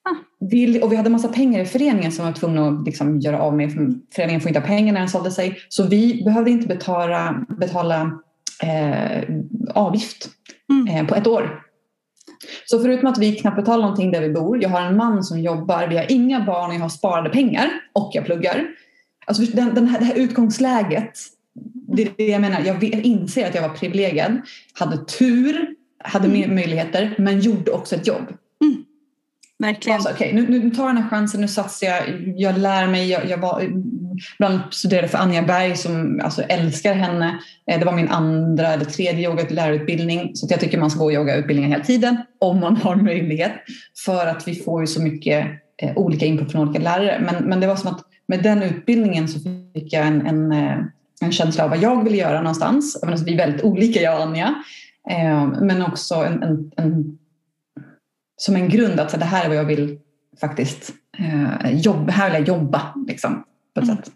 Ah. 0.10 0.16
Vi, 0.40 0.82
och 0.82 0.92
vi 0.92 0.96
hade 0.96 1.10
massa 1.10 1.28
pengar 1.28 1.60
i 1.60 1.66
föreningen 1.66 2.12
som 2.12 2.26
var 2.26 2.32
tvungna 2.32 2.68
att 2.68 2.86
liksom 2.86 3.20
göra 3.20 3.42
av 3.42 3.56
med. 3.58 4.00
Föreningen 4.16 4.42
får 4.42 4.50
inte 4.50 4.60
ha 4.60 4.68
pengar 4.68 4.94
när 4.94 5.00
den 5.00 5.10
sålde 5.10 5.32
sig. 5.32 5.58
Så 5.70 5.84
vi 5.84 6.24
behövde 6.24 6.52
inte 6.52 6.68
betala, 6.68 7.46
betala 7.60 8.20
eh, 8.64 9.24
avgift 9.74 10.30
mm. 10.70 10.88
eh, 10.88 11.08
på 11.08 11.16
ett 11.16 11.28
år. 11.28 11.62
Så 12.66 12.80
förutom 12.80 13.10
att 13.10 13.18
vi 13.18 13.36
knappt 13.36 13.58
betalar 13.58 13.82
någonting 13.82 14.12
där 14.12 14.22
vi 14.22 14.30
bor, 14.30 14.64
jag 14.64 14.70
har 14.70 14.82
en 14.82 14.98
man 14.98 15.24
som 15.24 15.40
jobbar, 15.40 15.88
vi 15.88 15.98
har 15.98 16.12
inga 16.12 16.46
barn 16.46 16.70
och 16.70 16.76
jag 16.76 16.82
har 16.82 16.90
sparade 16.90 17.30
pengar 17.30 17.70
och 17.94 18.12
jag 18.14 18.26
pluggar. 18.26 18.68
Alltså 19.26 19.44
den, 19.44 19.76
den 19.76 19.88
här, 19.88 20.00
det 20.00 20.06
här 20.06 20.16
utgångsläget, 20.16 21.20
det 21.96 22.04
är 22.04 22.12
det 22.18 22.26
jag 22.26 22.42
menar. 22.42 22.62
Jag 22.66 22.84
inser 22.84 23.48
att 23.48 23.56
jag 23.56 23.62
var 23.62 23.70
privilegierad, 23.70 24.42
hade 24.74 25.06
tur, 25.06 25.68
hade 26.04 26.28
mm. 26.28 26.56
möjligheter 26.56 27.16
men 27.18 27.40
gjorde 27.40 27.72
också 27.72 27.96
ett 27.96 28.08
jobb. 28.08 28.34
Mm. 28.62 28.84
Verkligen. 29.60 29.96
Alltså, 29.96 30.14
okay, 30.14 30.34
nu, 30.34 30.48
nu 30.48 30.70
tar 30.70 30.84
jag 30.84 30.96
den 30.96 31.04
här 31.04 31.10
chansen, 31.10 31.42
nu 31.42 31.48
satsar 31.48 31.88
jag, 31.88 32.04
jag 32.36 32.58
lär 32.58 32.88
mig. 32.88 33.10
Jag, 33.10 33.30
jag 33.30 33.38
var, 33.38 33.64
bland 34.38 34.60
studerade 34.72 35.08
för 35.08 35.18
Anja 35.18 35.42
Berg 35.42 35.76
som 35.76 36.22
alltså, 36.24 36.42
älskar 36.42 36.94
henne. 36.94 37.40
Eh, 37.72 37.80
det 37.80 37.86
var 37.86 37.94
min 37.94 38.10
andra 38.10 38.68
eller 38.68 38.86
tredje 38.86 39.30
yogalärarutbildning. 39.30 40.36
Så 40.36 40.48
jag 40.50 40.60
tycker 40.60 40.78
man 40.78 40.92
ska 40.92 41.00
gå 41.00 41.12
yogautbildningar 41.12 41.70
hela 41.70 41.84
tiden 41.84 42.18
om 42.40 42.60
man 42.60 42.78
har 42.78 42.96
möjlighet. 42.96 43.52
För 44.06 44.28
att 44.28 44.48
vi 44.48 44.56
får 44.56 44.82
ju 44.82 44.88
så 44.88 45.02
mycket 45.02 45.48
eh, 45.82 45.98
olika 45.98 46.26
input 46.26 46.52
från 46.52 46.68
olika 46.68 46.84
lärare. 46.84 47.22
Men, 47.26 47.44
men 47.44 47.60
det 47.60 47.68
var 47.68 47.76
som 47.76 47.92
att 47.92 48.02
med 48.28 48.44
den 48.44 48.64
utbildningen 48.64 49.28
så 49.28 49.40
fick 49.74 49.94
jag 49.94 50.08
en, 50.08 50.28
en, 50.28 50.52
eh, 50.52 50.78
en 51.22 51.32
känsla 51.32 51.64
av 51.64 51.70
vad 51.70 51.80
jag 51.80 52.04
ville 52.04 52.18
göra 52.18 52.42
någonstans. 52.42 53.04
Alltså, 53.04 53.26
vi 53.26 53.34
är 53.34 53.38
väldigt 53.38 53.64
olika 53.64 54.02
jag 54.02 54.16
och 54.16 54.24
Anja. 54.24 54.64
Eh, 55.10 55.48
men 55.62 55.82
också 55.82 56.16
en, 56.16 56.44
en, 56.44 56.72
en 56.78 57.18
som 58.38 58.56
en 58.56 58.70
grund 58.70 59.00
att 59.00 59.12
så 59.12 59.18
det 59.18 59.26
här 59.26 59.46
är 59.46 59.48
vad 59.48 59.58
jag 59.58 59.66
vill 59.66 60.00
faktiskt 60.42 60.94
eh, 61.18 61.72
jobba, 61.80 62.12
här 62.12 62.32
vill 62.32 62.40
jag 62.40 62.48
jobba 62.48 62.94
liksom, 63.08 63.44
på 63.74 63.82
ett 63.82 63.88
mm. 63.88 63.98
sätt. 63.98 64.12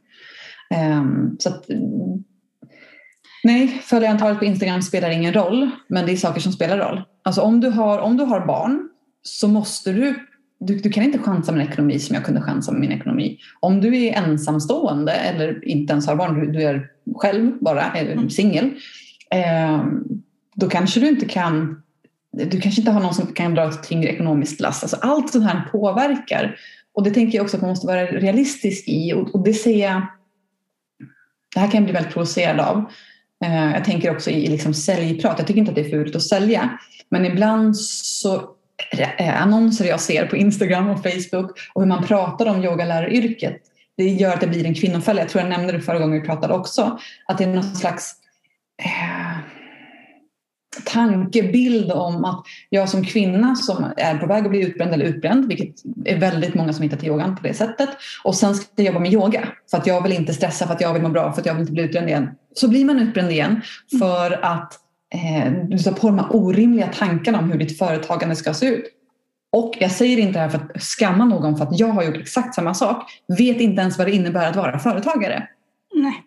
Um, 0.76 1.36
så 1.40 1.50
att, 1.50 1.66
nej, 3.44 3.68
följarantalet 3.68 4.40
på 4.40 4.46
Instagram 4.46 4.82
spelar 4.82 5.10
ingen 5.10 5.34
roll, 5.34 5.70
men 5.88 6.06
det 6.06 6.12
är 6.12 6.18
saker 6.18 6.42
som 6.42 6.52
spelar 6.52 6.78
roll. 6.78 7.04
Alltså 7.24 7.42
om 7.42 7.60
du 7.60 7.70
har, 7.70 8.00
om 8.00 8.18
du 8.18 8.24
har 8.24 8.46
barn 8.46 8.90
så 9.22 9.48
måste 9.48 9.92
du, 9.92 10.29
du, 10.60 10.78
du 10.78 10.90
kan 10.90 11.04
inte 11.04 11.20
chansa 11.20 11.52
med 11.52 11.62
en 11.62 11.68
ekonomi 11.68 12.00
som 12.00 12.16
jag 12.16 12.26
kunde 12.26 12.42
chansa 12.42 12.72
med 12.72 12.82
min 12.82 12.92
ekonomi. 12.92 13.40
Om 13.60 13.82
du 13.82 13.98
är 13.98 14.14
ensamstående 14.14 15.12
eller 15.12 15.68
inte 15.68 15.92
ens 15.92 16.08
har 16.08 16.16
barn, 16.16 16.40
du, 16.40 16.52
du 16.52 16.64
är 16.64 16.88
själv 17.16 17.52
bara, 17.62 17.92
mm. 17.92 18.30
singel, 18.30 18.70
eh, 19.32 19.86
då 20.56 20.70
kanske 20.70 21.00
du 21.00 21.08
inte 21.08 21.26
kan 21.26 21.82
du 22.32 22.62
kanske 22.62 22.82
inte 22.82 22.92
har 22.92 23.02
någon 23.02 23.14
som 23.14 23.28
kan 23.28 23.56
dra 23.56 23.70
ett 23.70 23.84
tyngre 23.84 24.10
ekonomiskt 24.10 24.60
last. 24.60 24.84
Alltså 24.84 24.98
allt 25.02 25.32
sånt 25.32 25.46
här 25.46 25.70
påverkar. 25.72 26.60
Och 26.94 27.04
det 27.04 27.12
tänker 27.12 27.38
jag 27.38 27.44
också 27.44 27.58
att 27.58 27.62
man 27.62 27.70
måste 27.70 27.88
vara 27.88 28.06
realistisk 28.06 28.88
i. 28.88 29.14
Och, 29.14 29.36
och 29.36 29.44
det 29.44 29.54
ser 29.54 29.80
jag, 29.82 30.02
det 31.54 31.60
här 31.60 31.72
kan 31.72 31.78
jag 31.78 31.84
bli 31.84 31.94
väldigt 31.94 32.14
provocerad 32.14 32.60
av. 32.60 32.78
Uh, 33.46 33.72
jag 33.74 33.86
tänker 33.86 34.12
också 34.12 34.30
i 34.30 34.48
liksom 34.48 34.74
säljprat. 34.74 35.36
Jag 35.38 35.48
tycker 35.48 35.60
inte 35.60 35.72
att 35.72 35.76
det 35.76 35.86
är 35.86 35.90
fult 35.90 36.16
att 36.16 36.24
sälja. 36.24 36.80
Men 37.10 37.26
ibland 37.26 37.78
så 37.78 38.56
annonser 39.18 39.86
jag 39.86 40.00
ser 40.00 40.26
på 40.26 40.38
Instagram 40.38 40.90
och 40.90 41.04
Facebook 41.04 41.60
och 41.74 41.82
hur 41.82 41.88
man 41.88 42.04
pratar 42.04 42.46
om 42.46 42.64
yogaläraryrket 42.64 43.62
det 44.00 44.10
gör 44.10 44.34
att 44.34 44.42
det 44.42 44.48
blir 44.48 44.66
en 44.66 44.76
kvinnofälla. 44.76 45.22
Jag 45.22 45.30
tror 45.30 45.42
jag 45.42 45.50
nämnde 45.50 45.74
det 45.74 45.82
förra 45.82 46.00
gången 46.00 46.22
vi 46.22 46.28
pratade 46.28 46.54
också. 46.54 47.00
Att 47.28 47.38
det 47.38 47.44
är 47.44 47.48
någon 47.48 47.76
slags 47.76 48.16
eh, 48.84 49.40
tankebild 50.86 51.92
om 51.92 52.26
att 52.26 52.44
jag 52.70 52.90
som 52.90 53.06
kvinna 53.06 53.56
som 53.56 53.94
är 53.98 54.18
på 54.18 54.28
väg 54.28 54.44
att 54.44 54.50
bli 54.50 54.62
utbränd 54.62 54.94
eller 54.94 55.06
utbränd, 55.06 55.48
vilket 55.48 55.76
är 56.06 56.20
väldigt 56.20 56.56
många 56.56 56.74
som 56.74 56.84
hittar 56.84 56.98
till 56.98 57.08
yogan 57.08 57.36
på 57.36 57.44
det 57.44 57.54
sättet, 57.54 57.90
och 58.24 58.36
sen 58.36 58.56
ska 58.56 58.68
jag 58.76 58.86
jobba 58.86 59.00
med 59.00 59.14
yoga 59.14 59.48
för 59.72 59.78
att 59.78 59.88
jag 59.88 60.04
vill 60.04 60.14
inte 60.14 60.34
stressa, 60.34 60.68
för 60.68 60.74
att 60.74 60.82
jag 60.82 60.94
vill 60.94 61.02
må 61.02 61.10
bra, 61.10 61.32
för 61.32 61.42
att 61.42 61.46
jag 61.46 61.54
vill 61.54 61.62
inte 61.62 61.74
bli 61.74 61.84
utbränd 61.84 62.10
igen. 62.10 62.30
Så 62.56 62.68
blir 62.68 62.86
man 62.86 63.00
utbränd 63.00 63.32
igen 63.32 63.62
för 64.00 64.46
att 64.46 64.74
du 65.70 65.78
tar 65.78 65.92
på 65.92 66.08
de 66.08 66.20
här 66.20 66.36
orimliga 66.36 66.88
tankarna 66.88 67.40
om 67.40 67.52
hur 67.52 67.60
ditt 67.60 67.78
företagande 67.78 68.36
ska 68.36 68.54
se 68.54 68.66
ut. 68.66 68.86
Och 69.52 69.74
jag 69.80 69.92
säger 69.92 70.18
inte 70.18 70.34
det 70.34 70.40
här 70.40 70.50
för 70.50 70.58
att 70.58 70.82
skamma 70.82 71.26
någon 71.26 71.58
för 71.58 71.66
att 71.66 71.80
jag 71.80 71.88
har 71.88 72.04
gjort 72.04 72.18
exakt 72.18 72.56
samma 72.56 72.74
sak, 72.74 73.12
vet 73.38 73.62
inte 73.62 73.82
ens 73.82 73.98
vad 73.98 74.08
det 74.08 74.12
innebär 74.12 74.50
att 74.50 74.56
vara 74.56 74.80
företagare. 74.80 75.48
Nej. 75.94 76.24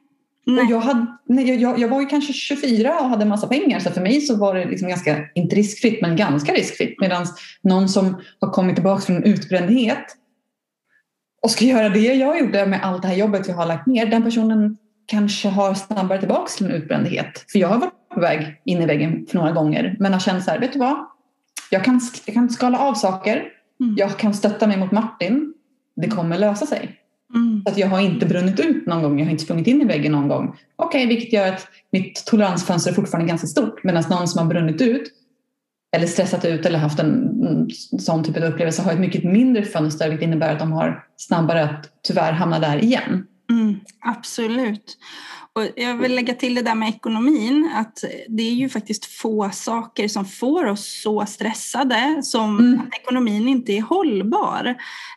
Nej. 0.46 0.64
Och 0.64 0.70
jag, 0.70 0.80
hade, 0.80 1.06
nej, 1.26 1.54
jag, 1.54 1.78
jag 1.78 1.88
var 1.88 2.00
ju 2.00 2.06
kanske 2.06 2.32
24 2.32 3.00
och 3.00 3.08
hade 3.08 3.24
massa 3.24 3.46
pengar 3.46 3.80
så 3.80 3.90
för 3.90 4.00
mig 4.00 4.20
så 4.20 4.36
var 4.36 4.54
det 4.54 4.64
liksom 4.64 4.88
ganska, 4.88 5.24
inte 5.34 5.56
riskfritt 5.56 6.02
men 6.02 6.16
ganska 6.16 6.52
riskfritt. 6.52 7.00
Medan 7.00 7.26
någon 7.62 7.88
som 7.88 8.16
har 8.40 8.50
kommit 8.50 8.74
tillbaka 8.74 9.02
från 9.02 9.24
utbrändhet 9.24 10.16
och 11.42 11.50
ska 11.50 11.64
göra 11.64 11.88
det 11.88 12.14
jag 12.14 12.40
gjorde 12.40 12.66
med 12.66 12.80
allt 12.82 13.02
det 13.02 13.08
här 13.08 13.16
jobbet 13.16 13.48
jag 13.48 13.54
har 13.54 13.66
lagt 13.66 13.86
ner, 13.86 14.06
den 14.06 14.22
personen 14.22 14.76
kanske 15.06 15.48
har 15.48 15.74
snabbare 15.74 16.18
tillbaka 16.18 16.48
till 16.56 16.66
en 16.66 16.72
utbrändhet. 16.72 17.44
För 17.52 17.58
jag 17.58 17.68
har 17.68 17.78
varit 17.78 18.08
på 18.14 18.20
väg 18.20 18.60
in 18.64 18.82
i 18.82 18.86
väggen 18.86 19.26
för 19.30 19.38
några 19.38 19.52
gånger 19.52 19.96
men 20.00 20.12
har 20.12 20.20
känt 20.20 20.44
så 20.44 20.50
här, 20.50 20.58
vet 20.58 20.72
du 20.72 20.78
vad? 20.78 21.06
Jag 21.70 21.84
kan, 21.84 22.00
jag 22.26 22.34
kan 22.34 22.50
skala 22.50 22.78
av 22.78 22.94
saker, 22.94 23.36
mm. 23.80 23.94
jag 23.98 24.18
kan 24.18 24.34
stötta 24.34 24.66
mig 24.66 24.76
mot 24.76 24.92
Martin, 24.92 25.54
det 25.96 26.08
kommer 26.08 26.38
lösa 26.38 26.66
sig. 26.66 26.98
Mm. 27.34 27.62
att 27.66 27.78
jag 27.78 27.88
har 27.88 28.00
inte 28.00 28.26
brunnit 28.26 28.60
ut 28.60 28.86
någon 28.86 29.02
gång, 29.02 29.18
jag 29.18 29.26
har 29.26 29.30
inte 29.30 29.44
sprungit 29.44 29.66
in 29.66 29.82
i 29.82 29.84
väggen 29.84 30.12
någon 30.12 30.28
gång. 30.28 30.56
Okej, 30.76 31.04
okay, 31.04 31.14
vilket 31.14 31.32
gör 31.32 31.48
att 31.48 31.68
mitt 31.92 32.24
toleransfönster 32.26 32.90
är 32.90 32.94
fortfarande 32.94 33.28
ganska 33.28 33.46
stort. 33.46 33.84
Medan 33.84 34.04
någon 34.10 34.28
som 34.28 34.38
har 34.38 34.54
brunnit 34.54 34.80
ut 34.80 35.12
eller 35.96 36.06
stressat 36.06 36.44
ut 36.44 36.66
eller 36.66 36.78
haft 36.78 36.98
en 36.98 37.68
sån 37.98 38.24
typ 38.24 38.36
av 38.36 38.42
upplevelse 38.42 38.82
har 38.82 38.92
ett 38.92 38.98
mycket 38.98 39.24
mindre 39.24 39.62
fönster 39.62 40.08
vilket 40.08 40.26
innebär 40.26 40.52
att 40.52 40.58
de 40.58 40.72
har 40.72 41.04
snabbare 41.16 41.64
att 41.64 41.90
tyvärr 42.02 42.32
hamna 42.32 42.58
där 42.58 42.84
igen. 42.84 43.26
Mm, 43.52 43.80
absolut. 44.00 44.98
Och 45.54 45.68
jag 45.76 45.96
vill 45.96 46.14
lägga 46.14 46.34
till 46.34 46.54
det 46.54 46.62
där 46.62 46.74
med 46.74 46.88
ekonomin, 46.88 47.70
att 47.74 48.04
det 48.28 48.42
är 48.42 48.52
ju 48.52 48.68
faktiskt 48.68 49.04
få 49.04 49.50
saker 49.52 50.08
som 50.08 50.24
får 50.24 50.66
oss 50.66 51.02
så 51.02 51.26
stressade 51.26 52.20
som 52.22 52.58
mm. 52.58 52.80
att 52.80 52.94
ekonomin 52.94 53.48
inte 53.48 53.72
är 53.72 53.82
hållbar. 53.82 54.66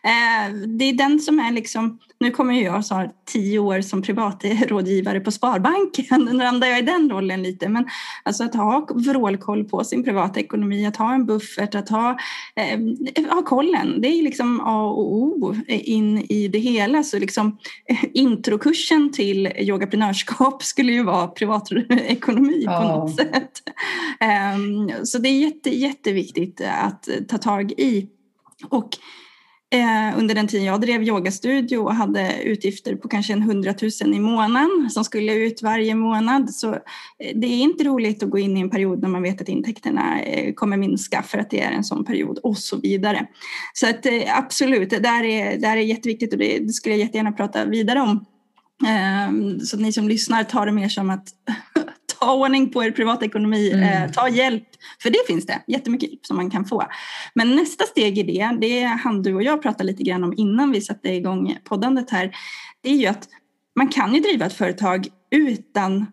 Eh, 0.02 0.54
det 0.78 0.84
är 0.84 0.92
den 0.92 1.20
som 1.20 1.40
är 1.40 1.50
liksom 1.50 1.98
nu 2.18 2.30
kommer 2.30 2.62
jag 2.62 2.84
så 2.84 2.94
har 2.94 3.10
tio 3.24 3.58
år 3.58 3.80
som 3.80 4.02
privatrådgivare 4.02 5.20
på 5.20 5.30
Sparbanken. 5.30 6.24
Nu 6.24 6.32
landar 6.32 6.68
jag 6.68 6.78
i 6.78 6.82
den 6.82 7.10
rollen 7.10 7.42
lite. 7.42 7.68
Men 7.68 7.88
alltså 8.22 8.44
att 8.44 8.54
ha 8.54 8.88
vrålkoll 8.94 9.64
på 9.64 9.84
sin 9.84 10.04
privata 10.04 10.40
ekonomi, 10.40 10.86
att 10.86 10.96
ha 10.96 11.14
en 11.14 11.26
buffert, 11.26 11.74
att 11.74 11.88
ha, 11.88 12.18
eh, 12.56 12.80
ha 13.30 13.42
kollen. 13.42 14.00
Det 14.00 14.08
är 14.08 14.22
liksom 14.22 14.60
A 14.60 14.82
och 14.82 15.14
O 15.14 15.54
in 15.68 16.18
i 16.18 16.48
det 16.48 16.58
hela. 16.58 17.02
Så 17.02 17.18
liksom, 17.18 17.58
eh, 17.88 18.04
introkursen 18.14 19.12
till 19.12 19.46
yogaprenörskap 19.46 20.62
skulle 20.62 20.92
ju 20.92 21.02
vara 21.02 21.26
privatekonomi 21.26 22.62
ja. 22.66 22.80
på 22.80 22.88
något 22.88 23.16
sätt. 23.16 23.62
Eh, 24.20 25.02
så 25.04 25.18
det 25.18 25.28
är 25.28 25.40
jätte, 25.40 25.70
jätteviktigt 25.76 26.60
att 26.60 27.08
ta 27.28 27.38
tag 27.38 27.72
i. 27.72 28.08
Och 28.68 28.98
eh, 29.74 30.18
under 30.18 30.34
den 30.34 30.48
tiden 30.48 30.66
jag 30.66 30.80
drev 30.80 31.02
yogastudio 31.02 31.78
och 31.78 31.94
hade 31.94 32.42
utgifter 32.42 32.96
på 32.96 33.08
kanske 33.08 33.32
en 33.32 33.42
hundratusen 33.42 34.14
i 34.14 34.20
månaden 34.20 34.90
som 34.90 35.04
skulle 35.04 35.34
ut 35.34 35.62
varje 35.62 35.94
månad. 35.94 36.54
Så 36.54 36.72
eh, 36.72 36.80
det 37.34 37.46
är 37.46 37.60
inte 37.60 37.84
roligt 37.84 38.22
att 38.22 38.30
gå 38.30 38.38
in 38.38 38.56
i 38.56 38.60
en 38.60 38.70
period 38.70 39.02
när 39.02 39.08
man 39.08 39.22
vet 39.22 39.40
att 39.40 39.48
intäkterna 39.48 40.22
eh, 40.22 40.54
kommer 40.54 40.76
minska 40.76 41.22
för 41.22 41.38
att 41.38 41.50
det 41.50 41.60
är 41.60 41.72
en 41.72 41.84
sån 41.84 42.04
period 42.04 42.38
och 42.38 42.58
så 42.58 42.80
vidare. 42.80 43.26
Så 43.74 43.90
att, 43.90 44.06
eh, 44.06 44.38
absolut, 44.38 44.90
det 44.90 44.98
där 44.98 45.24
är, 45.24 45.50
det 45.50 45.56
där 45.56 45.76
är 45.76 45.80
jätteviktigt 45.80 46.32
och 46.32 46.38
det, 46.38 46.58
det 46.58 46.72
skulle 46.72 46.94
jag 46.94 47.00
jättegärna 47.00 47.32
prata 47.32 47.64
vidare 47.64 48.00
om. 48.00 48.24
Ehm, 48.86 49.60
så 49.60 49.76
att 49.76 49.82
ni 49.82 49.92
som 49.92 50.08
lyssnar 50.08 50.44
tar 50.44 50.66
det 50.66 50.72
mer 50.72 50.88
som 50.88 51.10
att 51.10 51.28
ta 52.18 52.34
ordning 52.34 52.70
på 52.72 52.84
er 52.84 52.90
privatekonomi, 52.90 53.72
mm. 53.72 53.82
eh, 53.82 54.10
ta 54.10 54.28
hjälp. 54.28 54.68
För 55.02 55.10
det 55.10 55.26
finns 55.26 55.46
det 55.46 55.62
jättemycket 55.66 56.10
hjälp 56.10 56.26
som 56.26 56.36
man 56.36 56.50
kan 56.50 56.64
få. 56.64 56.82
Men 57.34 57.56
nästa 57.56 57.84
steg 57.84 58.18
i 58.18 58.22
det, 58.22 58.56
det 58.60 58.84
han 58.84 59.22
du 59.22 59.34
och 59.34 59.42
jag 59.42 59.62
pratade 59.62 59.84
lite 59.84 60.02
grann 60.02 60.24
om 60.24 60.34
innan 60.36 60.72
vi 60.72 60.80
satte 60.80 61.08
igång 61.08 61.56
poddandet 61.64 62.10
här, 62.10 62.36
det 62.82 62.90
är 62.90 62.96
ju 62.96 63.06
att 63.06 63.28
man 63.76 63.88
kan 63.88 64.14
ju 64.14 64.20
driva 64.20 64.46
ett 64.46 64.56
företag 64.56 65.06
utan 65.30 66.06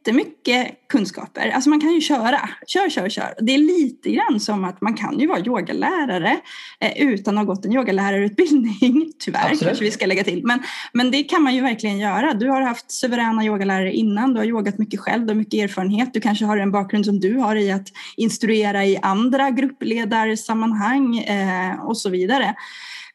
jättemycket 0.00 0.88
kunskaper. 0.88 1.50
Alltså 1.50 1.70
man 1.70 1.80
kan 1.80 1.90
ju 1.90 2.00
köra, 2.00 2.48
kör, 2.66 2.90
kör, 2.90 3.08
kör. 3.08 3.34
Det 3.40 3.54
är 3.54 3.58
lite 3.58 4.10
grann 4.10 4.40
som 4.40 4.64
att 4.64 4.80
man 4.80 4.94
kan 4.94 5.18
ju 5.18 5.26
vara 5.26 5.40
yogalärare 5.40 6.40
eh, 6.80 7.02
utan 7.02 7.38
att 7.38 7.46
ha 7.46 7.54
gått 7.54 7.64
en 7.64 7.72
yogalärarutbildning. 7.72 9.12
Tyvärr 9.18 9.40
Absolut. 9.40 9.62
kanske 9.62 9.84
vi 9.84 9.90
ska 9.90 10.06
lägga 10.06 10.24
till. 10.24 10.44
Men, 10.44 10.62
men 10.92 11.10
det 11.10 11.22
kan 11.22 11.42
man 11.42 11.54
ju 11.54 11.60
verkligen 11.60 11.98
göra. 11.98 12.34
Du 12.34 12.48
har 12.48 12.60
haft 12.60 12.90
suveräna 12.90 13.44
yogalärare 13.44 13.92
innan, 13.92 14.34
du 14.34 14.40
har 14.40 14.46
yogat 14.46 14.78
mycket 14.78 15.00
själv, 15.00 15.26
du 15.26 15.28
har 15.28 15.38
mycket 15.38 15.64
erfarenhet. 15.64 16.14
Du 16.14 16.20
kanske 16.20 16.44
har 16.44 16.56
en 16.56 16.72
bakgrund 16.72 17.04
som 17.06 17.20
du 17.20 17.36
har 17.36 17.56
i 17.56 17.70
att 17.70 17.88
instruera 18.16 18.86
i 18.86 18.98
andra 19.02 19.50
gruppledarsammanhang 19.50 21.18
eh, 21.18 21.80
och 21.80 21.98
så 21.98 22.10
vidare. 22.10 22.54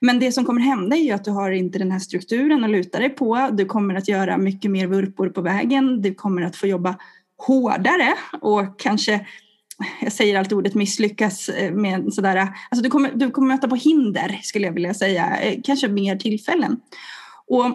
Men 0.05 0.19
det 0.19 0.31
som 0.31 0.45
kommer 0.45 0.61
hända 0.61 0.95
är 0.95 1.01
ju 1.01 1.11
att 1.11 1.23
du 1.23 1.31
har 1.31 1.51
inte 1.51 1.79
den 1.79 1.91
här 1.91 1.99
strukturen 1.99 2.63
att 2.63 2.69
luta 2.69 2.99
dig 2.99 3.09
på. 3.09 3.49
Du 3.51 3.65
kommer 3.65 3.95
att 3.95 4.07
göra 4.07 4.37
mycket 4.37 4.71
mer 4.71 4.87
vurpor 4.87 5.29
på 5.29 5.41
vägen. 5.41 6.01
Du 6.01 6.13
kommer 6.13 6.41
att 6.41 6.55
få 6.55 6.67
jobba 6.67 6.95
hårdare 7.37 8.13
och 8.41 8.79
kanske 8.79 9.25
jag 10.01 10.11
säger 10.11 10.39
alltid 10.39 10.57
ordet 10.57 10.73
misslyckas 10.73 11.49
eh, 11.49 11.71
med 11.71 12.13
sådär, 12.13 12.35
alltså 12.69 12.83
du 12.83 12.89
kommer, 12.89 13.11
du 13.15 13.31
kommer 13.31 13.47
möta 13.47 13.67
på 13.67 13.75
hinder 13.75 14.39
skulle 14.43 14.65
jag 14.65 14.73
vilja 14.73 14.93
säga, 14.93 15.37
eh, 15.37 15.59
kanske 15.63 15.87
mer 15.87 16.15
tillfällen. 16.15 16.79
Och 17.47 17.65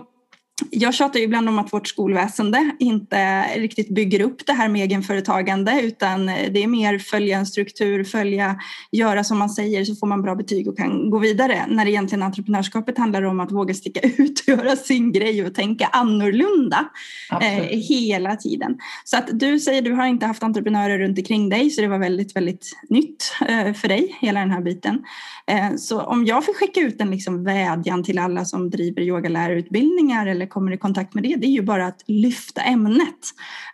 jag 0.70 0.94
tjatar 0.94 1.18
ju 1.18 1.24
ibland 1.24 1.48
om 1.48 1.58
att 1.58 1.72
vårt 1.72 1.88
skolväsende 1.88 2.70
inte 2.78 3.42
riktigt 3.42 3.88
bygger 3.88 4.20
upp 4.20 4.46
det 4.46 4.52
här 4.52 4.68
med 4.68 4.82
egenföretagande 4.82 5.80
utan 5.82 6.26
det 6.26 6.62
är 6.62 6.66
mer 6.66 6.98
följa 6.98 7.38
en 7.38 7.46
struktur, 7.46 8.04
följa, 8.04 8.60
göra 8.92 9.24
som 9.24 9.38
man 9.38 9.50
säger 9.50 9.84
så 9.84 9.94
får 9.94 10.06
man 10.06 10.22
bra 10.22 10.34
betyg 10.34 10.68
och 10.68 10.76
kan 10.76 11.10
gå 11.10 11.18
vidare. 11.18 11.64
När 11.68 11.88
egentligen 11.88 12.22
entreprenörskapet 12.22 12.98
handlar 12.98 13.22
om 13.22 13.40
att 13.40 13.52
våga 13.52 13.74
sticka 13.74 14.00
ut 14.18 14.40
och 14.40 14.48
göra 14.48 14.76
sin 14.76 15.12
grej 15.12 15.46
och 15.46 15.54
tänka 15.54 15.86
annorlunda 15.86 16.88
eh, 17.40 17.78
hela 17.88 18.36
tiden. 18.36 18.78
Så 19.04 19.16
att 19.16 19.28
du 19.32 19.60
säger 19.60 19.82
du 19.82 19.92
har 19.92 20.06
inte 20.06 20.26
haft 20.26 20.42
entreprenörer 20.42 20.98
runt 20.98 21.18
omkring 21.18 21.48
dig 21.48 21.70
så 21.70 21.80
det 21.80 21.88
var 21.88 21.98
väldigt, 21.98 22.36
väldigt 22.36 22.76
nytt 22.88 23.32
eh, 23.48 23.72
för 23.72 23.88
dig, 23.88 24.16
hela 24.20 24.40
den 24.40 24.50
här 24.50 24.60
biten. 24.60 25.04
Eh, 25.46 25.76
så 25.76 26.00
om 26.00 26.26
jag 26.26 26.44
får 26.44 26.54
skicka 26.54 26.80
ut 26.80 27.00
en 27.00 27.10
liksom 27.10 27.44
vädjan 27.44 28.04
till 28.04 28.18
alla 28.18 28.44
som 28.44 28.70
driver 28.70 29.02
yogalärarutbildningar 29.02 30.26
eller 30.26 30.46
kommer 30.50 30.72
i 30.72 30.78
kontakt 30.78 31.14
med 31.14 31.22
det, 31.22 31.36
det 31.36 31.46
är 31.46 31.50
ju 31.50 31.62
bara 31.62 31.86
att 31.86 32.04
lyfta 32.06 32.60
ämnet. 32.60 33.20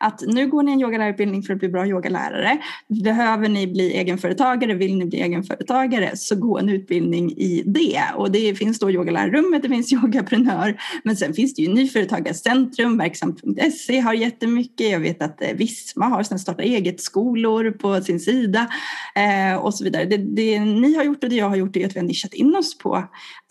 Att 0.00 0.20
nu 0.26 0.46
går 0.46 0.62
ni 0.62 0.72
en 0.72 0.80
yogalärarutbildning 0.80 1.42
för 1.42 1.52
att 1.52 1.58
bli 1.58 1.68
bra 1.68 1.86
yogalärare. 1.86 2.58
Behöver 3.04 3.48
ni 3.48 3.66
bli 3.66 3.92
egenföretagare, 3.92 4.74
vill 4.74 4.96
ni 4.96 5.04
bli 5.04 5.20
egenföretagare, 5.20 6.16
så 6.16 6.36
gå 6.36 6.58
en 6.58 6.68
utbildning 6.68 7.30
i 7.30 7.62
det. 7.66 8.02
Och 8.14 8.30
det 8.30 8.54
finns 8.54 8.78
då 8.78 8.90
yogalärarrummet, 8.90 9.62
det 9.62 9.68
finns 9.68 9.92
yogaprenör, 9.92 10.80
men 11.04 11.16
sen 11.16 11.34
finns 11.34 11.54
det 11.54 11.62
ju 11.62 11.74
Nyföretagarcentrum, 11.74 12.98
Verksamt.se 12.98 14.00
har 14.00 14.14
jättemycket. 14.14 14.90
Jag 14.90 15.00
vet 15.00 15.22
att 15.22 15.42
eh, 15.42 15.52
Visma 15.54 16.04
har 16.06 16.22
sen 16.22 16.38
starta 16.38 16.62
eget-skolor 16.62 17.70
på 17.70 18.00
sin 18.00 18.20
sida 18.20 18.68
eh, 19.14 19.56
och 19.56 19.74
så 19.74 19.84
vidare. 19.84 20.04
Det, 20.04 20.16
det 20.16 20.60
ni 20.60 20.96
har 20.96 21.04
gjort 21.04 21.24
och 21.24 21.30
det 21.30 21.36
jag 21.36 21.48
har 21.48 21.56
gjort 21.56 21.76
är 21.76 21.86
att 21.86 21.96
vi 21.96 22.00
har 22.00 22.06
nischat 22.06 22.34
in 22.34 22.56
oss 22.56 22.78
på 22.78 22.96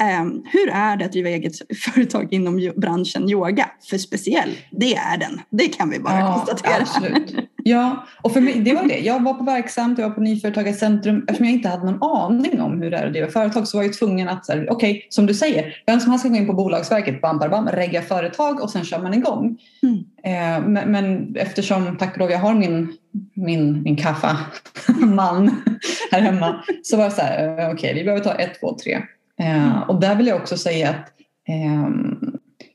eh, 0.02 0.26
hur 0.46 0.70
är 0.70 0.98
det 0.98 1.06
att 1.06 1.12
driva 1.12 1.30
eget 1.30 1.54
företag 1.94 2.34
inom 2.34 2.72
branschen 2.76 3.15
branschen 3.16 3.30
yoga 3.30 3.70
för 3.90 3.98
speciell. 3.98 4.50
Det 4.72 4.96
är 4.96 5.18
den. 5.18 5.42
Det 5.50 5.68
kan 5.68 5.90
vi 5.90 6.00
bara 6.00 6.20
ja, 6.20 6.34
konstatera. 6.34 6.82
Absolut. 6.82 7.36
Ja, 7.68 8.06
och 8.22 8.32
för 8.32 8.42
mig, 8.42 8.60
det 8.60 8.74
var 8.74 8.84
det. 8.84 9.00
Jag 9.00 9.24
var 9.24 9.34
på 9.34 9.44
Verksamt, 9.44 10.00
jag 10.00 10.08
var 10.08 10.16
på 10.16 10.22
Nyföretagarcentrum. 10.22 11.24
Eftersom 11.28 11.46
jag 11.46 11.54
inte 11.54 11.70
hade 11.70 11.92
någon 11.92 12.04
aning 12.04 12.62
om 12.62 12.82
hur 12.82 12.92
det 12.92 12.98
är 12.98 13.06
att 13.06 13.14
driva 13.14 13.28
företag 13.28 13.68
så 13.68 13.78
var 13.78 13.84
jag 13.84 13.94
tvungen 13.94 14.30
att, 14.30 14.50
okej, 14.50 14.70
okay, 14.70 15.02
som 15.10 15.26
du 15.26 15.34
säger, 15.34 15.76
vem 15.86 16.00
som 16.00 16.12
helst 16.12 16.26
ska 16.26 16.30
gå 16.30 16.36
in 16.36 16.48
på 16.48 16.54
Bolagsverket, 16.54 17.22
bam, 17.22 17.40
bam, 17.40 17.50
bam, 17.50 17.68
regga 17.68 18.02
företag 18.02 18.62
och 18.62 18.70
sen 18.70 18.86
kör 18.86 19.00
man 19.00 19.14
igång. 19.14 19.58
Mm. 19.84 19.98
Eh, 20.24 20.68
men, 20.68 20.92
men, 20.92 21.36
eftersom, 21.36 21.98
tack 21.98 22.14
och 22.14 22.20
lov, 22.20 22.32
jag 22.32 22.40
har 22.40 22.54
min, 22.54 22.98
min, 23.34 23.84
min 23.84 23.96
kaffa-man 23.96 25.62
här 26.12 26.22
hemma 26.22 26.64
så 26.84 26.98
var 26.98 27.06
det 27.06 27.12
så 27.12 27.22
här, 27.22 27.48
eh, 27.48 27.54
okej, 27.54 27.74
okay, 27.74 27.94
vi 27.94 28.04
behöver 28.04 28.24
ta 28.24 28.34
ett, 28.34 28.60
två, 28.60 28.78
tre. 28.84 28.94
Eh, 29.40 29.66
mm. 29.66 29.84
Och 29.88 30.00
där 30.00 30.16
vill 30.16 30.28
jag 30.28 30.38
också 30.38 30.58
säga 30.58 30.90
att 30.90 31.12
eh, 31.48 31.90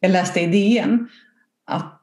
jag 0.00 0.10
läste 0.12 0.40
i 0.40 0.46
DN 0.46 1.08
att 1.66 2.00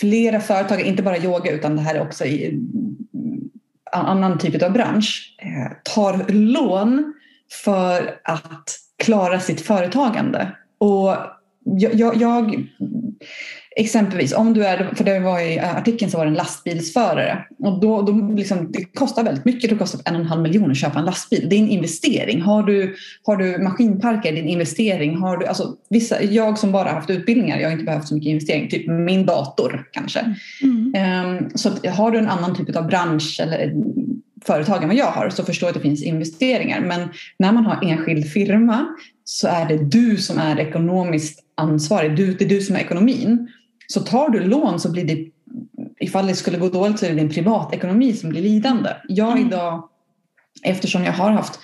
flera 0.00 0.40
företag, 0.40 0.80
inte 0.80 1.02
bara 1.02 1.18
yoga 1.18 1.50
utan 1.50 1.76
det 1.76 1.82
här 1.82 1.94
är 1.94 2.02
också 2.02 2.24
i 2.24 2.48
mm, 2.48 3.50
annan 3.92 4.38
typ 4.38 4.62
av 4.62 4.72
bransch, 4.72 5.36
eh, 5.38 5.76
tar 5.94 6.32
lån 6.32 7.14
för 7.64 8.20
att 8.24 8.70
klara 8.98 9.40
sitt 9.40 9.60
företagande. 9.60 10.56
Och 10.78 11.16
jag, 11.64 11.94
jag, 11.94 12.16
jag 12.16 12.68
Exempelvis 13.76 14.32
om 14.32 14.54
du 14.54 14.64
är, 14.64 14.94
för 14.94 15.04
det 15.04 15.20
var 15.20 15.40
i 15.40 15.58
artikeln 15.58 16.10
så 16.10 16.18
var 16.18 16.24
det 16.24 16.30
en 16.30 16.34
lastbilsförare 16.34 17.44
och 17.58 17.80
då, 17.80 18.02
då 18.02 18.12
liksom, 18.12 18.72
det 18.72 18.84
kostar 18.84 19.24
väldigt 19.24 19.44
mycket, 19.44 19.70
det 19.70 19.76
kostar 19.76 20.00
en 20.04 20.14
och 20.14 20.20
en 20.20 20.26
halv 20.26 20.42
miljon 20.42 20.70
att 20.70 20.76
köpa 20.76 20.98
en 20.98 21.04
lastbil. 21.04 21.46
Det 21.50 21.56
är 21.56 21.60
en 21.60 21.68
investering. 21.68 22.42
Har 22.42 22.62
du, 22.62 22.94
har 23.22 23.36
du 23.36 23.58
maskinparker, 23.58 24.32
det 24.32 24.38
är 24.38 24.42
en 24.42 24.48
investering. 24.48 25.16
Har 25.16 25.36
du, 25.36 25.46
alltså, 25.46 25.76
vissa, 25.90 26.22
jag 26.22 26.58
som 26.58 26.72
bara 26.72 26.90
haft 26.90 27.10
utbildningar, 27.10 27.58
jag 27.58 27.68
har 27.68 27.72
inte 27.72 27.84
behövt 27.84 28.08
så 28.08 28.14
mycket 28.14 28.28
investering, 28.30 28.68
typ 28.68 28.88
min 28.88 29.26
dator 29.26 29.88
kanske. 29.92 30.34
Mm. 30.62 31.38
Um, 31.38 31.50
så 31.54 31.68
att, 31.68 31.86
har 31.86 32.10
du 32.10 32.18
en 32.18 32.28
annan 32.28 32.56
typ 32.56 32.76
av 32.76 32.86
bransch 32.86 33.40
eller 33.42 33.74
företag 34.46 34.82
än 34.82 34.88
vad 34.88 34.96
jag 34.96 35.10
har 35.10 35.30
så 35.30 35.44
förstår 35.44 35.66
jag 35.66 35.76
att 35.76 35.82
det 35.82 35.88
finns 35.88 36.02
investeringar. 36.02 36.80
Men 36.80 37.08
när 37.38 37.52
man 37.52 37.66
har 37.66 37.84
enskild 37.84 38.30
firma 38.30 38.86
så 39.24 39.48
är 39.48 39.68
det 39.68 39.76
du 39.76 40.16
som 40.16 40.38
är 40.38 40.60
ekonomiskt 40.60 41.40
ansvarig. 41.56 42.16
Du, 42.16 42.34
det 42.34 42.44
är 42.44 42.48
du 42.48 42.60
som 42.60 42.76
är 42.76 42.80
ekonomin. 42.80 43.48
Så 43.86 44.00
tar 44.00 44.28
du 44.28 44.40
lån 44.40 44.80
så 44.80 44.90
blir 44.90 45.04
det, 45.04 45.26
ifall 46.00 46.26
det 46.26 46.34
skulle 46.34 46.58
gå 46.58 46.68
dåligt 46.68 46.98
så 46.98 47.06
är 47.06 47.10
det 47.10 47.16
din 47.16 47.30
privatekonomi 47.30 48.12
som 48.12 48.30
blir 48.30 48.42
lidande. 48.42 48.90
Jag 49.08 49.32
mm. 49.32 49.46
idag, 49.46 49.88
eftersom 50.62 51.04
jag 51.04 51.12
har 51.12 51.30
haft 51.30 51.60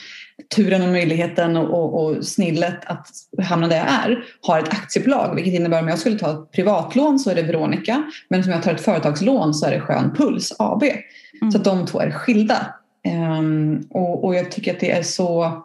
turen 0.56 0.82
och 0.82 0.88
möjligheten 0.88 1.56
och, 1.56 1.74
och, 1.74 2.04
och, 2.04 2.24
snillet 2.24 2.84
att 2.86 3.06
hamna 3.42 3.68
där 3.68 3.76
jag 3.76 3.86
är, 3.86 4.24
har 4.40 4.58
ett 4.58 4.68
aktiebolag. 4.68 5.34
Vilket 5.34 5.54
innebär 5.54 5.76
att 5.76 5.82
om 5.82 5.88
jag 5.88 5.98
skulle 5.98 6.18
ta 6.18 6.30
ett 6.30 6.52
privatlån 6.52 7.18
så 7.18 7.30
är 7.30 7.34
det 7.34 7.42
Veronica. 7.42 8.02
Men 8.28 8.44
om 8.44 8.50
jag 8.50 8.62
tar 8.62 8.74
ett 8.74 8.80
företagslån 8.80 9.54
så 9.54 9.66
är 9.66 9.70
det 9.70 9.80
Skön 9.80 10.14
Puls 10.16 10.52
AB. 10.58 10.82
Mm. 10.82 11.52
Så 11.52 11.58
de 11.58 11.86
två 11.86 12.00
är 12.00 12.10
skilda. 12.10 12.74
Um, 13.38 13.88
och, 13.90 14.24
och 14.24 14.34
jag 14.34 14.50
tycker 14.50 14.74
att 14.74 14.80
det 14.80 14.90
är 14.90 15.02
så 15.02 15.62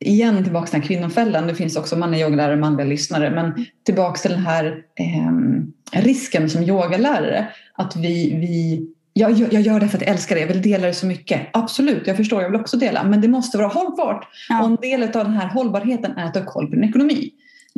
igen 0.00 0.44
tillbaka 0.44 0.66
till 0.66 0.72
den 0.72 0.82
här 0.82 0.88
kvinnofällan. 0.88 1.46
Det 1.46 1.54
finns 1.54 1.76
också 1.76 1.96
manliga 1.96 2.26
yogalärare 2.26 2.52
och 2.52 2.58
manliga 2.58 2.86
lyssnare. 2.86 3.30
Men 3.30 3.66
tillbaka 3.84 4.18
till 4.18 4.30
den 4.30 4.46
här 4.46 4.82
eh, 4.94 6.02
risken 6.02 6.50
som 6.50 6.62
yogalärare. 6.62 7.48
Att 7.74 7.96
vi, 7.96 8.34
vi 8.40 8.86
jag, 9.12 9.32
jag 9.32 9.62
gör 9.62 9.80
det 9.80 9.88
för 9.88 9.96
att 9.96 10.02
jag 10.02 10.10
älskar 10.10 10.34
det, 10.34 10.40
jag 10.40 10.48
vill 10.48 10.62
dela 10.62 10.86
det 10.86 10.94
så 10.94 11.06
mycket. 11.06 11.40
Absolut, 11.52 12.06
jag 12.06 12.16
förstår, 12.16 12.42
jag 12.42 12.50
vill 12.50 12.60
också 12.60 12.76
dela. 12.76 13.04
Men 13.04 13.20
det 13.20 13.28
måste 13.28 13.58
vara 13.58 13.68
hållbart. 13.68 14.28
Ja. 14.48 14.60
Och 14.60 14.66
en 14.66 14.76
del 14.76 15.02
av 15.02 15.24
den 15.24 15.32
här 15.32 15.48
hållbarheten 15.48 16.16
är 16.16 16.24
att 16.24 16.36
ha 16.36 16.44
koll 16.44 16.66
på 16.66 16.74
din 16.74 16.84
ekonomi. 16.84 17.30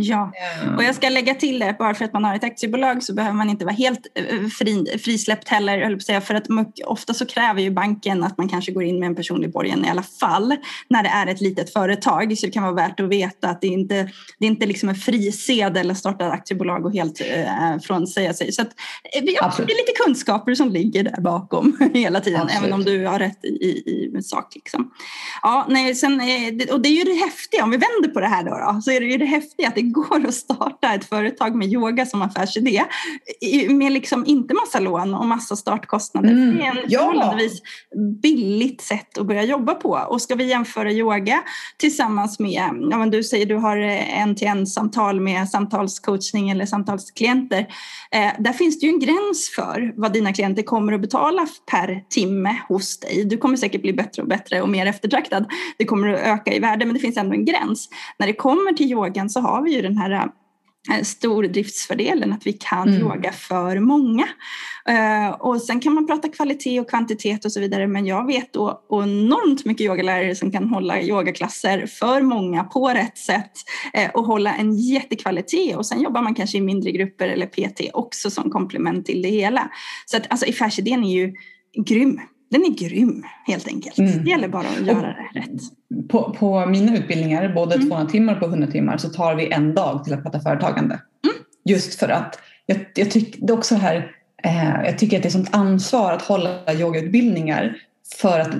Ja, 0.03 0.33
och 0.77 0.85
jag 0.85 0.95
ska 0.95 1.09
lägga 1.09 1.35
till 1.35 1.59
det, 1.59 1.77
bara 1.79 1.95
för 1.95 2.05
att 2.05 2.13
man 2.13 2.25
har 2.25 2.35
ett 2.35 2.45
aktiebolag 2.45 3.03
så 3.03 3.15
behöver 3.15 3.37
man 3.37 3.51
inte 3.51 3.65
vara 3.65 3.75
helt 3.75 4.07
eh, 4.15 4.47
fri, 4.59 4.99
frisläppt 5.05 5.49
heller, 5.49 6.21
för 6.21 6.35
att 6.35 6.47
ofta 6.87 7.15
så 7.15 7.27
kräver 7.27 7.63
ju 7.63 7.71
banken 7.71 8.25
att 8.25 8.39
man 8.39 8.49
kanske 8.49 8.73
går 8.73 8.85
in 8.85 9.01
med 9.01 9.07
en 9.07 9.17
personlig 9.17 9.53
borgen 9.53 9.85
i 9.85 9.89
alla 9.89 10.03
fall 10.03 10.57
när 10.89 11.03
det 11.03 11.09
är 11.09 11.27
ett 11.27 11.41
litet 11.41 11.73
företag. 11.73 12.39
Så 12.39 12.47
det 12.47 12.53
kan 12.53 12.63
vara 12.63 12.75
värt 12.75 13.01
att 13.01 13.09
veta 13.09 13.49
att 13.49 13.61
det 13.61 13.67
inte 13.67 14.11
det 14.39 14.47
är 14.47 14.51
inte 14.51 14.67
liksom 14.67 14.89
en 14.89 14.95
frisedel 14.95 15.91
att 15.91 15.99
starta 15.99 16.27
ett 16.27 16.33
aktiebolag 16.33 16.87
och 16.87 16.93
helt 16.93 17.21
eh, 17.21 17.79
frånsäga 17.83 18.35
sig. 18.35 18.53
Så 18.53 18.63
att, 18.63 18.69
eh, 19.15 19.25
ja, 19.25 19.53
det 19.57 19.63
är 19.63 19.67
lite 19.67 19.93
kunskaper 20.05 20.55
som 20.55 20.69
ligger 20.69 21.03
där 21.03 21.21
bakom 21.21 21.77
hela 21.95 22.21
tiden, 22.21 22.41
Absolut. 22.41 22.63
även 22.63 22.73
om 22.73 22.85
du 22.85 23.07
har 23.07 23.19
rätt 23.19 23.45
i, 23.45 23.49
i, 23.49 24.13
i 24.19 24.23
sak. 24.23 24.55
Liksom. 24.55 24.91
Ja, 25.43 25.67
nej, 25.69 25.95
sen, 25.95 26.21
eh, 26.21 26.73
och 26.73 26.81
det 26.81 26.89
är 26.89 26.99
ju 26.99 27.05
det 27.05 27.21
häftiga, 27.21 27.65
om 27.65 27.71
vi 27.71 27.77
vänder 27.77 28.09
på 28.09 28.21
det 28.21 28.27
här 28.27 28.45
då, 28.45 28.51
då 28.51 28.81
så 28.81 28.91
är 28.91 29.01
det 29.01 29.07
ju 29.07 29.19
det 29.19 29.25
häftiga 29.25 29.69
att 29.69 29.75
det 29.75 29.83
går 29.93 30.27
att 30.27 30.35
starta 30.35 30.95
ett 30.95 31.05
företag 31.05 31.55
med 31.55 31.69
yoga 31.69 32.07
som 32.07 32.23
affärsidé 32.23 32.85
med 33.69 33.93
liksom 33.93 34.27
inte 34.27 34.55
massa 34.55 34.81
lån 34.81 35.15
och 35.15 35.27
massa 35.27 35.57
startkostnader. 35.57 36.31
Mm. 36.31 36.57
Det 36.57 36.65
är 36.65 36.71
en 36.71 36.85
ja. 36.89 36.99
förhållandevis 36.99 37.63
billigt 38.23 38.81
sätt 38.81 39.19
att 39.19 39.27
börja 39.27 39.43
jobba 39.43 39.75
på. 39.75 39.91
Och 40.09 40.23
ska 40.23 40.35
vi 40.35 40.45
jämföra 40.45 40.93
yoga 40.93 41.43
tillsammans 41.77 42.39
med, 42.39 42.71
ja 42.91 42.99
men 42.99 43.11
du 43.11 43.25
säger 43.25 43.47
du 43.47 43.57
har 43.57 43.77
en 43.77 44.37
till 44.37 44.49
en 44.49 44.67
samtal 44.67 45.21
med 45.21 45.49
samtalscoachning 45.49 46.51
eller 46.51 46.67
samtalsklienter. 46.67 47.67
Eh, 48.13 48.33
där 48.39 48.53
finns 48.53 48.81
det 48.81 48.87
ju 48.87 48.93
en 48.93 49.01
gräns 49.01 49.53
för 49.57 49.93
vad 49.97 50.13
dina 50.13 50.33
klienter 50.33 50.63
kommer 50.63 50.93
att 50.93 51.01
betala 51.01 51.47
per 51.71 52.05
timme 52.09 52.57
hos 52.69 53.01
dig. 53.01 53.25
Du 53.25 53.37
kommer 53.37 53.57
säkert 53.57 53.83
bli 53.83 53.93
bättre 53.93 54.23
och 54.23 54.29
bättre 54.29 54.63
och 54.63 54.69
mer 54.69 54.87
eftertraktad. 54.87 55.47
Det 55.79 55.85
kommer 55.85 56.09
att 56.09 56.21
öka 56.21 56.53
i 56.53 56.59
värde 56.59 56.87
men 56.87 56.95
det 56.95 57.01
finns 57.01 57.17
ändå 57.17 57.35
en 57.35 57.45
gräns. 57.45 57.89
När 58.19 58.27
det 58.27 58.33
kommer 58.33 58.73
till 58.73 58.91
yogan 58.93 59.31
så 59.31 59.41
har 59.41 59.63
vi 59.63 59.75
ju 59.75 59.80
den 59.83 59.97
här 59.97 60.31
stordriftsfördelen 61.03 62.33
att 62.33 62.47
vi 62.47 62.53
kan 62.53 62.89
mm. 62.89 63.01
yoga 63.01 63.33
för 63.33 63.81
många. 63.81 64.25
Uh, 64.91 65.31
och 65.31 65.63
sen 65.63 65.81
kan 65.81 65.95
man 65.95 66.07
prata 66.07 66.29
kvalitet 66.29 66.81
och 66.81 66.91
kvantitet 66.91 67.45
och 67.45 67.53
så 67.53 67.61
vidare 67.61 67.87
men 67.87 68.07
jag 68.07 68.27
vet 68.27 68.53
då 68.53 68.83
enormt 68.91 69.65
mycket 69.65 69.85
yogalärare 69.85 70.35
som 70.35 70.53
kan 70.53 70.69
hålla 70.69 71.03
yogaklasser 71.03 71.87
för 71.87 72.23
många 72.23 72.65
på 72.65 72.89
rätt 72.89 73.19
sätt 73.19 73.53
uh, 73.99 74.11
och 74.15 74.25
hålla 74.25 74.55
en 74.55 74.77
jättekvalitet 74.77 75.77
och 75.77 75.87
sen 75.87 76.01
jobbar 76.01 76.23
man 76.23 76.35
kanske 76.35 76.59
i 76.59 76.61
mindre 76.61 76.91
grupper 76.93 77.29
eller 77.29 77.47
PT 77.47 77.91
också 77.93 78.31
som 78.31 78.51
komplement 78.51 79.07
till 79.07 79.23
det 79.23 79.29
hela. 79.29 79.71
Så 80.07 80.17
att 80.17 80.31
alltså 80.31 80.47
affärsidén 80.49 81.05
är 81.05 81.13
ju 81.13 81.35
grym 81.87 82.21
den 82.51 82.65
är 82.65 82.89
grym 82.89 83.25
helt 83.47 83.69
enkelt. 83.69 83.99
Mm. 83.99 84.25
Det 84.25 84.31
gäller 84.31 84.49
bara 84.49 84.67
att 84.69 84.87
göra 84.87 85.01
det 85.33 85.41
rätt. 85.41 86.09
På, 86.09 86.35
på 86.39 86.67
mina 86.67 86.97
utbildningar, 86.97 87.55
både 87.55 87.75
mm. 87.75 87.89
200 87.89 88.11
timmar 88.11 88.33
och 88.35 88.41
på 88.41 88.47
100 88.47 88.67
timmar, 88.67 88.97
så 88.97 89.09
tar 89.09 89.35
vi 89.35 89.53
en 89.53 89.75
dag 89.75 90.05
till 90.05 90.15
att 90.15 90.23
prata 90.23 90.41
företagande. 90.41 90.95
Mm. 90.95 91.37
Just 91.65 91.99
för 91.99 92.09
att 92.09 92.39
jag, 92.67 92.87
jag 92.95 93.11
tycker 93.11 93.47
det 93.47 93.53
också 93.53 93.75
här, 93.75 94.13
eh, 94.43 94.85
jag 94.85 94.99
tycker 94.99 95.17
att 95.17 95.23
det 95.23 95.29
är 95.29 95.31
sånt 95.31 95.55
ansvar 95.55 96.13
att 96.13 96.23
hålla 96.23 96.75
yogautbildningar 96.75 97.77
för 98.17 98.41
att 98.41 98.51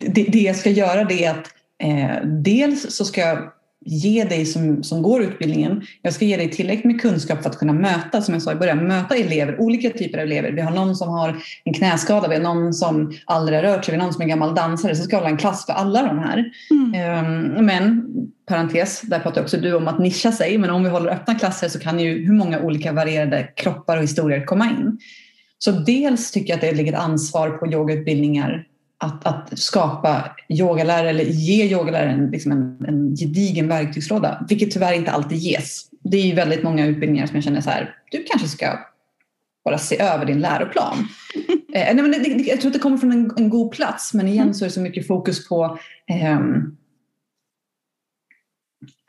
det, 0.00 0.22
det 0.22 0.40
jag 0.40 0.56
ska 0.56 0.70
göra 0.70 1.04
det 1.04 1.24
är 1.24 1.30
att 1.30 1.48
eh, 1.82 2.26
dels 2.26 2.96
så 2.96 3.04
ska 3.04 3.20
jag 3.20 3.52
ge 3.84 4.24
dig 4.24 4.46
som, 4.46 4.82
som 4.82 5.02
går 5.02 5.22
utbildningen, 5.22 5.82
jag 6.02 6.12
ska 6.14 6.24
ge 6.24 6.36
dig 6.36 6.50
tillräckligt 6.50 6.84
med 6.84 7.00
kunskap 7.00 7.42
för 7.42 7.50
att 7.50 7.58
kunna 7.58 7.72
möta, 7.72 8.22
som 8.22 8.34
jag 8.34 8.42
sa 8.42 8.52
i 8.52 8.54
början, 8.54 8.88
möta 8.88 9.16
elever, 9.16 9.60
olika 9.60 9.90
typer 9.90 10.18
av 10.18 10.24
elever. 10.24 10.52
Vi 10.52 10.60
har 10.60 10.70
någon 10.70 10.96
som 10.96 11.08
har 11.08 11.36
en 11.64 11.74
knäskada, 11.74 12.28
vi 12.28 12.34
har 12.34 12.42
någon 12.42 12.74
som 12.74 13.12
aldrig 13.24 13.58
har 13.58 13.62
rört 13.62 13.84
sig, 13.84 13.94
vi 13.94 13.98
har 13.98 14.06
någon 14.06 14.14
som 14.14 14.22
är 14.22 14.26
gammal 14.26 14.54
dansare, 14.54 14.96
så 14.96 15.02
ska 15.02 15.16
jag 15.16 15.20
hålla 15.20 15.30
en 15.30 15.36
klass 15.36 15.66
för 15.66 15.72
alla 15.72 16.02
de 16.02 16.18
här. 16.18 16.44
Mm. 16.70 17.26
Um, 17.56 17.66
men, 17.66 18.06
parentes, 18.46 19.00
där 19.00 19.18
pratar 19.18 19.42
också 19.42 19.56
du 19.56 19.74
om 19.74 19.88
att 19.88 19.98
nischa 19.98 20.32
sig, 20.32 20.58
men 20.58 20.70
om 20.70 20.84
vi 20.84 20.90
håller 20.90 21.10
öppna 21.10 21.34
klasser 21.34 21.68
så 21.68 21.78
kan 21.78 22.00
ju 22.00 22.26
hur 22.26 22.34
många 22.34 22.60
olika 22.60 22.92
varierade 22.92 23.48
kroppar 23.56 23.96
och 23.96 24.02
historier 24.02 24.44
komma 24.44 24.64
in. 24.64 24.98
Så 25.58 25.70
dels 25.70 26.30
tycker 26.30 26.48
jag 26.48 26.54
att 26.54 26.60
det 26.60 26.72
ligger 26.72 26.92
ett 26.92 26.98
ansvar 26.98 27.50
på 27.50 27.66
yogautbildningar 27.66 28.64
att, 28.98 29.26
att 29.26 29.58
skapa 29.58 30.36
yogalärare 30.48 31.10
eller 31.10 31.24
ge 31.24 31.64
yogaläraren 31.64 32.30
liksom 32.30 32.52
en, 32.52 32.84
en 32.88 33.16
gedigen 33.16 33.68
verktygslåda, 33.68 34.44
vilket 34.48 34.70
tyvärr 34.70 34.92
inte 34.92 35.10
alltid 35.10 35.38
ges. 35.38 35.90
Det 36.02 36.16
är 36.16 36.26
ju 36.26 36.34
väldigt 36.34 36.62
många 36.62 36.86
utbildningar 36.86 37.26
som 37.26 37.36
jag 37.36 37.44
känner 37.44 37.60
så 37.60 37.70
här, 37.70 37.94
du 38.10 38.24
kanske 38.30 38.48
ska 38.48 38.78
bara 39.64 39.78
se 39.78 40.00
över 40.00 40.26
din 40.26 40.40
läroplan. 40.40 41.08
eh, 41.74 41.94
nej, 41.94 41.94
men 41.94 42.10
det, 42.10 42.18
det, 42.18 42.42
jag 42.42 42.60
tror 42.60 42.68
att 42.68 42.72
det 42.72 42.78
kommer 42.78 42.96
från 42.96 43.12
en, 43.12 43.32
en 43.36 43.48
god 43.50 43.72
plats, 43.72 44.14
men 44.14 44.28
igen 44.28 44.54
så 44.54 44.64
är 44.64 44.68
det 44.68 44.72
så 44.72 44.80
mycket 44.80 45.06
fokus 45.06 45.48
på 45.48 45.78
eh, 46.10 46.38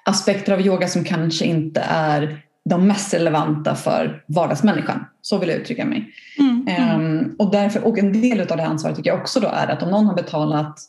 aspekter 0.05 0.53
av 0.53 0.61
yoga 0.61 0.87
som 0.87 1.03
kanske 1.03 1.45
inte 1.45 1.81
är 1.87 2.41
de 2.69 2.87
mest 2.87 3.13
relevanta 3.13 3.75
för 3.75 4.23
vardagsmänniskan. 4.27 5.05
Så 5.21 5.37
vill 5.37 5.49
jag 5.49 5.57
uttrycka 5.57 5.85
mig. 5.85 6.13
Mm, 6.39 6.48
mm. 6.69 7.01
Um, 7.01 7.35
och, 7.39 7.51
därför, 7.51 7.87
och 7.87 7.97
en 7.97 8.21
del 8.21 8.41
av 8.41 8.57
det 8.57 8.65
ansvaret 8.65 8.97
tycker 8.97 9.09
jag 9.09 9.19
också 9.19 9.39
då 9.39 9.47
är 9.47 9.67
att 9.67 9.83
om 9.83 9.89
någon 9.89 10.05
har 10.05 10.15
betalat 10.15 10.79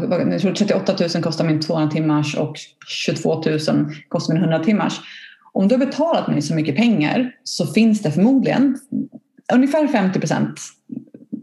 jag 0.00 0.40
tror 0.40 0.54
38 0.54 0.96
000 1.14 1.22
kostar 1.22 1.44
min 1.44 1.60
200 1.60 1.90
timmars 1.90 2.36
och 2.36 2.56
22 2.86 3.34
000 3.34 3.58
kostar 4.08 4.34
min 4.34 4.42
100 4.42 4.58
timmars. 4.58 5.00
Om 5.52 5.68
du 5.68 5.74
har 5.74 5.86
betalat 5.86 6.28
mig 6.28 6.42
så 6.42 6.54
mycket 6.54 6.76
pengar 6.76 7.32
så 7.44 7.66
finns 7.66 8.02
det 8.02 8.12
förmodligen 8.12 8.78
ungefär 9.52 9.86
50 9.86 10.20
procent 10.20 10.60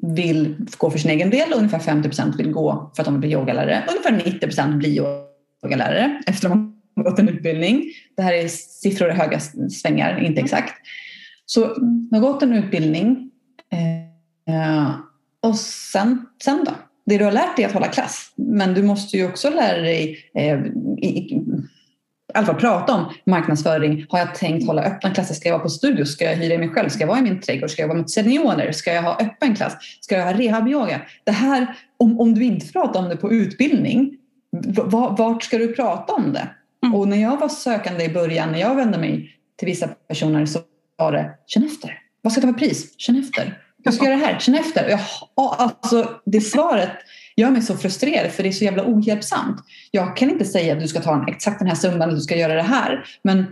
vill 0.01 0.55
gå 0.77 0.91
för 0.91 0.99
sin 0.99 1.11
egen 1.11 1.29
del 1.29 1.51
och 1.51 1.57
ungefär 1.57 1.79
50 1.79 2.09
procent 2.09 2.39
vill 2.39 2.51
gå 2.51 2.91
för 2.95 3.01
att 3.01 3.05
de 3.05 3.13
vill 3.13 3.19
bli 3.21 3.31
yogalärare. 3.31 3.83
Ungefär 3.89 4.31
90 4.31 4.39
procent 4.39 4.75
blir 4.75 4.89
yogalärare 5.63 6.21
efter 6.27 6.47
att 6.47 6.53
de 6.53 6.81
gått 7.03 7.19
en 7.19 7.29
utbildning. 7.29 7.83
Det 8.15 8.21
här 8.21 8.33
är 8.33 8.47
siffror 8.47 9.09
i 9.09 9.13
höga 9.13 9.39
svängar, 9.71 10.17
inte 10.17 10.31
mm. 10.31 10.43
exakt. 10.43 10.73
Så 11.45 11.73
du 11.79 12.17
har 12.17 12.19
gått 12.19 12.43
en 12.43 12.53
utbildning 12.53 13.30
eh, 13.71 14.95
och 15.41 15.55
sen, 15.57 16.25
sen 16.43 16.63
då? 16.65 16.71
Det 17.05 17.17
du 17.17 17.25
har 17.25 17.31
lärt 17.31 17.55
dig 17.55 17.65
är 17.65 17.69
att 17.69 17.73
hålla 17.73 17.87
klass, 17.87 18.31
men 18.35 18.73
du 18.73 18.83
måste 18.83 19.17
ju 19.17 19.29
också 19.29 19.49
lära 19.49 19.81
dig 19.81 20.17
eh, 20.33 20.59
i, 20.97 21.41
i 22.31 22.33
alla 22.33 22.45
fall 22.45 22.55
prata 22.55 22.93
om 22.93 23.13
marknadsföring. 23.25 24.05
Har 24.09 24.19
jag 24.19 24.35
tänkt 24.35 24.67
hålla 24.67 24.83
öppna 24.83 25.09
klasser? 25.09 25.35
Ska 25.35 25.49
jag 25.49 25.53
vara 25.53 25.63
på 25.63 25.69
studio? 25.69 26.05
Ska 26.05 26.25
jag 26.25 26.35
hyra 26.35 26.57
mig 26.57 26.69
själv? 26.69 26.89
Ska 26.89 26.99
jag 26.99 27.07
vara 27.07 27.19
i 27.19 27.21
min 27.21 27.41
trädgård? 27.41 27.69
Ska 27.69 27.81
jag 27.81 27.87
vara 27.87 27.97
med 27.97 28.09
seniorer? 28.09 28.71
Ska 28.71 28.93
jag 28.93 29.01
ha 29.01 29.17
öppen 29.21 29.55
klass? 29.55 29.77
Ska 30.01 30.17
jag 30.17 30.25
ha 30.25 30.33
rehabyoga? 30.33 31.01
Det 31.23 31.31
här, 31.31 31.75
om, 31.97 32.19
om 32.19 32.33
du 32.33 32.43
inte 32.43 32.71
pratar 32.71 32.99
om 32.99 33.09
det 33.09 33.17
på 33.17 33.31
utbildning, 33.31 34.17
vart 35.17 35.43
ska 35.43 35.57
du 35.57 35.73
prata 35.73 36.13
om 36.13 36.33
det? 36.33 36.47
Mm. 36.83 36.95
Och 36.95 37.07
när 37.07 37.17
jag 37.17 37.39
var 37.39 37.49
sökande 37.49 38.03
i 38.03 38.09
början, 38.09 38.51
när 38.51 38.59
jag 38.59 38.75
vände 38.75 38.97
mig 38.97 39.37
till 39.57 39.65
vissa 39.65 39.87
personer 39.87 40.45
så 40.45 40.59
var 40.97 41.11
det 41.11 41.31
känn 41.47 41.65
efter. 41.65 41.97
Vad 42.21 42.33
ska 42.33 42.41
jag 42.41 42.49
ta 42.49 42.59
för 42.59 42.67
pris? 42.67 42.93
Känn 42.97 43.19
efter. 43.19 43.57
Hur 43.83 43.91
ska 43.91 44.05
jag 44.05 44.11
göra 44.11 44.19
det 44.19 44.33
här? 44.33 44.39
Känn 44.39 44.55
efter. 44.55 44.89
Jag, 44.89 44.99
alltså, 45.35 46.09
det 46.25 46.41
svaret 46.41 46.91
gör 47.35 47.49
mig 47.51 47.61
så 47.61 47.77
frustrerad 47.77 48.31
för 48.31 48.43
det 48.43 48.49
är 48.49 48.53
så 48.53 48.63
jävla 48.63 48.83
ohjälpsamt. 48.85 49.57
Jag 49.91 50.17
kan 50.17 50.29
inte 50.29 50.45
säga 50.45 50.73
att 50.73 50.79
du 50.79 50.87
ska 50.87 51.01
ta 51.01 51.15
en, 51.15 51.27
exakt 51.27 51.59
den 51.59 51.67
här 51.67 51.75
summan 51.75 52.09
och 52.09 52.15
du 52.15 52.21
ska 52.21 52.35
göra 52.37 52.53
det 52.53 52.61
här. 52.61 53.05
Men 53.23 53.45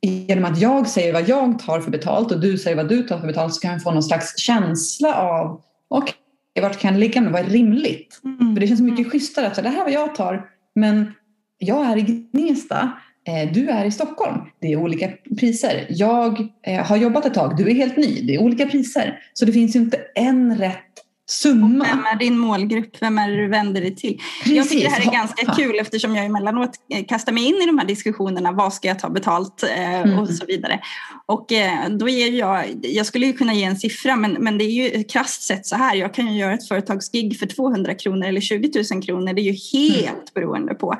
genom 0.00 0.44
att 0.44 0.58
jag 0.58 0.88
säger 0.88 1.12
vad 1.12 1.28
jag 1.28 1.58
tar 1.58 1.80
för 1.80 1.90
betalt 1.90 2.32
och 2.32 2.40
du 2.40 2.58
säger 2.58 2.76
vad 2.76 2.88
du 2.88 3.02
tar 3.02 3.18
för 3.18 3.26
betalt 3.26 3.54
så 3.54 3.60
kan 3.60 3.72
jag 3.72 3.82
få 3.82 3.90
någon 3.90 4.02
slags 4.02 4.38
känsla 4.38 5.14
av 5.14 5.60
okej, 5.88 6.14
okay, 6.50 6.68
vart 6.68 6.80
kan 6.80 6.92
jag 6.92 7.00
ligga 7.00 7.20
med? 7.20 7.32
Vad 7.32 7.40
är 7.40 7.46
rimligt? 7.46 8.20
Mm. 8.24 8.54
För 8.54 8.60
det 8.60 8.66
känns 8.66 8.80
mycket 8.80 8.98
mm. 8.98 9.10
schysstare 9.10 9.46
att 9.46 9.54
det 9.54 9.68
här 9.68 9.80
är 9.80 9.84
vad 9.84 9.92
jag 9.92 10.14
tar 10.14 10.48
men 10.74 11.12
jag 11.58 11.86
är 11.86 11.96
i 11.96 12.02
Gnesta, 12.32 12.92
Eh, 13.26 13.52
du 13.52 13.68
är 13.68 13.84
i 13.84 13.90
Stockholm. 13.90 14.38
Det 14.60 14.72
är 14.72 14.76
olika 14.76 15.10
priser. 15.38 15.86
Jag 15.88 16.48
eh, 16.62 16.84
har 16.84 16.96
jobbat 16.96 17.26
ett 17.26 17.34
tag, 17.34 17.56
du 17.56 17.70
är 17.70 17.74
helt 17.74 17.96
ny. 17.96 18.22
Det 18.26 18.34
är 18.34 18.42
olika 18.42 18.66
priser. 18.66 19.20
Så 19.32 19.44
det 19.44 19.52
finns 19.52 19.76
ju 19.76 19.80
inte 19.80 20.00
en 20.14 20.58
rätt 20.58 20.93
summa. 21.26 21.84
vem 21.84 22.04
är 22.04 22.18
din 22.18 22.38
målgrupp? 22.38 22.96
Vem 23.00 23.18
är 23.18 23.30
det 23.30 23.36
du 23.36 23.48
vänder 23.48 23.80
dig 23.80 23.96
till? 23.96 24.20
Precis. 24.42 24.56
Jag 24.56 24.68
tycker 24.68 24.84
det 24.84 24.90
här 24.90 25.08
är 25.08 25.12
ganska 25.12 25.52
kul 25.52 25.78
eftersom 25.80 26.16
jag 26.16 26.24
emellanåt 26.26 26.70
eh, 26.94 27.04
kastar 27.04 27.32
mig 27.32 27.44
in 27.44 27.54
i 27.54 27.66
de 27.66 27.78
här 27.78 27.86
diskussionerna. 27.86 28.52
Vad 28.52 28.74
ska 28.74 28.88
jag 28.88 28.98
ta 28.98 29.10
betalt 29.10 29.62
eh, 29.62 30.00
mm. 30.00 30.18
och 30.18 30.28
så 30.28 30.46
vidare. 30.46 30.80
Och 31.26 31.52
eh, 31.52 31.88
då 31.88 32.08
ger 32.08 32.32
jag, 32.32 32.64
jag 32.82 33.06
skulle 33.06 33.26
ju 33.26 33.32
kunna 33.32 33.54
ge 33.54 33.64
en 33.64 33.76
siffra 33.76 34.16
men, 34.16 34.32
men 34.32 34.58
det 34.58 34.64
är 34.64 34.70
ju 34.70 35.04
krasst 35.04 35.42
sett 35.42 35.66
så 35.66 35.76
här. 35.76 35.96
Jag 35.96 36.14
kan 36.14 36.32
ju 36.32 36.38
göra 36.40 36.54
ett 36.54 36.68
företagsgig 36.68 37.38
för 37.38 37.46
200 37.46 37.94
kronor 37.94 38.26
eller 38.26 38.40
20 38.40 38.84
000 38.92 39.02
kronor. 39.02 39.32
Det 39.32 39.40
är 39.40 39.52
ju 39.52 39.78
helt 39.78 40.08
mm. 40.08 40.24
beroende 40.34 40.74
på. 40.74 40.96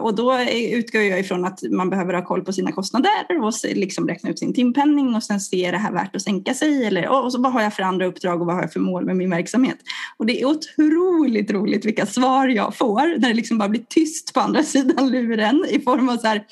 Och 0.00 0.14
då 0.14 0.40
utgår 0.52 1.02
jag 1.02 1.20
ifrån 1.20 1.44
att 1.44 1.62
man 1.70 1.90
behöver 1.90 2.14
ha 2.14 2.24
koll 2.24 2.44
på 2.44 2.52
sina 2.52 2.72
kostnader 2.72 3.42
och 3.42 3.52
liksom 3.74 4.08
räkna 4.08 4.30
ut 4.30 4.38
sin 4.38 4.54
timpenning 4.54 5.14
och 5.14 5.22
sen 5.22 5.40
se 5.40 5.64
är 5.64 5.72
det 5.72 5.78
här 5.78 5.92
värt 5.92 6.16
att 6.16 6.22
sänka 6.22 6.54
sig 6.54 6.86
eller 6.86 7.08
och 7.08 7.32
så 7.32 7.40
vad 7.40 7.52
har 7.52 7.62
jag 7.62 7.74
för 7.74 7.82
andra 7.82 8.06
uppdrag 8.06 8.40
och 8.40 8.46
vad 8.46 8.54
har 8.54 8.62
jag 8.62 8.72
för 8.72 8.80
mål 8.80 9.04
med 9.04 9.16
min 9.16 9.25
min 9.26 9.36
verksamhet. 9.36 9.78
Och 10.16 10.26
det 10.26 10.40
är 10.40 10.44
otroligt 10.44 11.50
roligt 11.50 11.84
vilka 11.84 12.06
svar 12.06 12.48
jag 12.48 12.76
får 12.76 13.18
när 13.18 13.28
det 13.28 13.34
liksom 13.34 13.58
bara 13.58 13.68
blir 13.68 13.84
tyst 13.88 14.34
på 14.34 14.40
andra 14.40 14.62
sidan 14.62 15.10
luren 15.10 15.64
i 15.70 15.80
form 15.80 16.08
av 16.08 16.16
så 16.16 16.26
här, 16.26 16.44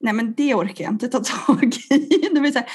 nej 0.00 0.12
men 0.12 0.34
det 0.36 0.54
orkar 0.54 0.84
jag 0.84 0.92
inte 0.92 1.08
ta 1.08 1.20
tag 1.20 1.74
i. 1.90 2.28
Det 2.32 2.52
så 2.52 2.58
här, 2.58 2.68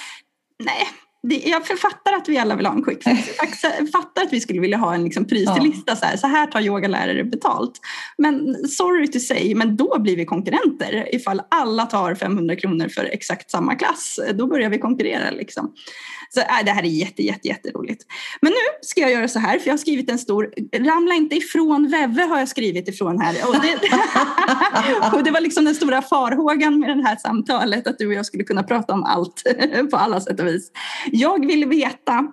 nej, 0.64 0.88
jag 1.30 1.68
fattar 1.80 2.14
att 2.14 2.30
vi 2.30 2.38
alla 2.38 2.56
vill 2.56 2.66
ha 2.66 2.74
en 2.74 2.84
quick 2.84 3.04
fix. 3.04 3.64
Jag 3.64 3.91
fattar 3.91 4.22
att 4.22 4.34
vi 4.34 4.39
skulle 4.39 4.62
vilja 4.62 4.78
ha 4.78 4.93
en 4.96 5.04
liksom 5.04 5.26
prislista. 5.26 5.96
Så, 5.96 6.06
här, 6.06 6.18
så 6.18 6.28
här 6.28 6.48
tar 6.48 6.62
yogalärare 6.62 7.24
betalt. 7.24 7.80
Men 8.18 8.68
sorry 8.68 9.08
to 9.08 9.20
say, 9.20 9.56
men 9.56 9.76
då 9.76 10.00
blir 10.00 10.16
vi 10.16 10.26
konkurrenter. 10.26 11.16
Ifall 11.16 11.41
alla 11.50 11.86
tar 11.86 12.16
500 12.16 12.56
kronor 12.56 12.88
för 12.88 13.04
exakt 13.04 13.52
samma 13.52 13.76
klass, 13.76 14.20
då 14.34 14.48
börjar 14.48 14.70
vi 14.70 14.78
konkurrera. 14.78 15.32
Liksom. 15.32 15.74
Så 16.30 16.39
äh, 16.39 16.65
det 16.65 16.71
här 16.71 16.84
är 16.84 16.88
jätte, 16.88 17.23
jätte, 17.23 17.47
jätteroligt. 17.47 18.03
Men 18.41 18.51
nu 18.51 18.57
ska 18.82 19.01
jag 19.01 19.11
göra 19.11 19.28
så 19.28 19.39
här, 19.39 19.59
för 19.59 19.67
jag 19.67 19.73
har 19.73 19.78
skrivit 19.78 20.09
en 20.09 20.19
stor, 20.19 20.53
ramla 20.73 21.13
inte 21.13 21.36
ifrån 21.36 21.88
Veve 21.88 22.23
har 22.23 22.39
jag 22.39 22.47
skrivit 22.47 22.88
ifrån 22.88 23.21
här. 23.21 23.36
Och 23.47 23.55
det, 23.61 23.80
och 25.17 25.23
det 25.23 25.32
var 25.32 25.41
liksom 25.41 25.65
den 25.65 25.76
stora 25.76 26.01
farhågan 26.01 26.80
med 26.80 26.97
det 26.97 27.03
här 27.03 27.15
samtalet, 27.15 27.88
att 27.88 27.97
du 27.99 28.07
och 28.07 28.13
jag 28.13 28.26
skulle 28.26 28.43
kunna 28.43 28.63
prata 28.63 28.93
om 28.93 29.03
allt 29.03 29.43
på 29.91 29.97
alla 29.97 30.21
sätt 30.21 30.39
och 30.39 30.47
vis. 30.47 30.71
Jag 31.11 31.47
vill 31.47 31.65
veta 31.65 32.28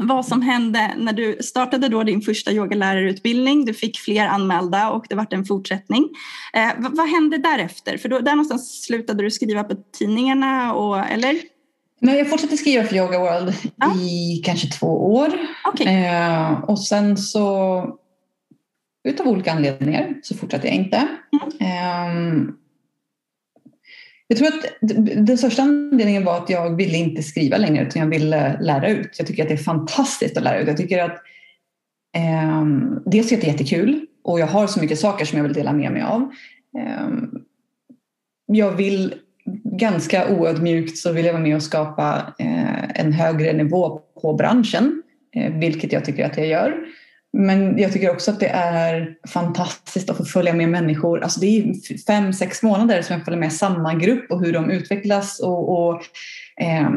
vad 0.00 0.26
som 0.26 0.42
hände 0.42 0.94
när 0.96 1.12
du 1.12 1.38
startade 1.40 1.88
då 1.88 2.02
din 2.02 2.20
första 2.20 2.52
yogalärarutbildning. 2.52 3.64
Du 3.64 3.74
fick 3.74 3.98
fler 3.98 4.26
anmälda 4.26 4.90
och 4.90 5.06
det 5.08 5.14
vart 5.14 5.32
en 5.32 5.44
fortsättning. 5.44 6.08
Eh, 6.52 6.70
vad 6.78 7.08
hände 7.08 7.38
därefter? 7.38 7.98
För 7.98 8.08
då, 8.08 8.18
där 8.18 8.32
någonstans 8.32 8.82
slutade 8.84 9.22
du 9.22 9.30
skriva 9.30 9.64
på 9.64 9.76
tidningarna, 9.98 10.74
och, 10.74 10.98
eller? 10.98 11.53
Nej, 12.04 12.18
jag 12.18 12.30
fortsatte 12.30 12.56
skriva 12.56 12.84
för 12.84 12.96
Yoga 12.96 13.18
World 13.18 13.54
ja. 13.76 14.00
i 14.00 14.42
kanske 14.44 14.68
två 14.68 15.14
år. 15.14 15.32
Okay. 15.72 15.96
Eh, 15.96 16.60
och 16.64 16.80
sen 16.80 17.16
så, 17.16 17.98
utav 19.08 19.26
olika 19.26 19.52
anledningar, 19.52 20.14
så 20.22 20.34
fortsatte 20.34 20.66
jag 20.66 20.76
inte. 20.76 21.08
Mm. 21.32 21.60
Eh, 21.60 22.50
jag 24.28 24.38
tror 24.38 24.48
att 24.48 24.64
den 25.26 25.38
största 25.38 25.62
anledningen 25.62 26.24
var 26.24 26.36
att 26.38 26.50
jag 26.50 26.76
ville 26.76 26.98
inte 26.98 27.22
skriva 27.22 27.56
längre 27.56 27.86
utan 27.86 28.02
jag 28.02 28.08
ville 28.08 28.60
lära 28.60 28.88
ut. 28.88 29.14
Jag 29.18 29.26
tycker 29.26 29.42
att 29.42 29.48
det 29.48 29.54
är 29.54 29.58
fantastiskt 29.58 30.36
att 30.36 30.42
lära 30.42 30.58
ut. 30.58 30.68
Jag 30.68 30.76
tycker 30.76 31.04
att 31.04 31.16
eh, 32.16 32.64
dels 33.06 33.32
är 33.32 33.40
det 33.40 33.46
jättekul 33.46 34.06
och 34.24 34.40
jag 34.40 34.46
har 34.46 34.66
så 34.66 34.80
mycket 34.80 34.98
saker 34.98 35.24
som 35.24 35.38
jag 35.38 35.44
vill 35.44 35.54
dela 35.54 35.72
med 35.72 35.92
mig 35.92 36.02
av. 36.02 36.32
Eh, 36.78 37.08
jag 38.46 38.72
vill 38.72 39.14
ganska 39.64 40.28
oödmjukt 40.28 40.98
så 40.98 41.12
vill 41.12 41.24
jag 41.24 41.32
vara 41.32 41.42
med 41.42 41.56
och 41.56 41.62
skapa 41.62 42.34
eh, 42.38 43.00
en 43.00 43.12
högre 43.12 43.52
nivå 43.52 44.00
på 44.22 44.34
branschen, 44.34 45.02
eh, 45.36 45.52
vilket 45.52 45.92
jag 45.92 46.04
tycker 46.04 46.26
att 46.26 46.36
jag 46.36 46.46
gör. 46.46 46.74
Men 47.32 47.78
jag 47.78 47.92
tycker 47.92 48.10
också 48.10 48.30
att 48.30 48.40
det 48.40 48.48
är 48.48 49.14
fantastiskt 49.28 50.10
att 50.10 50.16
få 50.16 50.24
följa 50.24 50.54
med 50.54 50.68
människor. 50.68 51.22
Alltså 51.22 51.40
det 51.40 51.46
är 51.46 51.74
fem, 52.06 52.32
sex 52.32 52.62
månader 52.62 53.02
som 53.02 53.16
jag 53.16 53.24
följer 53.24 53.40
med 53.40 53.52
samma 53.52 53.94
grupp 53.94 54.30
och 54.30 54.44
hur 54.44 54.52
de 54.52 54.70
utvecklas 54.70 55.40
och, 55.40 55.88
och 55.88 56.02
eh, 56.60 56.90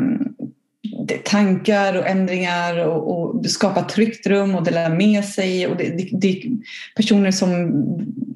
tankar 1.23 1.97
och 1.97 2.07
ändringar 2.07 2.88
och, 2.88 3.11
och 3.11 3.45
skapa 3.45 3.83
tryggt 3.83 4.27
rum 4.27 4.55
och 4.55 4.63
dela 4.63 4.89
med 4.89 5.25
sig. 5.25 5.67
Och 5.67 5.77
det, 5.77 5.89
det, 5.89 6.09
det, 6.11 6.43
personer 6.95 7.31
som 7.31 7.49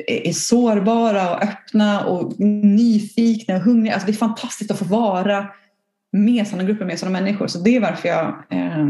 är 0.07 0.33
sårbara 0.33 1.35
och 1.35 1.43
öppna 1.43 2.05
och 2.05 2.39
nyfikna 2.39 3.55
och 3.55 3.61
hungriga. 3.61 3.93
Alltså 3.93 4.05
det 4.05 4.11
är 4.11 4.17
fantastiskt 4.17 4.71
att 4.71 4.79
få 4.79 4.85
vara 4.85 5.47
med 6.11 6.47
sådana 6.47 6.63
grupper, 6.63 6.85
med 6.85 6.99
sådana 6.99 7.19
människor. 7.19 7.47
Så 7.47 7.59
det 7.59 7.75
är 7.75 7.79
varför 7.79 8.09
jag 8.09 8.27
eh, 8.49 8.87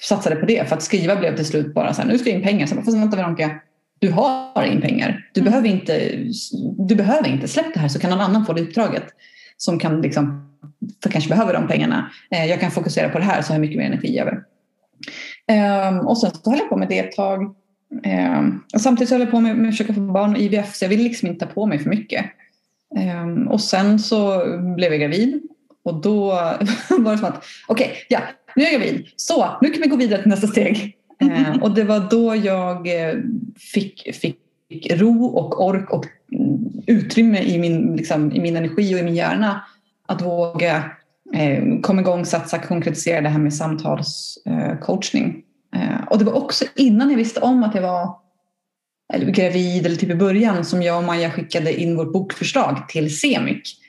satsade 0.00 0.36
på 0.36 0.46
det. 0.46 0.68
För 0.68 0.76
att 0.76 0.82
skriva 0.82 1.16
blev 1.16 1.36
till 1.36 1.46
slut 1.46 1.74
bara 1.74 1.94
så 1.94 2.02
här, 2.02 2.08
nu 2.08 2.18
ska 2.18 2.30
jag 2.30 2.38
in 2.38 2.44
pengar. 2.44 2.66
Så 2.66 2.72
jag 2.72 2.78
bara, 2.78 2.84
fast 2.84 2.96
vänta 2.96 3.16
Veronica, 3.16 3.60
du 3.98 4.10
har 4.10 4.64
in 4.64 4.80
pengar. 4.80 5.30
Du, 5.32 5.40
mm. 5.40 5.50
behöver 5.50 5.68
inte, 5.68 6.10
du 6.78 6.94
behöver 6.94 7.28
inte, 7.28 7.48
släpp 7.48 7.74
det 7.74 7.80
här 7.80 7.88
så 7.88 7.98
kan 7.98 8.10
någon 8.10 8.20
annan 8.20 8.46
få 8.46 8.52
det 8.52 8.62
uppdraget. 8.62 9.04
Som 9.56 9.78
kan 9.78 10.02
liksom, 10.02 10.45
för 11.02 11.10
kanske 11.10 11.30
behöver 11.30 11.52
de 11.54 11.68
pengarna. 11.68 12.10
Eh, 12.30 12.44
jag 12.44 12.60
kan 12.60 12.70
fokusera 12.70 13.08
på 13.08 13.18
det 13.18 13.24
här 13.24 13.42
så 13.42 13.48
har 13.48 13.54
jag 13.54 13.60
mycket 13.60 13.78
mer 13.78 13.86
energi 13.86 14.18
över. 14.18 14.42
Eh, 15.48 15.98
och 15.98 16.18
sen 16.18 16.30
så 16.30 16.50
höll 16.50 16.58
jag 16.58 16.68
på 16.68 16.76
med 16.76 16.88
det 16.88 16.98
ett 16.98 17.12
tag. 17.12 17.54
Eh, 18.04 18.44
och 18.74 18.80
samtidigt 18.80 19.08
så 19.08 19.14
höll 19.14 19.22
jag 19.22 19.30
på 19.30 19.40
med, 19.40 19.56
med 19.56 19.68
att 19.68 19.74
försöka 19.74 19.94
få 19.94 20.00
barn 20.00 20.32
och 20.32 20.38
IVF 20.38 20.74
så 20.74 20.84
jag 20.84 20.88
ville 20.88 21.02
liksom 21.02 21.28
inte 21.28 21.46
ta 21.46 21.52
på 21.52 21.66
mig 21.66 21.78
för 21.78 21.90
mycket. 21.90 22.24
Eh, 22.96 23.48
och 23.48 23.60
sen 23.60 23.98
så 23.98 24.42
blev 24.76 24.92
jag 24.92 25.00
gravid 25.00 25.42
och 25.84 26.00
då 26.00 26.26
var 26.98 27.12
det 27.12 27.18
som 27.18 27.28
att 27.28 27.44
okej, 27.68 27.86
okay, 27.86 27.96
ja, 28.08 28.20
nu 28.56 28.62
är 28.62 28.72
jag 28.72 28.80
gravid. 28.80 29.06
Så, 29.16 29.58
nu 29.62 29.70
kan 29.70 29.82
vi 29.82 29.88
gå 29.88 29.96
vidare 29.96 30.22
till 30.22 30.30
nästa 30.30 30.46
steg. 30.46 30.96
Ehm, 31.20 31.62
och 31.62 31.74
det 31.74 31.84
var 31.84 32.10
då 32.10 32.36
jag 32.36 33.08
eh, 33.08 33.14
fick, 33.72 34.14
fick 34.16 34.38
ro 34.90 35.26
och 35.26 35.66
ork 35.66 35.90
och 35.90 36.04
utrymme 36.86 37.42
i 37.42 37.58
min, 37.58 37.96
liksom, 37.96 38.32
i 38.32 38.40
min 38.40 38.56
energi 38.56 38.94
och 38.94 38.98
i 38.98 39.02
min 39.02 39.14
hjärna 39.14 39.64
att 40.06 40.22
våga 40.22 40.90
eh, 41.34 41.62
komma 41.82 42.00
igång, 42.00 42.24
satsa, 42.24 42.58
konkretisera 42.58 43.20
det 43.20 43.28
här 43.28 43.38
med 43.38 43.54
samtalscoachning. 43.54 45.42
Eh, 45.76 45.94
eh, 45.94 46.04
och 46.10 46.18
det 46.18 46.24
var 46.24 46.32
också 46.32 46.64
innan 46.76 47.10
jag 47.10 47.16
visste 47.16 47.40
om 47.40 47.62
att 47.64 47.74
jag 47.74 47.82
var 47.82 48.26
eller, 49.12 49.26
gravid 49.26 49.86
eller 49.86 49.96
typ 49.96 50.10
i 50.10 50.14
början 50.14 50.64
som 50.64 50.82
jag 50.82 50.98
och 50.98 51.04
Maja 51.04 51.30
skickade 51.30 51.80
in 51.80 51.96
vårt 51.96 52.12
bokförslag 52.12 52.88
till 52.88 53.18
Semik. 53.18 53.82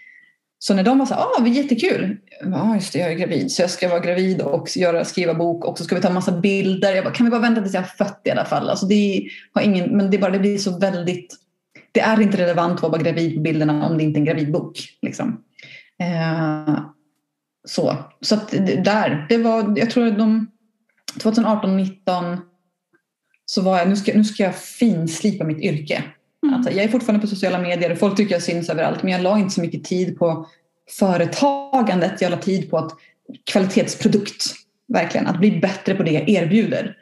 Så 0.59 0.73
när 0.73 0.83
de 0.83 0.99
var 0.99 1.05
så 1.05 1.13
här, 1.13 1.21
ah, 1.21 1.47
jättekul. 1.47 2.17
Ja, 2.41 2.61
ah, 2.61 2.75
just 2.75 2.93
det, 2.93 2.99
jag 2.99 3.11
är 3.11 3.15
gravid 3.15 3.51
så 3.51 3.61
jag 3.61 3.69
ska 3.69 3.89
vara 3.89 3.99
gravid 3.99 4.41
och 4.41 4.77
göra, 4.77 5.05
skriva 5.05 5.33
bok 5.33 5.65
och 5.65 5.77
så 5.77 5.83
ska 5.83 5.95
vi 5.95 6.01
ta 6.01 6.07
en 6.07 6.13
massa 6.13 6.31
bilder. 6.31 6.95
Jag 6.95 7.03
bara, 7.03 7.13
kan 7.13 7.25
vi 7.25 7.29
bara 7.29 7.41
vänta 7.41 7.61
tills 7.61 7.73
jag 7.73 7.81
har 7.81 7.87
fött 7.87 8.21
i 8.23 8.31
alla 8.31 8.45
fall? 8.45 8.69
Alltså 8.69 8.85
det 8.85 9.29
har 9.53 9.61
ingen, 9.61 9.97
men 9.97 10.11
det, 10.11 10.17
bara, 10.17 10.31
det 10.31 10.39
blir 10.39 10.57
så 10.57 10.79
väldigt, 10.79 11.35
det 11.91 11.99
är 11.99 12.21
inte 12.21 12.37
relevant 12.37 12.83
att 12.83 12.91
vara 12.91 13.01
gravid 13.01 13.35
på 13.35 13.41
bilderna 13.41 13.87
om 13.87 13.97
det 13.97 14.03
inte 14.03 14.17
är 14.17 14.21
en 14.21 14.25
gravidbok. 14.25 14.79
Liksom. 15.01 15.43
Eh, 15.99 16.79
så 17.67 17.95
så 18.21 18.35
att 18.35 18.51
där, 18.83 19.25
det 19.29 19.37
var, 19.37 19.73
jag 19.77 19.89
tror 19.89 20.11
de 20.11 20.51
2018, 21.19 21.77
19 21.77 22.37
så 23.45 23.61
var 23.61 23.77
jag, 23.77 23.89
nu 23.89 23.95
ska, 23.95 24.13
nu 24.13 24.23
ska 24.23 24.43
jag 24.43 24.55
finslipa 24.55 25.43
mitt 25.43 25.61
yrke. 25.61 26.03
Mm. 26.43 26.55
Alltså, 26.55 26.71
jag 26.71 26.83
är 26.83 26.89
fortfarande 26.89 27.21
på 27.21 27.27
sociala 27.27 27.59
medier 27.59 27.91
och 27.91 27.97
folk 27.97 28.17
tycker 28.17 28.35
jag 28.35 28.43
syns 28.43 28.69
överallt 28.69 29.03
men 29.03 29.11
jag 29.11 29.21
la 29.21 29.39
inte 29.39 29.53
så 29.53 29.61
mycket 29.61 29.83
tid 29.83 30.19
på 30.19 30.47
företagandet. 30.99 32.21
Jag 32.21 32.31
la 32.31 32.37
tid 32.37 32.69
på 32.69 32.77
att 32.77 32.91
kvalitetsprodukt, 33.51 34.45
verkligen. 34.87 35.27
Att 35.27 35.39
bli 35.39 35.59
bättre 35.59 35.95
på 35.95 36.03
det 36.03 36.11
jag 36.11 36.29
erbjuder. 36.29 36.97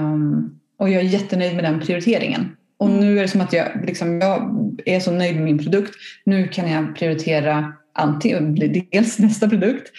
Um, 0.00 0.60
och 0.78 0.90
jag 0.90 1.02
är 1.02 1.06
jättenöjd 1.06 1.54
med 1.54 1.64
den 1.64 1.80
prioriteringen. 1.80 2.56
Och 2.78 2.88
mm. 2.88 3.00
nu 3.00 3.18
är 3.18 3.22
det 3.22 3.28
som 3.28 3.40
att 3.40 3.52
jag, 3.52 3.84
liksom, 3.86 4.20
jag 4.20 4.56
är 4.86 5.00
så 5.00 5.10
nöjd 5.10 5.34
med 5.34 5.44
min 5.44 5.58
produkt. 5.58 5.94
Nu 6.24 6.48
kan 6.48 6.70
jag 6.70 6.96
prioritera 6.96 7.72
antingen 7.92 8.54
dels 8.54 9.18
nästa 9.18 9.48
produkt 9.48 9.92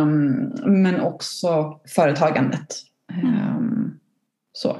um, 0.00 0.52
men 0.82 1.00
också 1.00 1.80
företagandet. 1.94 2.76
Um, 3.24 4.00
så. 4.52 4.76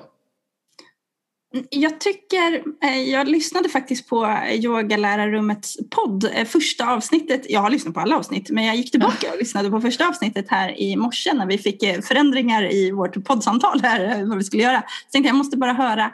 Jag 1.71 2.01
tycker, 2.01 2.63
eh, 2.83 3.03
jag 3.11 3.29
lyssnade 3.29 3.69
faktiskt 3.69 4.09
på 4.09 4.39
yogalärarrummets 4.53 5.77
podd, 5.91 6.25
eh, 6.35 6.45
första 6.45 6.91
avsnittet. 6.91 7.47
Jag 7.49 7.61
har 7.61 7.71
lyssnat 7.71 7.95
på 7.95 8.01
alla 8.01 8.17
avsnitt, 8.17 8.51
men 8.51 8.65
jag 8.65 8.77
gick 8.77 8.91
tillbaka 8.91 9.33
och 9.33 9.39
lyssnade 9.39 9.71
på 9.71 9.81
första 9.81 10.09
avsnittet 10.09 10.47
här 10.49 10.81
i 10.81 10.97
morse 10.97 11.33
när 11.33 11.47
vi 11.47 11.59
fick 11.59 11.83
eh, 11.83 12.01
förändringar 12.01 12.73
i 12.73 12.91
vårt 12.91 13.25
poddsamtal 13.25 13.81
här, 13.83 14.25
vad 14.25 14.39
vi 14.39 14.45
skulle 14.45 14.63
göra. 14.63 14.81
Så 14.81 15.13
tänkte 15.13 15.29
jag 15.29 15.37
måste 15.37 15.57
bara 15.57 15.73
höra 15.73 16.05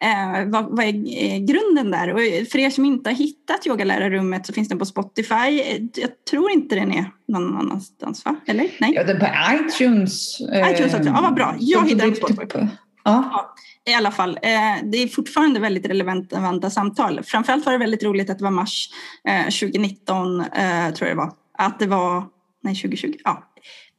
eh, 0.00 0.46
vad, 0.46 0.76
vad, 0.76 0.84
är 0.86 1.46
grunden 1.46 1.90
där? 1.90 2.14
Och 2.14 2.20
för 2.50 2.58
er 2.58 2.70
som 2.70 2.84
inte 2.84 3.10
har 3.10 3.14
hittat 3.14 3.66
yogalärarrummet 3.66 4.46
så 4.46 4.52
finns 4.52 4.68
den 4.68 4.78
på 4.78 4.86
Spotify. 4.86 5.62
Jag 5.94 6.24
tror 6.30 6.50
inte 6.50 6.74
den 6.74 6.92
är 6.92 7.10
någon 7.28 7.56
annanstans, 7.56 8.24
va? 8.24 8.36
Eller? 8.46 8.70
Nej? 8.78 8.92
Ja, 8.94 9.04
den 9.04 9.18
på 9.18 9.26
iTunes. 9.54 10.40
iTunes 10.40 10.94
också, 10.94 11.08
ja 11.08 11.20
vad 11.22 11.34
bra. 11.34 11.56
Jag 11.58 11.88
hittade 11.88 12.10
den 12.10 12.20
på 12.20 12.32
Spotify. 12.32 12.68
Ja. 13.04 13.30
ja 13.32 13.54
i 13.92 13.94
alla 13.94 14.10
fall, 14.10 14.38
eh, 14.42 14.84
det 14.84 14.98
är 14.98 15.08
fortfarande 15.08 15.60
väldigt 15.60 15.86
relevanta 15.86 16.70
samtal. 16.70 17.22
Framförallt 17.22 17.66
var 17.66 17.72
det 17.72 17.78
väldigt 17.78 18.02
roligt 18.02 18.30
att 18.30 18.38
det 18.38 18.44
var 18.44 18.50
mars 18.50 18.88
eh, 19.28 19.44
2019, 19.44 20.40
eh, 20.40 20.46
tror 20.94 21.08
jag 21.08 21.16
det 21.16 21.20
var. 21.20 21.32
Att 21.58 21.78
det 21.78 21.86
var, 21.86 22.24
nej 22.62 22.74
2020, 22.74 23.14
ja, 23.24 23.42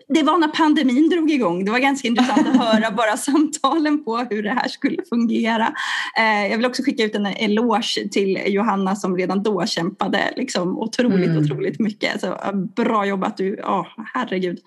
det 0.08 0.24
var 0.24 0.38
när 0.38 0.48
pandemin 0.48 1.10
drog 1.10 1.32
igång. 1.32 1.66
Det 1.66 1.72
var 1.72 1.80
ganska 1.80 2.08
intressant 2.08 2.48
att 2.48 2.58
höra 2.58 2.92
bara 2.92 3.18
samtalen 3.18 4.04
på 4.04 4.18
hur 4.18 4.44
det 4.44 4.50
här 4.50 4.68
skulle 4.68 5.04
fungera. 5.10 5.74
Eh, 6.18 6.48
jag 6.52 6.58
vill 6.58 6.66
också 6.66 6.84
skicka 6.84 7.04
ut 7.04 7.16
en 7.16 7.26
eloge 7.26 8.10
till 8.12 8.40
Johanna 8.48 8.96
som 8.96 9.18
redan 9.18 9.44
då 9.44 9.66
kämpade 9.66 10.34
liksom, 10.36 10.80
otroligt, 10.80 11.30
mm. 11.30 11.44
otroligt 11.44 11.80
mycket. 11.80 12.22
Så, 12.22 12.38
bra 12.76 13.06
jobbat 13.06 13.38
du, 13.38 13.56
oh, 13.56 13.88
herregud. 14.14 14.60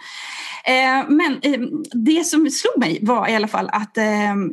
Eh, 0.65 1.09
men 1.09 1.39
eh, 1.43 1.61
det 1.93 2.27
som 2.27 2.51
slog 2.51 2.79
mig 2.79 2.99
var 3.03 3.29
i 3.29 3.35
alla 3.37 3.49
fall 3.49 3.69
att 3.73 3.97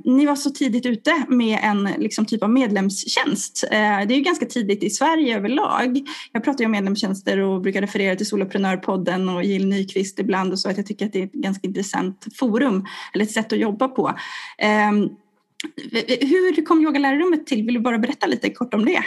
ni 0.03 0.25
var 0.25 0.35
så 0.35 0.49
tidigt 0.49 0.85
ute 0.85 1.25
med 1.27 1.59
en 1.61 1.89
liksom, 1.97 2.25
typ 2.25 2.43
av 2.43 2.49
medlemstjänst. 2.49 3.67
det 3.71 3.77
är 4.13 4.15
ju 4.15 4.21
ganska 4.21 4.45
tidigt 4.45 4.83
i 4.83 4.89
Sverige 4.89 5.37
överlag. 5.37 6.01
Jag 6.31 6.43
pratar 6.43 6.59
ju 6.59 6.65
om 6.65 6.71
medlemstjänster 6.71 7.39
och 7.39 7.61
brukar 7.61 7.81
referera 7.81 8.15
till 8.15 8.25
Soloprenörpodden 8.25 9.29
och 9.29 9.43
Jill 9.43 9.67
Nyqvist 9.67 10.19
ibland 10.19 10.51
och 10.51 10.59
så 10.59 10.74
att 10.75 10.77
jag 10.77 10.85
tycker 10.85 11.05
att 11.05 11.13
det 11.13 11.19
är 11.19 11.25
ett 11.25 11.31
ganska 11.31 11.67
intressant 11.67 12.25
forum 12.39 12.85
eller 13.13 13.25
ett 13.25 13.31
sätt 13.31 13.53
att 13.53 13.59
jobba 13.59 13.87
på. 13.87 14.13
Ehm, 14.57 15.09
hur 16.21 16.65
kom 16.65 16.81
yogalärarrummet 16.81 17.47
till? 17.47 17.63
Vill 17.63 17.73
du 17.73 17.79
bara 17.79 17.97
berätta 17.97 18.27
lite 18.27 18.49
kort 18.49 18.73
om 18.73 18.85
det? 18.85 19.03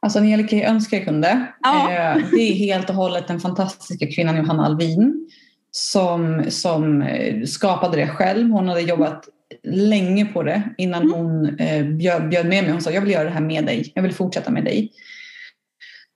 Alltså 0.00 0.18
Angelica, 0.18 0.56
jag 0.56 0.70
önskar 0.70 0.96
jag 0.96 1.06
kunde. 1.06 1.46
Ja. 1.62 1.92
Eh, 1.92 2.22
det 2.30 2.42
är 2.42 2.54
helt 2.54 2.90
och 2.90 2.96
hållet 2.96 3.28
den 3.28 3.40
fantastiska 3.40 4.06
kvinnan 4.06 4.36
Johanna 4.36 4.66
Alvin 4.66 5.30
som, 5.70 6.44
som 6.48 7.02
eh, 7.02 7.44
skapade 7.44 7.96
det 7.96 8.08
själv. 8.08 8.50
Hon 8.50 8.68
hade 8.68 8.80
jobbat 8.80 9.28
länge 9.62 10.26
på 10.26 10.42
det 10.42 10.62
innan 10.78 11.02
mm. 11.02 11.14
hon 11.14 11.58
eh, 11.58 11.84
bjöd, 11.86 12.28
bjöd 12.28 12.46
med 12.46 12.64
mig. 12.64 12.72
Hon 12.72 12.80
sa 12.80 12.90
jag 12.90 13.00
vill 13.00 13.10
göra 13.10 13.24
det 13.24 13.30
här 13.30 13.40
med 13.40 13.64
dig. 13.64 13.92
Jag 13.94 14.02
vill 14.02 14.14
fortsätta 14.14 14.50
med 14.50 14.64
dig. 14.64 14.92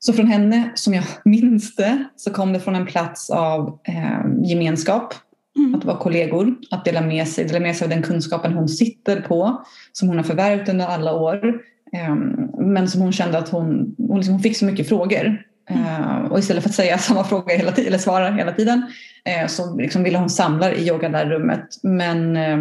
Så 0.03 0.13
från 0.13 0.27
henne, 0.27 0.71
som 0.75 0.95
jag 0.95 1.05
minns 1.25 1.77
det, 1.77 2.05
så 2.17 2.31
kom 2.31 2.53
det 2.53 2.61
från 2.61 2.77
en 2.77 2.87
plats 2.87 3.31
av 3.31 3.79
eh, 3.85 4.45
gemenskap. 4.45 5.15
Mm. 5.57 5.75
Att 5.75 5.85
vara 5.85 5.97
kollegor, 5.97 6.55
att 6.71 6.85
dela 6.85 7.01
med 7.01 7.29
sig, 7.29 7.45
dela 7.45 7.61
med 7.61 7.77
sig 7.77 7.85
av 7.85 7.91
den 7.91 8.03
kunskapen 8.03 8.53
hon 8.53 8.69
sitter 8.69 9.21
på, 9.21 9.65
som 9.93 10.09
hon 10.09 10.17
har 10.17 10.25
förvärvat 10.25 10.69
under 10.69 10.87
alla 10.87 11.15
år. 11.15 11.61
Eh, 11.93 12.15
men 12.59 12.89
som 12.89 13.01
hon 13.01 13.13
kände 13.13 13.39
att 13.39 13.49
hon, 13.49 13.95
hon, 13.99 14.17
liksom, 14.17 14.35
hon 14.35 14.43
fick 14.43 14.57
så 14.57 14.65
mycket 14.65 14.89
frågor. 14.89 15.43
Eh, 15.71 16.19
och 16.31 16.39
istället 16.39 16.63
för 16.63 16.71
att 16.71 16.75
säga 16.77 16.99
samma 16.99 17.25
fråga 17.25 17.57
hela 17.57 17.73
tiden, 17.73 17.89
eller 17.89 17.99
svara 17.99 18.31
hela 18.31 18.53
tiden, 18.53 18.83
eh, 19.25 19.47
så 19.47 19.77
liksom 19.77 20.03
ville 20.03 20.19
hon 20.19 20.31
samla 20.31 20.73
i 20.73 20.89
yogalärarrummet. 20.89 21.67
Men 21.83 22.37
eh, 22.37 22.59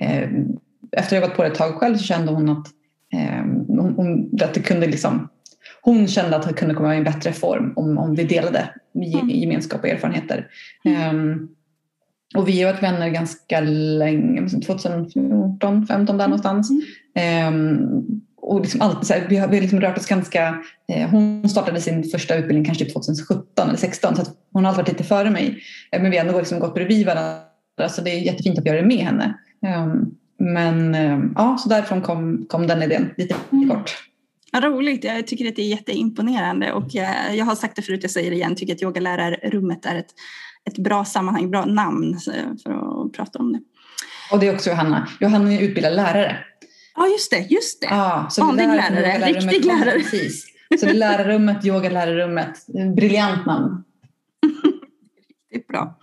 eh, 0.00 0.30
efter 0.92 0.98
att 1.02 1.10
ha 1.10 1.16
jobbat 1.16 1.36
på 1.36 1.42
det 1.42 1.48
ett 1.48 1.54
tag 1.54 1.74
själv 1.74 1.96
så 1.96 2.04
kände 2.04 2.32
hon 2.32 2.48
att, 2.48 2.66
hon, 3.96 4.38
att 4.42 4.54
det 4.54 4.60
kunde 4.60 4.86
liksom 4.86 5.28
hon 5.84 6.08
kände 6.08 6.36
att 6.36 6.48
det 6.48 6.54
kunde 6.54 6.74
komma 6.74 6.94
i 6.94 6.98
en 6.98 7.04
bättre 7.04 7.32
form 7.32 7.72
om, 7.76 7.98
om 7.98 8.14
vi 8.14 8.24
delade 8.24 8.68
mm. 8.94 9.28
gemenskap 9.28 9.80
och 9.82 9.88
erfarenheter. 9.88 10.46
Um, 11.12 11.48
och 12.34 12.48
vi 12.48 12.62
har 12.62 12.72
varit 12.72 12.82
vänner 12.82 13.08
ganska 13.08 13.60
länge, 13.60 14.48
2014, 14.48 15.58
2015 15.60 16.18
där 16.18 16.28
någonstans. 16.28 16.70
Mm. 17.14 17.54
Um, 17.54 18.22
och 18.42 18.60
liksom 18.60 18.80
alltid 18.80 19.06
så 19.06 19.14
här, 19.14 19.26
vi 19.28 19.36
har, 19.36 19.48
vi 19.48 19.56
har 19.56 19.60
liksom 19.60 19.80
rört 19.80 19.98
oss 19.98 20.06
ganska... 20.06 20.62
Eh, 20.88 21.08
hon 21.10 21.48
startade 21.48 21.80
sin 21.80 22.04
första 22.04 22.34
utbildning 22.34 22.64
kanske 22.64 22.84
2017 22.84 23.38
eller 23.56 23.76
2016 23.76 24.16
så 24.16 24.22
hon 24.52 24.64
har 24.64 24.70
alltid 24.70 24.84
varit 24.84 24.92
lite 24.92 25.04
före 25.04 25.30
mig. 25.30 25.62
Eh, 25.92 26.02
men 26.02 26.10
vi 26.10 26.18
har 26.18 26.26
ändå 26.26 26.38
liksom 26.38 26.60
gått 26.60 26.74
bredvid 26.74 27.06
varandra 27.06 27.88
så 27.90 28.02
det 28.02 28.10
är 28.10 28.20
jättefint 28.20 28.58
att 28.58 28.66
göra 28.66 28.80
det 28.80 28.86
med 28.86 28.98
henne. 28.98 29.38
Um, 29.84 30.14
men 30.38 30.94
um, 30.94 31.34
ja, 31.36 31.56
så 31.58 31.68
därifrån 31.68 32.02
kom, 32.02 32.46
kom 32.48 32.66
den 32.66 32.82
idén 32.82 33.10
lite 33.16 33.34
mm. 33.52 33.68
kort. 33.68 34.11
Vad 34.52 34.64
roligt, 34.64 35.04
jag 35.04 35.26
tycker 35.26 35.48
att 35.48 35.56
det 35.56 35.62
är 35.62 35.68
jätteimponerande 35.68 36.72
och 36.72 36.86
jag, 36.88 37.36
jag 37.36 37.44
har 37.44 37.54
sagt 37.54 37.76
det 37.76 37.82
förut, 37.82 38.02
jag 38.02 38.10
säger 38.10 38.30
det 38.30 38.36
igen, 38.36 38.56
tycker 38.56 38.74
att 38.74 38.82
yogalärarrummet 38.82 39.86
är 39.86 39.94
ett, 39.94 40.14
ett 40.70 40.78
bra 40.78 41.04
sammanhang, 41.04 41.50
bra 41.50 41.64
namn 41.64 42.18
för 42.62 42.72
att 43.06 43.12
prata 43.12 43.38
om 43.38 43.52
det. 43.52 43.60
Och 44.32 44.38
det 44.38 44.48
är 44.48 44.54
också 44.54 44.70
Johanna. 44.70 45.08
Johanna 45.20 45.52
är 45.52 45.60
utbildad 45.60 45.96
lärare. 45.96 46.38
Ja, 46.96 47.06
just 47.06 47.30
det. 47.30 47.46
Just 47.50 47.80
det. 47.80 47.86
Ja, 47.86 48.26
så 48.30 48.44
Vanlig 48.44 48.68
det 48.68 48.74
lärare, 48.74 49.32
riktig 49.32 49.64
lärare. 49.64 49.90
Precis. 49.90 50.46
Så 50.80 50.86
det 50.86 50.92
är 50.92 50.94
lärarrummet, 50.94 51.66
yogalärarrummet. 51.66 52.66
Briljant 52.96 53.46
namn 53.46 53.84
riktigt 55.52 55.68
bra. 55.68 55.98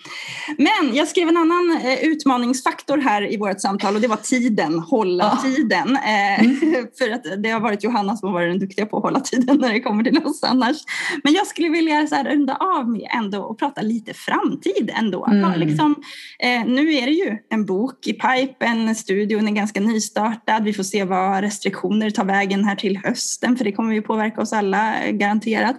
Men 0.58 0.96
jag 0.96 1.08
skrev 1.08 1.28
en 1.28 1.38
annan 1.38 1.80
eh, 1.84 2.04
utmaningsfaktor 2.04 2.98
här 2.98 3.34
i 3.34 3.38
vårt 3.38 3.62
samtal 3.62 3.96
och 3.96 4.02
det 4.02 4.08
var 4.08 4.16
tiden, 4.16 4.80
hålla 4.80 5.24
ja. 5.24 5.50
tiden. 5.50 5.96
Eh, 5.96 6.40
mm. 6.40 6.88
för 6.98 7.12
att 7.12 7.44
det 7.44 7.50
har 7.50 7.60
varit 7.60 7.84
Johanna 7.84 8.18
som 8.18 8.28
har 8.28 8.34
varit 8.34 8.52
den 8.52 8.60
duktiga 8.60 8.86
på 8.86 8.98
att 8.98 9.04
hålla 9.04 9.20
tiden 9.20 9.58
när 9.58 9.74
det 9.74 9.80
kommer 9.80 10.04
till 10.04 10.18
oss 10.18 10.44
annars. 10.44 10.78
Men 11.24 11.34
jag 11.34 11.48
skulle 11.48 11.70
vilja 11.70 12.08
så 12.08 12.16
här 12.16 12.24
runda 12.24 12.56
av 12.56 12.90
med 12.90 13.10
ändå 13.18 13.42
och 13.42 13.60
prata 13.60 13.82
lite 13.82 14.14
framtid 14.14 14.92
ändå. 14.96 15.26
Mm. 15.26 15.60
Liksom, 15.60 15.96
eh, 16.40 16.66
nu 16.66 16.94
är 16.94 17.06
det 17.06 17.12
ju 17.12 17.38
en 17.50 17.66
bok 17.66 18.08
i 18.08 18.14
pipen, 18.14 18.96
studion 18.96 19.48
är 19.48 19.52
ganska 19.52 19.80
nystartad. 19.80 20.64
Vi 20.64 20.74
får 20.74 20.84
se 20.84 21.04
vad 21.04 21.42
restriktioner 21.42 22.10
tar 22.10 22.26
vägen 22.26 22.64
här 22.64 22.76
till 22.76 22.98
hösten 22.98 23.58
för 23.58 23.66
det 23.66 23.72
kommer 23.72 23.94
ju 23.94 24.02
påverka 24.02 24.42
oss 24.42 24.54
alla 24.54 25.12
garanterat. 25.12 25.76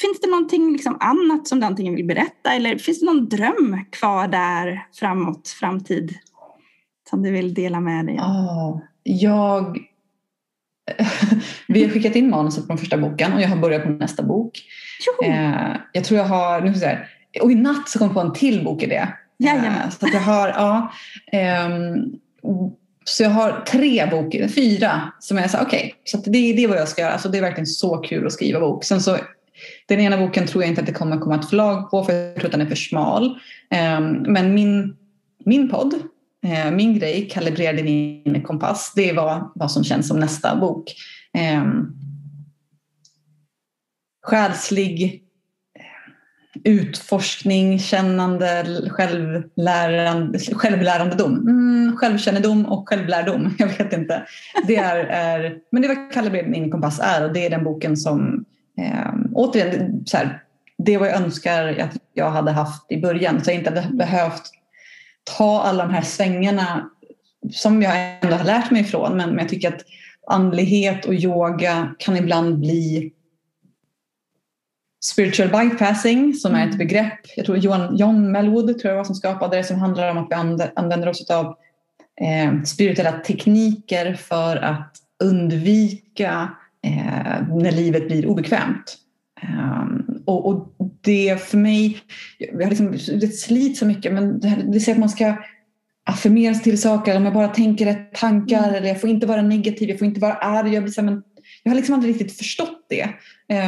Finns 0.00 0.20
det 0.20 0.30
någonting 0.30 0.72
liksom 0.72 0.96
annat 1.00 1.48
som 1.48 1.60
du 1.60 1.66
antingen 1.66 1.94
vill 1.94 2.06
berätta 2.06 2.52
eller 2.52 2.78
finns 2.78 3.00
det 3.00 3.06
någon 3.06 3.28
dröm 3.28 3.84
kvar 3.92 4.28
där 4.28 4.86
framåt, 4.92 5.48
framtid 5.48 6.14
som 7.10 7.22
du 7.22 7.30
vill 7.30 7.54
dela 7.54 7.80
med 7.80 8.06
dig 8.06 8.18
av? 8.18 8.26
Oh, 8.26 8.80
jag... 9.02 9.78
Vi 11.68 11.84
har 11.84 11.90
skickat 11.90 12.16
in 12.16 12.30
manuset 12.30 12.66
på 12.66 12.68
den 12.68 12.78
första 12.78 12.98
boken 12.98 13.32
och 13.32 13.40
jag 13.40 13.48
har 13.48 13.56
börjat 13.56 13.82
på 13.82 13.88
nästa 13.88 14.22
bok. 14.22 14.62
Eh, 15.24 15.76
jag 15.92 16.04
tror 16.04 16.20
jag 16.20 16.26
har... 16.26 16.60
Nu 16.60 16.74
ska 16.74 16.86
jag 16.86 16.96
säga, 16.96 17.06
och 17.42 17.52
i 17.52 17.54
natt 17.54 17.88
så 17.88 17.98
kom 17.98 18.06
jag 18.06 18.14
på 18.14 18.20
en 18.20 18.32
till 18.32 18.64
bok 18.64 18.82
i 18.82 18.86
det. 18.86 19.08
Eh, 19.44 19.90
så 19.90 20.08
jag 20.12 20.20
har... 20.20 20.48
Ja, 20.48 20.92
eh, 21.32 21.68
så 23.04 23.22
jag 23.22 23.30
har 23.30 23.64
tre 23.66 24.06
böcker, 24.06 24.48
fyra, 24.48 25.12
som 25.20 25.36
jag 25.36 25.50
sa 25.50 25.62
okej, 25.62 25.78
okay, 25.78 25.92
så 26.04 26.16
det, 26.16 26.30
det 26.30 26.64
är 26.64 26.68
vad 26.68 26.78
jag 26.78 26.88
ska 26.88 27.02
göra. 27.02 27.12
Alltså 27.12 27.28
det 27.28 27.38
är 27.38 27.42
verkligen 27.42 27.66
så 27.66 27.96
kul 27.96 28.26
att 28.26 28.32
skriva 28.32 28.60
bok. 28.60 28.84
Sen 28.84 29.00
så 29.00 29.18
den 29.86 30.00
ena 30.00 30.16
boken 30.16 30.46
tror 30.46 30.62
jag 30.62 30.70
inte 30.70 30.80
att 30.80 30.86
det 30.86 30.92
kommer 30.92 31.18
komma 31.18 31.34
ett 31.34 31.48
förlag 31.48 31.90
på 31.90 32.04
för 32.04 32.12
jag 32.12 32.34
tror 32.34 32.46
att 32.46 32.52
den 32.52 32.60
är 32.60 32.66
för 32.66 32.74
smal. 32.74 33.38
Ehm, 33.70 34.12
men 34.12 34.54
min, 34.54 34.96
min 35.44 35.70
podd, 35.70 35.94
eh, 36.44 36.70
min 36.70 36.98
grej, 36.98 37.28
Kalibrera 37.32 37.72
din 37.72 37.88
inre 38.26 38.40
kompass, 38.40 38.92
det 38.96 39.10
är 39.10 39.14
vad, 39.54 39.70
som 39.70 39.84
känns 39.84 40.08
som 40.08 40.20
nästa 40.20 40.56
bok. 40.56 40.94
Ehm, 41.32 41.86
själslig 44.22 45.22
eh, 45.78 46.72
utforskning, 46.72 47.78
kännande, 47.78 48.82
självlärande, 48.90 50.38
självlärandedom. 50.38 51.32
Mm, 51.32 51.96
självkännedom 51.96 52.66
och 52.66 52.88
självlärdom. 52.88 53.54
Jag 53.58 53.66
vet 53.66 53.92
inte. 53.92 54.26
Det 54.66 54.76
är, 54.76 54.96
är, 55.04 55.58
men 55.70 55.82
det 55.82 55.88
är 55.88 55.96
vad 55.96 56.12
Kalibrera 56.12 56.42
din 56.42 56.54
inre 56.54 56.70
kompass 56.70 57.00
är 57.02 57.24
och 57.24 57.32
det 57.32 57.46
är 57.46 57.50
den 57.50 57.64
boken 57.64 57.96
som 57.96 58.44
Eh, 58.78 59.14
återigen, 59.34 60.06
så 60.06 60.16
här, 60.16 60.42
det 60.78 60.98
var 60.98 61.06
jag 61.06 61.16
önskar 61.16 61.78
att 61.78 61.96
jag 62.12 62.30
hade 62.30 62.50
haft 62.50 62.92
i 62.92 63.00
början 63.00 63.44
så 63.44 63.50
jag 63.50 63.58
inte 63.58 63.70
hade 63.70 63.96
behövt 63.96 64.50
ta 65.38 65.62
alla 65.62 65.86
de 65.86 65.94
här 65.94 66.02
svängarna 66.02 66.90
som 67.50 67.82
jag 67.82 68.18
ändå 68.22 68.36
har 68.36 68.44
lärt 68.44 68.70
mig 68.70 68.82
ifrån. 68.82 69.16
Men, 69.16 69.30
men 69.30 69.38
jag 69.38 69.48
tycker 69.48 69.68
att 69.68 69.84
andlighet 70.26 71.04
och 71.04 71.14
yoga 71.14 71.94
kan 71.98 72.16
ibland 72.16 72.58
bli 72.58 73.12
spiritual 75.04 75.48
bypassing 75.48 76.34
som 76.34 76.54
är 76.54 76.60
ett 76.60 76.74
mm. 76.74 76.78
begrepp. 76.78 77.20
Jag 77.36 77.46
tror 77.46 77.58
John, 77.58 77.96
John 77.96 78.32
Melwood 78.32 78.78
tror 78.78 78.90
jag 78.90 78.96
var 78.96 79.04
som 79.04 79.14
skapade 79.14 79.56
det 79.56 79.64
som 79.64 79.78
handlar 79.78 80.10
om 80.10 80.18
att 80.18 80.26
vi 80.30 80.34
använder 80.76 81.08
oss 81.08 81.30
av 81.30 81.46
eh, 82.20 82.62
spirituella 82.62 83.12
tekniker 83.12 84.14
för 84.14 84.56
att 84.56 84.96
undvika 85.24 86.56
när 87.62 87.72
livet 87.72 88.06
blir 88.06 88.26
obekvämt. 88.26 88.98
Um, 89.42 90.22
och, 90.24 90.46
och, 90.46 90.70
det 91.00 91.42
för 91.42 91.58
mig, 91.58 91.98
jag 92.38 92.62
har 92.62 92.70
liksom, 92.70 93.18
det 93.20 93.28
slits 93.28 93.78
så 93.78 93.86
mycket 93.86 94.12
men 94.12 94.40
det, 94.40 94.64
det 94.72 94.80
säger 94.80 94.96
att 94.96 95.00
man 95.00 95.08
ska 95.08 95.36
affirmera 96.04 96.54
sig 96.54 96.62
till 96.62 96.80
saker, 96.80 97.16
om 97.16 97.24
jag 97.24 97.34
bara 97.34 97.48
tänker 97.48 97.86
rätt 97.86 98.14
tankar 98.14 98.62
mm. 98.62 98.74
eller 98.74 98.88
jag 98.88 99.00
får 99.00 99.10
inte 99.10 99.26
vara 99.26 99.42
negativ, 99.42 99.88
jag 99.88 99.98
får 99.98 100.06
inte 100.06 100.20
vara 100.20 100.34
arg. 100.34 100.74
Jag, 100.74 100.82
blir 100.82 100.92
så 100.92 101.00
här, 101.00 101.10
men 101.10 101.22
jag 101.62 101.70
har 101.70 101.76
liksom 101.76 101.94
aldrig 101.94 102.14
riktigt 102.14 102.38
förstått 102.38 102.86
det. 102.88 103.08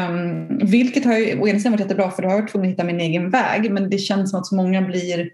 Um, 0.08 0.58
vilket 0.58 1.04
har 1.04 1.18
ju 1.18 1.40
å 1.40 1.48
ena 1.48 1.58
sidan 1.58 1.72
varit 1.72 1.80
jättebra 1.80 2.10
för 2.10 2.22
då 2.22 2.28
har 2.28 2.34
jag 2.34 2.42
varit 2.42 2.52
tvungen 2.52 2.68
att 2.68 2.72
hitta 2.72 2.84
min 2.84 3.00
egen 3.00 3.30
väg 3.30 3.70
men 3.70 3.90
det 3.90 3.98
känns 3.98 4.30
som 4.30 4.40
att 4.40 4.46
så 4.46 4.54
många 4.54 4.82
blir 4.82 5.30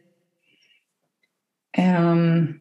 um, 1.79 2.55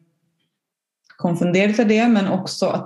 konfunderade 1.16 1.82
av 1.82 1.88
det 1.88 2.08
men 2.08 2.28
också 2.28 2.66
att 2.66 2.84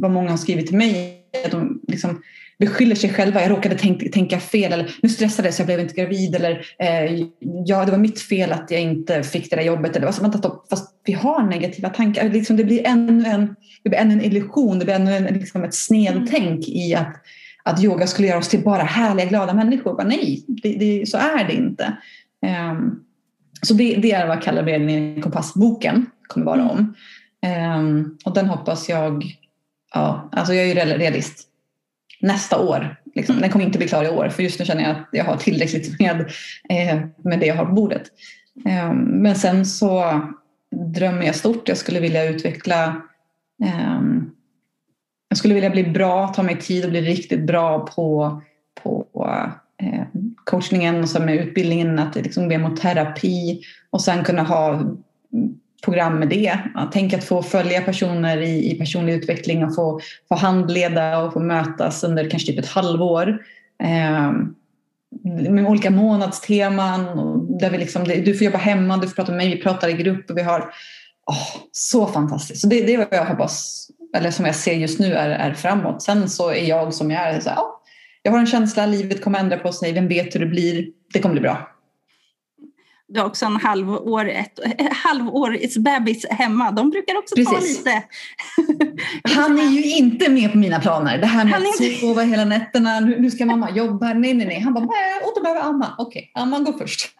vad 0.00 0.10
många 0.10 0.30
har 0.30 0.36
skrivit 0.36 0.66
till 0.66 0.76
mig 0.76 1.17
att 1.44 1.50
de 1.50 1.80
liksom 1.88 2.22
beskyller 2.58 2.94
sig 2.94 3.10
själva. 3.10 3.42
Jag 3.42 3.50
råkade 3.50 3.74
tänka, 3.74 4.08
tänka 4.08 4.40
fel 4.40 4.72
eller 4.72 4.96
nu 5.02 5.08
stressade 5.08 5.48
jag 5.48 5.54
så 5.54 5.60
jag 5.60 5.66
blev 5.66 5.80
inte 5.80 5.94
gravid 5.94 6.34
eller 6.34 6.66
eh, 6.78 7.26
ja, 7.66 7.84
det 7.84 7.90
var 7.90 7.98
mitt 7.98 8.20
fel 8.20 8.52
att 8.52 8.70
jag 8.70 8.80
inte 8.80 9.22
fick 9.22 9.50
det 9.50 9.56
där 9.56 9.62
jobbet. 9.62 9.96
Eller, 9.96 10.06
alltså, 10.06 10.22
vänta, 10.22 10.52
fast 10.70 11.00
vi 11.04 11.12
har 11.12 11.42
negativa 11.42 11.88
tankar. 11.88 12.28
Liksom, 12.28 12.56
det 12.56 12.64
blir 12.64 12.86
ännu 12.86 13.28
en, 13.28 13.56
det 13.82 13.90
blir 13.90 14.00
ännu 14.00 14.14
en 14.14 14.24
illusion, 14.24 14.78
det 14.78 14.84
blir 14.84 14.94
ännu 14.94 15.16
en, 15.16 15.24
liksom 15.24 15.64
ett 15.64 15.74
snedtänk 15.74 16.68
i 16.68 16.94
att, 16.94 17.16
att 17.62 17.84
yoga 17.84 18.06
skulle 18.06 18.28
göra 18.28 18.38
oss 18.38 18.48
till 18.48 18.64
bara 18.64 18.82
härliga, 18.82 19.26
glada 19.26 19.54
människor. 19.54 19.94
Bara, 19.96 20.06
nej, 20.06 20.44
det, 20.46 20.72
det, 20.72 21.08
så 21.08 21.18
är 21.18 21.44
det 21.44 21.54
inte. 21.54 21.96
Um, 22.72 23.04
så 23.62 23.74
det, 23.74 23.96
det, 23.96 24.12
är 24.12 24.26
vad 24.26 24.42
Kalibreringen 24.42 25.22
kompassboken 25.22 26.06
kommer 26.28 26.46
vara 26.46 26.68
om. 26.68 26.94
Um, 27.78 28.18
och 28.24 28.34
den 28.34 28.46
hoppas 28.46 28.88
jag 28.88 29.24
Ja, 29.94 30.28
alltså 30.32 30.54
jag 30.54 30.64
är 30.64 30.68
ju 30.68 30.94
realist. 30.98 31.44
Nästa 32.20 32.58
år. 32.58 32.96
Liksom. 33.14 33.40
Den 33.40 33.50
kommer 33.50 33.64
inte 33.64 33.78
bli 33.78 33.88
klar 33.88 34.04
i 34.04 34.08
år 34.08 34.28
för 34.28 34.42
just 34.42 34.58
nu 34.58 34.64
känner 34.64 34.82
jag 34.82 34.90
att 34.90 35.08
jag 35.12 35.24
har 35.24 35.36
tillräckligt 35.36 36.00
med, 36.00 36.20
eh, 36.68 37.00
med 37.24 37.40
det 37.40 37.46
jag 37.46 37.54
har 37.54 37.64
på 37.64 37.72
bordet. 37.72 38.02
Eh, 38.66 38.92
men 38.92 39.34
sen 39.34 39.66
så 39.66 40.20
drömmer 40.70 41.22
jag 41.22 41.34
stort. 41.34 41.68
Jag 41.68 41.76
skulle 41.76 42.00
vilja 42.00 42.24
utveckla 42.24 43.02
eh, 43.64 44.00
jag 45.28 45.38
skulle 45.38 45.54
vilja 45.54 45.70
bli 45.70 45.84
bra, 45.84 46.28
ta 46.28 46.42
mig 46.42 46.60
tid 46.60 46.84
och 46.84 46.90
bli 46.90 47.00
riktigt 47.00 47.46
bra 47.46 47.86
på, 47.86 48.40
på 48.82 49.06
eh, 49.82 50.02
coachningen 50.44 51.02
och 51.02 51.08
så 51.08 51.20
med 51.22 51.36
utbildningen, 51.36 51.98
att 51.98 52.14
liksom 52.14 52.48
be 52.48 52.58
mot 52.58 52.80
terapi 52.80 53.62
och 53.90 54.02
sen 54.02 54.24
kunna 54.24 54.42
ha 54.42 54.82
program 55.84 56.18
med 56.18 56.28
det. 56.28 56.58
Tänk 56.92 57.12
att 57.12 57.24
få 57.24 57.42
följa 57.42 57.80
personer 57.80 58.40
i, 58.40 58.70
i 58.70 58.78
personlig 58.78 59.12
utveckling 59.12 59.64
och 59.64 59.74
få, 59.74 60.00
få 60.28 60.34
handleda 60.34 61.18
och 61.18 61.32
få 61.32 61.40
mötas 61.40 62.04
under 62.04 62.30
kanske 62.30 62.52
typ 62.52 62.58
ett 62.58 62.68
halvår. 62.68 63.38
Eh, 63.82 64.32
med 65.50 65.66
olika 65.66 65.90
månadsteman. 65.90 67.58
Där 67.58 67.70
vi 67.70 67.78
liksom, 67.78 68.04
du 68.04 68.34
får 68.34 68.44
jobba 68.44 68.58
hemma, 68.58 68.96
du 68.96 69.08
får 69.08 69.14
prata 69.14 69.32
med 69.32 69.36
mig, 69.36 69.56
vi 69.56 69.62
pratar 69.62 69.88
i 69.88 69.92
grupp. 69.92 70.30
Och 70.30 70.38
vi 70.38 70.42
har, 70.42 70.60
oh, 71.26 71.56
så 71.72 72.06
fantastiskt. 72.06 72.60
Så 72.60 72.66
det, 72.66 72.80
det 72.80 72.94
är 72.94 72.98
vad 72.98 73.08
jag 73.10 73.24
hoppas, 73.24 73.86
eller 74.16 74.30
som 74.30 74.46
jag 74.46 74.54
ser 74.54 74.74
just 74.74 75.00
nu 75.00 75.14
är, 75.14 75.30
är 75.30 75.54
framåt. 75.54 76.02
Sen 76.02 76.28
så 76.28 76.50
är 76.50 76.64
jag 76.64 76.94
som 76.94 77.10
jag 77.10 77.22
är. 77.22 77.40
Så, 77.40 77.50
oh, 77.50 77.70
jag 78.22 78.32
har 78.32 78.38
en 78.38 78.46
känsla, 78.46 78.86
livet 78.86 79.24
kommer 79.24 79.38
ändra 79.38 79.58
på 79.58 79.72
sig, 79.72 79.92
vem 79.92 80.08
vet 80.08 80.34
hur 80.34 80.40
det 80.40 80.46
blir. 80.46 80.86
Det 81.12 81.20
kommer 81.20 81.32
bli 81.32 81.42
bra 81.42 81.77
du 83.08 83.20
har 83.20 83.26
också 83.26 83.46
en 83.46 83.56
halvår, 83.56 84.28
ett, 84.28 84.60
halvårets 84.92 85.76
bebis 85.78 86.26
hemma. 86.30 86.70
De 86.70 86.90
brukar 86.90 87.18
också 87.18 87.34
Precis. 87.34 87.84
ta 87.84 87.90
lite. 87.90 88.02
Han 89.36 89.58
är 89.58 89.70
ju 89.70 89.84
inte 89.84 90.28
med 90.28 90.52
på 90.52 90.58
mina 90.58 90.80
planer. 90.80 91.18
Det 91.18 91.26
här 91.26 91.44
med 91.44 91.54
att 91.54 92.00
sova 92.00 92.22
hela 92.22 92.44
nätterna. 92.44 93.00
Nu, 93.00 93.30
ska 93.30 93.46
mamma 93.46 93.70
jobba. 93.70 94.06
Nej, 94.14 94.34
nej, 94.34 94.46
nej. 94.46 94.60
Han 94.60 94.74
bara, 94.74 94.84
nej, 94.84 95.20
då 95.36 95.42
behöver 95.42 95.60
amma. 95.60 95.94
Okej, 95.98 96.30
okay, 96.32 96.42
amman 96.42 96.64
går 96.64 96.72
först. 96.72 97.10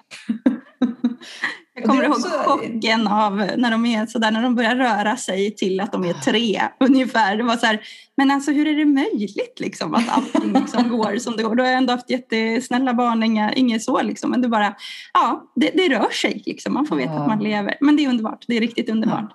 Jag 1.81 1.91
kommer 1.91 2.05
ihåg 2.05 2.13
också... 2.13 2.29
chocken 2.29 3.07
av 3.07 3.37
när 3.57 3.71
de 3.71 3.87
är 3.87 4.07
sådär, 4.07 4.31
när 4.31 4.43
de 4.43 4.55
börjar 4.55 4.77
röra 4.77 5.17
sig 5.17 5.55
till 5.55 5.81
att 5.81 5.93
de 5.93 6.05
är 6.05 6.13
tre 6.13 6.63
ungefär. 6.81 7.37
Det 7.37 7.43
var 7.43 7.57
så 7.57 7.67
här, 7.67 7.81
men 8.17 8.31
alltså 8.31 8.53
hur 8.53 8.67
är 8.67 8.77
det 8.77 8.85
möjligt 8.85 9.61
liksom 9.61 9.95
att 9.95 10.09
allting 10.09 10.53
liksom 10.53 10.89
går 10.99 11.19
som 11.19 11.37
det 11.37 11.43
går? 11.43 11.55
Du 11.55 11.63
har 11.63 11.71
ändå 11.71 11.93
haft 11.93 12.11
jättesnälla 12.11 12.95
barn, 12.95 13.23
inga, 13.23 13.53
inget 13.53 13.83
så 13.83 14.03
liksom, 14.03 14.31
men 14.31 14.43
du 14.43 14.49
bara, 14.49 14.75
ja, 15.15 15.53
det, 15.55 15.71
det 15.75 15.89
rör 15.89 16.11
sig 16.11 16.43
liksom. 16.47 16.75
Man 16.75 16.87
får 16.87 16.97
veta 16.97 17.13
ja. 17.13 17.21
att 17.21 17.29
man 17.29 17.39
lever. 17.39 17.77
Men 17.81 17.97
det 17.97 18.05
är 18.05 18.09
underbart, 18.09 18.45
det 18.49 18.57
är 18.57 18.61
riktigt 18.61 18.89
underbart. 18.89 19.33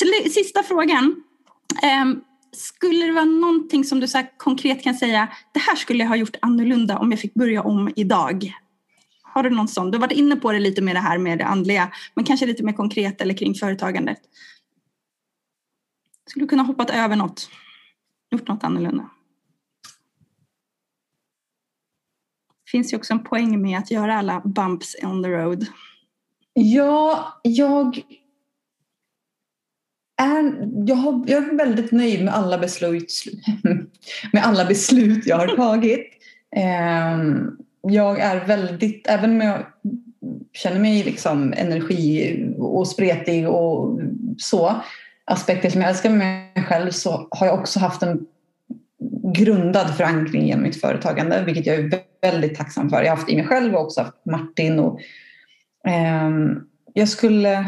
Ja. 0.00 0.30
Sista 0.30 0.62
frågan. 0.62 1.14
Um, 2.02 2.20
skulle 2.52 3.06
det 3.06 3.12
vara 3.12 3.24
någonting 3.24 3.84
som 3.84 4.00
du 4.00 4.08
så 4.08 4.22
konkret 4.36 4.82
kan 4.82 4.94
säga, 4.94 5.28
det 5.54 5.60
här 5.60 5.76
skulle 5.76 6.02
jag 6.02 6.08
ha 6.08 6.16
gjort 6.16 6.36
annorlunda 6.42 6.98
om 6.98 7.10
jag 7.10 7.20
fick 7.20 7.34
börja 7.34 7.62
om 7.62 7.90
idag? 7.96 8.52
Har 9.32 9.42
du 9.42 9.50
någon 9.50 9.68
sån? 9.68 9.90
Du 9.90 9.98
har 9.98 10.00
varit 10.00 10.18
inne 10.18 10.36
på 10.36 10.52
det 10.52 10.58
lite 10.58 10.82
med 10.82 10.96
det 10.96 11.00
här 11.00 11.18
med 11.18 11.38
det 11.38 11.44
andliga, 11.44 11.92
men 12.14 12.24
kanske 12.24 12.46
lite 12.46 12.62
mer 12.62 12.72
konkret 12.72 13.20
eller 13.20 13.34
kring 13.34 13.54
företagandet. 13.54 14.18
Skulle 16.30 16.44
du 16.44 16.48
kunna 16.48 16.62
hoppat 16.62 16.90
över 16.90 17.16
något? 17.16 17.50
Gjort 18.30 18.48
något 18.48 18.64
annorlunda? 18.64 19.10
Det 22.64 22.70
finns 22.70 22.92
ju 22.92 22.96
också 22.96 23.12
en 23.12 23.24
poäng 23.24 23.62
med 23.62 23.78
att 23.78 23.90
göra 23.90 24.14
alla 24.14 24.40
bumps 24.40 24.96
on 25.02 25.22
the 25.22 25.28
road. 25.28 25.66
Ja, 26.52 27.40
jag 27.42 28.02
är, 30.16 30.68
jag, 30.86 30.96
har, 30.96 31.24
jag 31.26 31.48
är 31.48 31.56
väldigt 31.56 31.92
nöjd 31.92 32.24
med 32.24 32.34
alla 32.34 32.58
beslut, 32.58 33.24
med 34.32 34.44
alla 34.44 34.64
beslut 34.64 35.26
jag 35.26 35.36
har 35.36 35.56
tagit. 35.56 36.06
Um, 36.56 37.58
jag 37.82 38.20
är 38.20 38.46
väldigt, 38.46 39.06
även 39.06 39.30
om 39.30 39.40
jag 39.40 39.66
känner 40.52 40.80
mig 40.80 41.04
liksom 41.04 41.54
energi 41.56 42.54
och 42.58 42.88
spretig 42.88 43.48
och 43.48 44.00
så 44.38 44.80
aspekter 45.24 45.70
som 45.70 45.80
jag 45.80 45.90
älskar 45.90 46.10
med 46.10 46.18
mig 46.18 46.64
själv 46.64 46.90
så 46.90 47.28
har 47.30 47.46
jag 47.46 47.58
också 47.58 47.78
haft 47.80 48.02
en 48.02 48.26
grundad 49.34 49.96
förankring 49.96 50.46
genom 50.46 50.62
mitt 50.62 50.80
företagande 50.80 51.44
vilket 51.44 51.66
jag 51.66 51.76
är 51.76 52.02
väldigt 52.22 52.54
tacksam 52.54 52.90
för. 52.90 53.02
Jag 53.02 53.10
har 53.10 53.16
haft 53.16 53.30
i 53.30 53.36
mig 53.36 53.46
själv 53.46 53.74
och 53.74 53.80
också 53.80 54.00
haft 54.00 54.24
Martin. 54.24 54.78
Och, 54.78 55.00
eh, 55.86 56.30
jag 56.92 57.08
skulle 57.08 57.66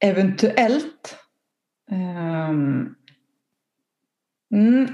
eventuellt 0.00 1.16
eh, 1.90 2.48
mm, 4.54 4.88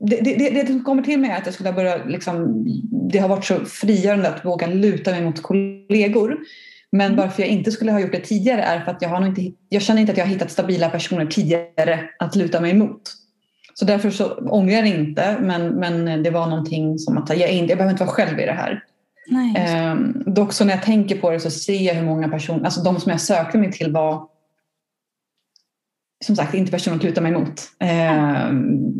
det, 0.00 0.20
det, 0.20 0.50
det, 0.50 0.66
som 0.66 0.84
kommer 0.84 1.02
till 1.02 1.18
mig 1.18 1.30
är 1.30 1.36
att 1.36 1.46
jag 1.46 1.54
skulle 1.54 1.72
börja 1.72 2.04
liksom, 2.04 2.64
det 3.10 3.18
har 3.18 3.28
varit 3.28 3.44
så 3.44 3.64
frigörande 3.64 4.28
att 4.28 4.44
våga 4.44 4.66
luta 4.66 5.10
mig 5.10 5.24
mot 5.24 5.42
kollegor. 5.42 6.36
Men 6.92 7.06
mm. 7.06 7.16
varför 7.16 7.42
jag 7.42 7.50
inte 7.50 7.70
skulle 7.70 7.92
ha 7.92 8.00
gjort 8.00 8.12
det 8.12 8.20
tidigare 8.20 8.62
är 8.62 8.80
för 8.80 8.90
att 8.90 9.02
jag, 9.02 9.08
har 9.08 9.26
inte, 9.26 9.52
jag 9.68 9.82
känner 9.82 10.00
inte 10.00 10.12
att 10.12 10.18
jag 10.18 10.24
har 10.24 10.32
hittat 10.32 10.50
stabila 10.50 10.90
personer 10.90 11.26
tidigare 11.26 12.00
att 12.18 12.36
luta 12.36 12.60
mig 12.60 12.70
emot. 12.70 13.02
Så 13.74 13.84
därför 13.84 14.10
så 14.10 14.34
ångrar 14.34 14.76
jag 14.76 14.88
inte 14.88 15.36
men, 15.40 15.68
men 15.68 16.22
det 16.22 16.30
var 16.30 16.46
någonting 16.46 16.98
som 16.98 17.18
att 17.18 17.38
jag, 17.38 17.52
jag 17.52 17.66
behöver 17.66 17.90
inte 17.90 18.04
vara 18.04 18.14
själv 18.14 18.40
i 18.40 18.46
det 18.46 18.52
här. 18.52 18.84
Nej, 19.28 19.92
um, 19.92 20.22
dock 20.26 20.52
så 20.52 20.64
när 20.64 20.74
jag 20.74 20.82
tänker 20.82 21.16
på 21.16 21.30
det 21.30 21.40
så 21.40 21.50
ser 21.50 21.80
jag 21.80 21.94
hur 21.94 22.06
många 22.06 22.28
personer, 22.28 22.64
alltså 22.64 22.82
de 22.82 23.00
som 23.00 23.10
jag 23.10 23.20
sökte 23.20 23.58
mig 23.58 23.72
till 23.72 23.92
var 23.92 24.28
som 26.26 26.36
sagt 26.36 26.54
inte 26.54 26.72
personer 26.72 26.96
att 26.96 27.02
luta 27.02 27.20
mig 27.20 27.32
emot. 27.32 27.62
Eh, 27.80 28.50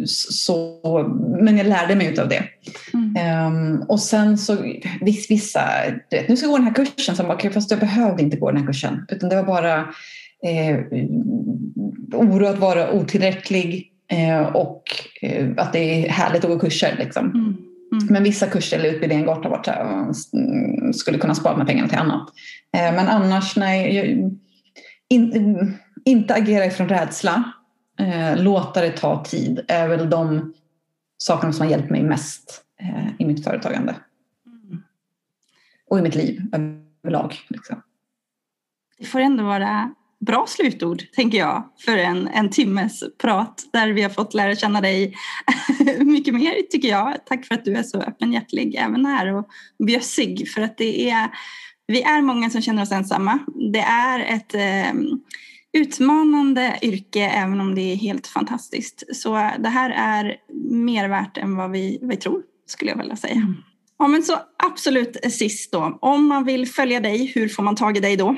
så, 0.06 0.80
men 1.40 1.58
jag 1.58 1.66
lärde 1.66 1.94
mig 1.94 2.20
av 2.20 2.28
det. 2.28 2.42
Mm. 2.94 3.16
Eh, 3.16 3.80
och 3.88 4.00
sen 4.00 4.38
så 4.38 4.56
vissa, 5.28 5.60
du 6.10 6.16
vet, 6.16 6.28
nu 6.28 6.36
ska 6.36 6.46
jag 6.46 6.50
gå 6.50 6.56
den 6.56 6.66
här 6.66 6.74
kursen, 6.74 7.16
så 7.16 7.22
bara, 7.22 7.34
okay, 7.34 7.50
fast 7.50 7.70
jag 7.70 7.80
behövde 7.80 8.22
inte 8.22 8.36
gå 8.36 8.50
den 8.50 8.60
här 8.60 8.66
kursen. 8.66 9.06
Utan 9.08 9.28
det 9.28 9.36
var 9.36 9.44
bara 9.44 9.78
eh, 10.46 10.78
oro 12.12 12.46
att 12.46 12.58
vara 12.58 12.92
otillräcklig 12.92 13.92
eh, 14.12 14.42
och 14.42 14.82
eh, 15.22 15.46
att 15.56 15.72
det 15.72 15.78
är 15.78 16.08
härligt 16.08 16.44
att 16.44 16.50
gå 16.50 16.58
kurser. 16.58 16.96
Liksom. 16.98 17.30
Mm. 17.30 17.56
Mm. 17.92 18.06
Men 18.10 18.22
vissa 18.22 18.46
kurser 18.46 18.78
eller 18.78 18.88
utbildningar 18.88 19.26
gått 19.26 19.42
bort 19.42 19.68
mm, 19.68 20.92
skulle 20.92 21.18
kunna 21.18 21.34
spara 21.34 21.56
de 21.56 21.66
pengarna 21.66 21.88
till 21.88 21.98
annat. 21.98 22.28
Eh, 22.76 22.94
men 22.94 23.08
annars, 23.08 23.56
nej. 23.56 23.96
Jag, 23.96 24.36
in, 25.08 25.78
inte 26.04 26.34
agera 26.34 26.66
ifrån 26.66 26.88
rädsla. 26.88 27.52
Eh, 27.98 28.42
låta 28.42 28.80
det 28.80 28.90
ta 28.90 29.24
tid 29.24 29.64
är 29.68 29.88
väl 29.88 30.10
de 30.10 30.54
sakerna 31.18 31.52
som 31.52 31.66
har 31.66 31.70
hjälpt 31.70 31.90
mig 31.90 32.02
mest 32.02 32.64
eh, 32.80 33.08
i 33.18 33.24
mitt 33.24 33.44
företagande. 33.44 33.96
Mm. 34.46 34.82
Och 35.90 35.98
i 35.98 36.02
mitt 36.02 36.14
liv 36.14 36.42
överlag. 37.02 37.40
Liksom. 37.48 37.82
Det 38.98 39.04
får 39.04 39.20
ändå 39.20 39.44
vara 39.44 39.94
bra 40.20 40.44
slutord, 40.48 41.02
tänker 41.12 41.38
jag, 41.38 41.72
för 41.84 41.96
en, 41.96 42.28
en 42.28 42.50
timmes 42.50 43.02
prat 43.18 43.62
där 43.72 43.88
vi 43.88 44.02
har 44.02 44.10
fått 44.10 44.34
lära 44.34 44.54
känna 44.54 44.80
dig 44.80 45.14
mycket 46.00 46.34
mer, 46.34 46.62
tycker 46.70 46.88
jag. 46.88 47.26
Tack 47.26 47.46
för 47.46 47.54
att 47.54 47.64
du 47.64 47.76
är 47.76 47.82
så 47.82 48.00
öppenhjärtig 48.00 48.74
även 48.74 49.06
här 49.06 49.34
och 49.34 49.48
bjössig, 49.86 50.48
för 50.50 50.62
att 50.62 50.78
det 50.78 51.10
är 51.10 51.30
vi 51.86 52.02
är 52.02 52.22
många 52.22 52.50
som 52.50 52.62
känner 52.62 52.82
oss 52.82 52.92
ensamma. 52.92 53.38
Det 53.72 53.80
är 53.80 54.20
ett 54.20 54.54
eh, 54.54 55.00
utmanande 55.72 56.78
yrke 56.82 57.20
även 57.20 57.60
om 57.60 57.74
det 57.74 57.92
är 57.92 57.96
helt 57.96 58.26
fantastiskt. 58.26 59.16
Så 59.16 59.50
det 59.58 59.68
här 59.68 59.90
är 59.90 60.36
mer 60.70 61.08
värt 61.08 61.38
än 61.38 61.56
vad 61.56 61.70
vi, 61.70 61.98
vi 62.02 62.16
tror 62.16 62.42
skulle 62.66 62.90
jag 62.90 62.98
vilja 62.98 63.16
säga. 63.16 63.34
Mm. 63.34 63.54
Ja, 63.98 64.06
men 64.06 64.22
så 64.22 64.38
absolut 64.66 65.32
sist 65.32 65.72
då, 65.72 65.98
om 66.00 66.26
man 66.26 66.44
vill 66.44 66.68
följa 66.68 67.00
dig, 67.00 67.32
hur 67.34 67.48
får 67.48 67.62
man 67.62 67.76
tag 67.76 67.96
i 67.96 68.00
dig 68.00 68.16
då? 68.16 68.36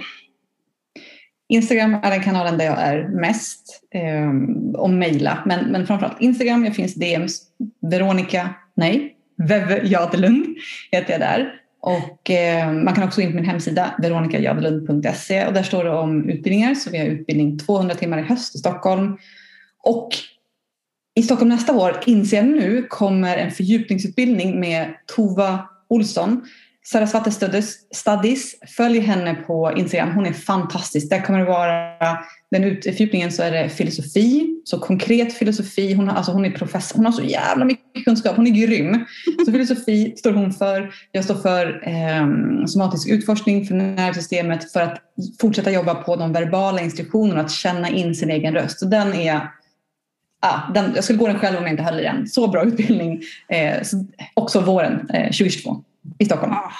Instagram 1.48 1.94
är 1.94 2.10
den 2.10 2.22
kanalen 2.22 2.58
där 2.58 2.64
jag 2.64 2.82
är 2.82 3.08
mest 3.08 3.82
eh, 3.94 4.80
och 4.80 4.90
mejla. 4.90 5.42
Men, 5.46 5.64
men 5.64 5.86
framförallt 5.86 6.20
Instagram, 6.20 6.64
jag 6.64 6.76
finns 6.76 6.94
DMs. 6.94 7.42
Veronica, 7.90 8.54
nej, 8.76 9.16
Veve 9.36 9.80
Jadelund 9.84 10.46
heter 10.92 11.12
jag 11.12 11.20
där. 11.20 11.54
Och 11.80 12.30
eh, 12.30 12.72
man 12.72 12.94
kan 12.94 13.04
också 13.04 13.20
gå 13.20 13.24
in 13.24 13.30
på 13.30 13.36
min 13.36 13.44
hemsida 13.44 13.94
veronikajadelund.se 13.98 15.46
och 15.46 15.52
där 15.52 15.62
står 15.62 15.84
det 15.84 15.90
om 15.90 16.28
utbildningar. 16.28 16.74
Så 16.74 16.90
vi 16.90 16.98
har 16.98 17.06
utbildning 17.06 17.58
200 17.58 17.94
timmar 17.94 18.18
i 18.18 18.22
höst 18.22 18.54
i 18.54 18.58
Stockholm. 18.58 19.18
Och 19.82 20.08
i 21.14 21.22
Stockholm 21.22 21.48
nästa 21.48 21.76
år, 21.76 22.00
inser 22.06 22.36
jag 22.36 22.46
nu, 22.46 22.86
kommer 22.88 23.36
en 23.36 23.50
fördjupningsutbildning 23.50 24.60
med 24.60 24.94
Tova 25.16 25.68
Olsson 25.88 26.46
Sarasvati 26.92 27.30
Studies, 27.94 28.54
följ 28.76 29.00
henne 29.00 29.34
på 29.34 29.72
Instagram. 29.76 30.14
Hon 30.14 30.26
är 30.26 30.32
fantastisk. 30.32 31.10
Där 31.10 31.20
kommer 31.20 31.38
det 31.38 31.44
vara, 31.44 32.18
den 32.50 32.64
utfördjupningen 32.64 33.32
så 33.32 33.42
är 33.42 33.50
det 33.50 33.68
filosofi, 33.68 34.60
så 34.64 34.78
konkret 34.78 35.32
filosofi. 35.32 35.92
Hon 35.92 36.08
har, 36.08 36.16
alltså 36.16 36.32
hon 36.32 36.44
är 36.44 36.50
professor, 36.50 36.96
hon 36.96 37.04
har 37.04 37.12
så 37.12 37.22
jävla 37.22 37.64
mycket 37.64 38.04
kunskap, 38.04 38.36
hon 38.36 38.46
är 38.46 38.66
grym. 38.66 39.04
Så 39.46 39.52
filosofi 39.52 40.14
står 40.16 40.32
hon 40.32 40.52
för. 40.52 40.90
Jag 41.12 41.24
står 41.24 41.34
för 41.34 41.88
eh, 41.88 42.26
somatisk 42.66 43.08
utforskning 43.08 43.66
för 43.66 43.74
nervsystemet 43.74 44.72
för 44.72 44.80
att 44.80 44.98
fortsätta 45.40 45.70
jobba 45.70 45.94
på 45.94 46.16
de 46.16 46.32
verbala 46.32 46.80
instruktionerna, 46.80 47.40
att 47.40 47.50
känna 47.50 47.88
in 47.88 48.14
sin 48.14 48.30
egen 48.30 48.54
röst. 48.54 48.78
Så 48.78 48.86
den 48.86 49.14
är 49.14 49.40
Ah, 50.40 50.72
den, 50.74 50.92
jag 50.94 51.04
skulle 51.04 51.18
gå 51.18 51.26
den 51.26 51.38
själv 51.38 51.56
om 51.56 51.62
jag 51.62 51.72
inte 51.72 51.82
höll 51.82 52.00
i 52.00 52.02
den. 52.02 52.26
Så 52.26 52.48
bra 52.48 52.64
utbildning. 52.64 53.22
Eh, 53.48 53.82
också 54.34 54.60
våren 54.60 55.10
eh, 55.10 55.24
2022 55.24 55.84
i 56.18 56.24
Stockholm. 56.24 56.52
Ah, 56.52 56.72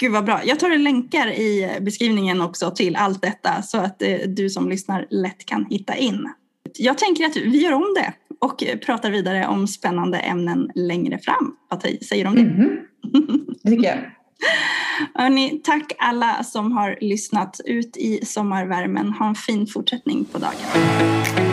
gud 0.00 0.12
vad 0.12 0.24
bra. 0.24 0.40
Jag 0.44 0.60
tar 0.60 0.70
en 0.70 0.84
länkar 0.84 1.26
i 1.26 1.78
beskrivningen 1.80 2.40
också 2.40 2.70
till 2.70 2.96
allt 2.96 3.22
detta 3.22 3.62
så 3.62 3.78
att 3.78 4.02
eh, 4.02 4.16
du 4.26 4.50
som 4.50 4.68
lyssnar 4.68 5.06
lätt 5.10 5.46
kan 5.46 5.66
hitta 5.70 5.96
in. 5.96 6.32
Jag 6.78 6.98
tänker 6.98 7.24
att 7.24 7.36
vi 7.36 7.62
gör 7.62 7.72
om 7.72 7.94
det 7.96 8.12
och 8.40 8.64
pratar 8.86 9.10
vidare 9.10 9.46
om 9.46 9.68
spännande 9.68 10.18
ämnen 10.18 10.70
längre 10.74 11.18
fram. 11.18 11.56
Vad 11.70 11.82
säger 11.82 12.24
du 12.24 12.30
om 12.30 12.34
det? 12.34 12.40
Mm 12.40 12.56
-hmm. 12.56 13.54
Det 13.62 13.70
tycker 13.70 13.88
jag. 13.88 13.98
Hörrni, 15.14 15.60
tack 15.64 15.92
alla 15.98 16.44
som 16.44 16.72
har 16.72 16.98
lyssnat 17.00 17.60
ut 17.64 17.96
i 17.96 18.26
sommarvärmen. 18.26 19.12
Ha 19.12 19.28
en 19.28 19.34
fin 19.34 19.66
fortsättning 19.66 20.24
på 20.24 20.38
dagen. 20.38 21.43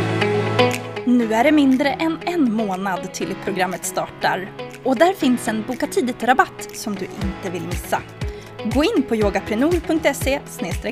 Nu 1.05 1.33
är 1.33 1.43
det 1.43 1.51
mindre 1.51 1.89
än 1.89 2.17
en 2.25 2.53
månad 2.53 3.13
till 3.13 3.35
programmet 3.43 3.85
startar 3.85 4.51
och 4.83 4.95
där 4.95 5.13
finns 5.13 5.47
en 5.47 5.63
boka 5.67 5.87
tidigt-rabatt 5.87 6.69
som 6.73 6.95
du 6.95 7.05
inte 7.05 7.49
vill 7.51 7.65
missa. 7.65 8.01
Gå 8.73 8.83
in 8.83 9.03
på 9.03 9.15
yogaprenor.se 9.15 10.39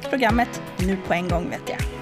programmet 0.10 0.62
nu 0.78 0.97
på 1.07 1.14
en 1.14 1.28
gång 1.28 1.49
vet 1.49 1.70
jag. 1.70 1.99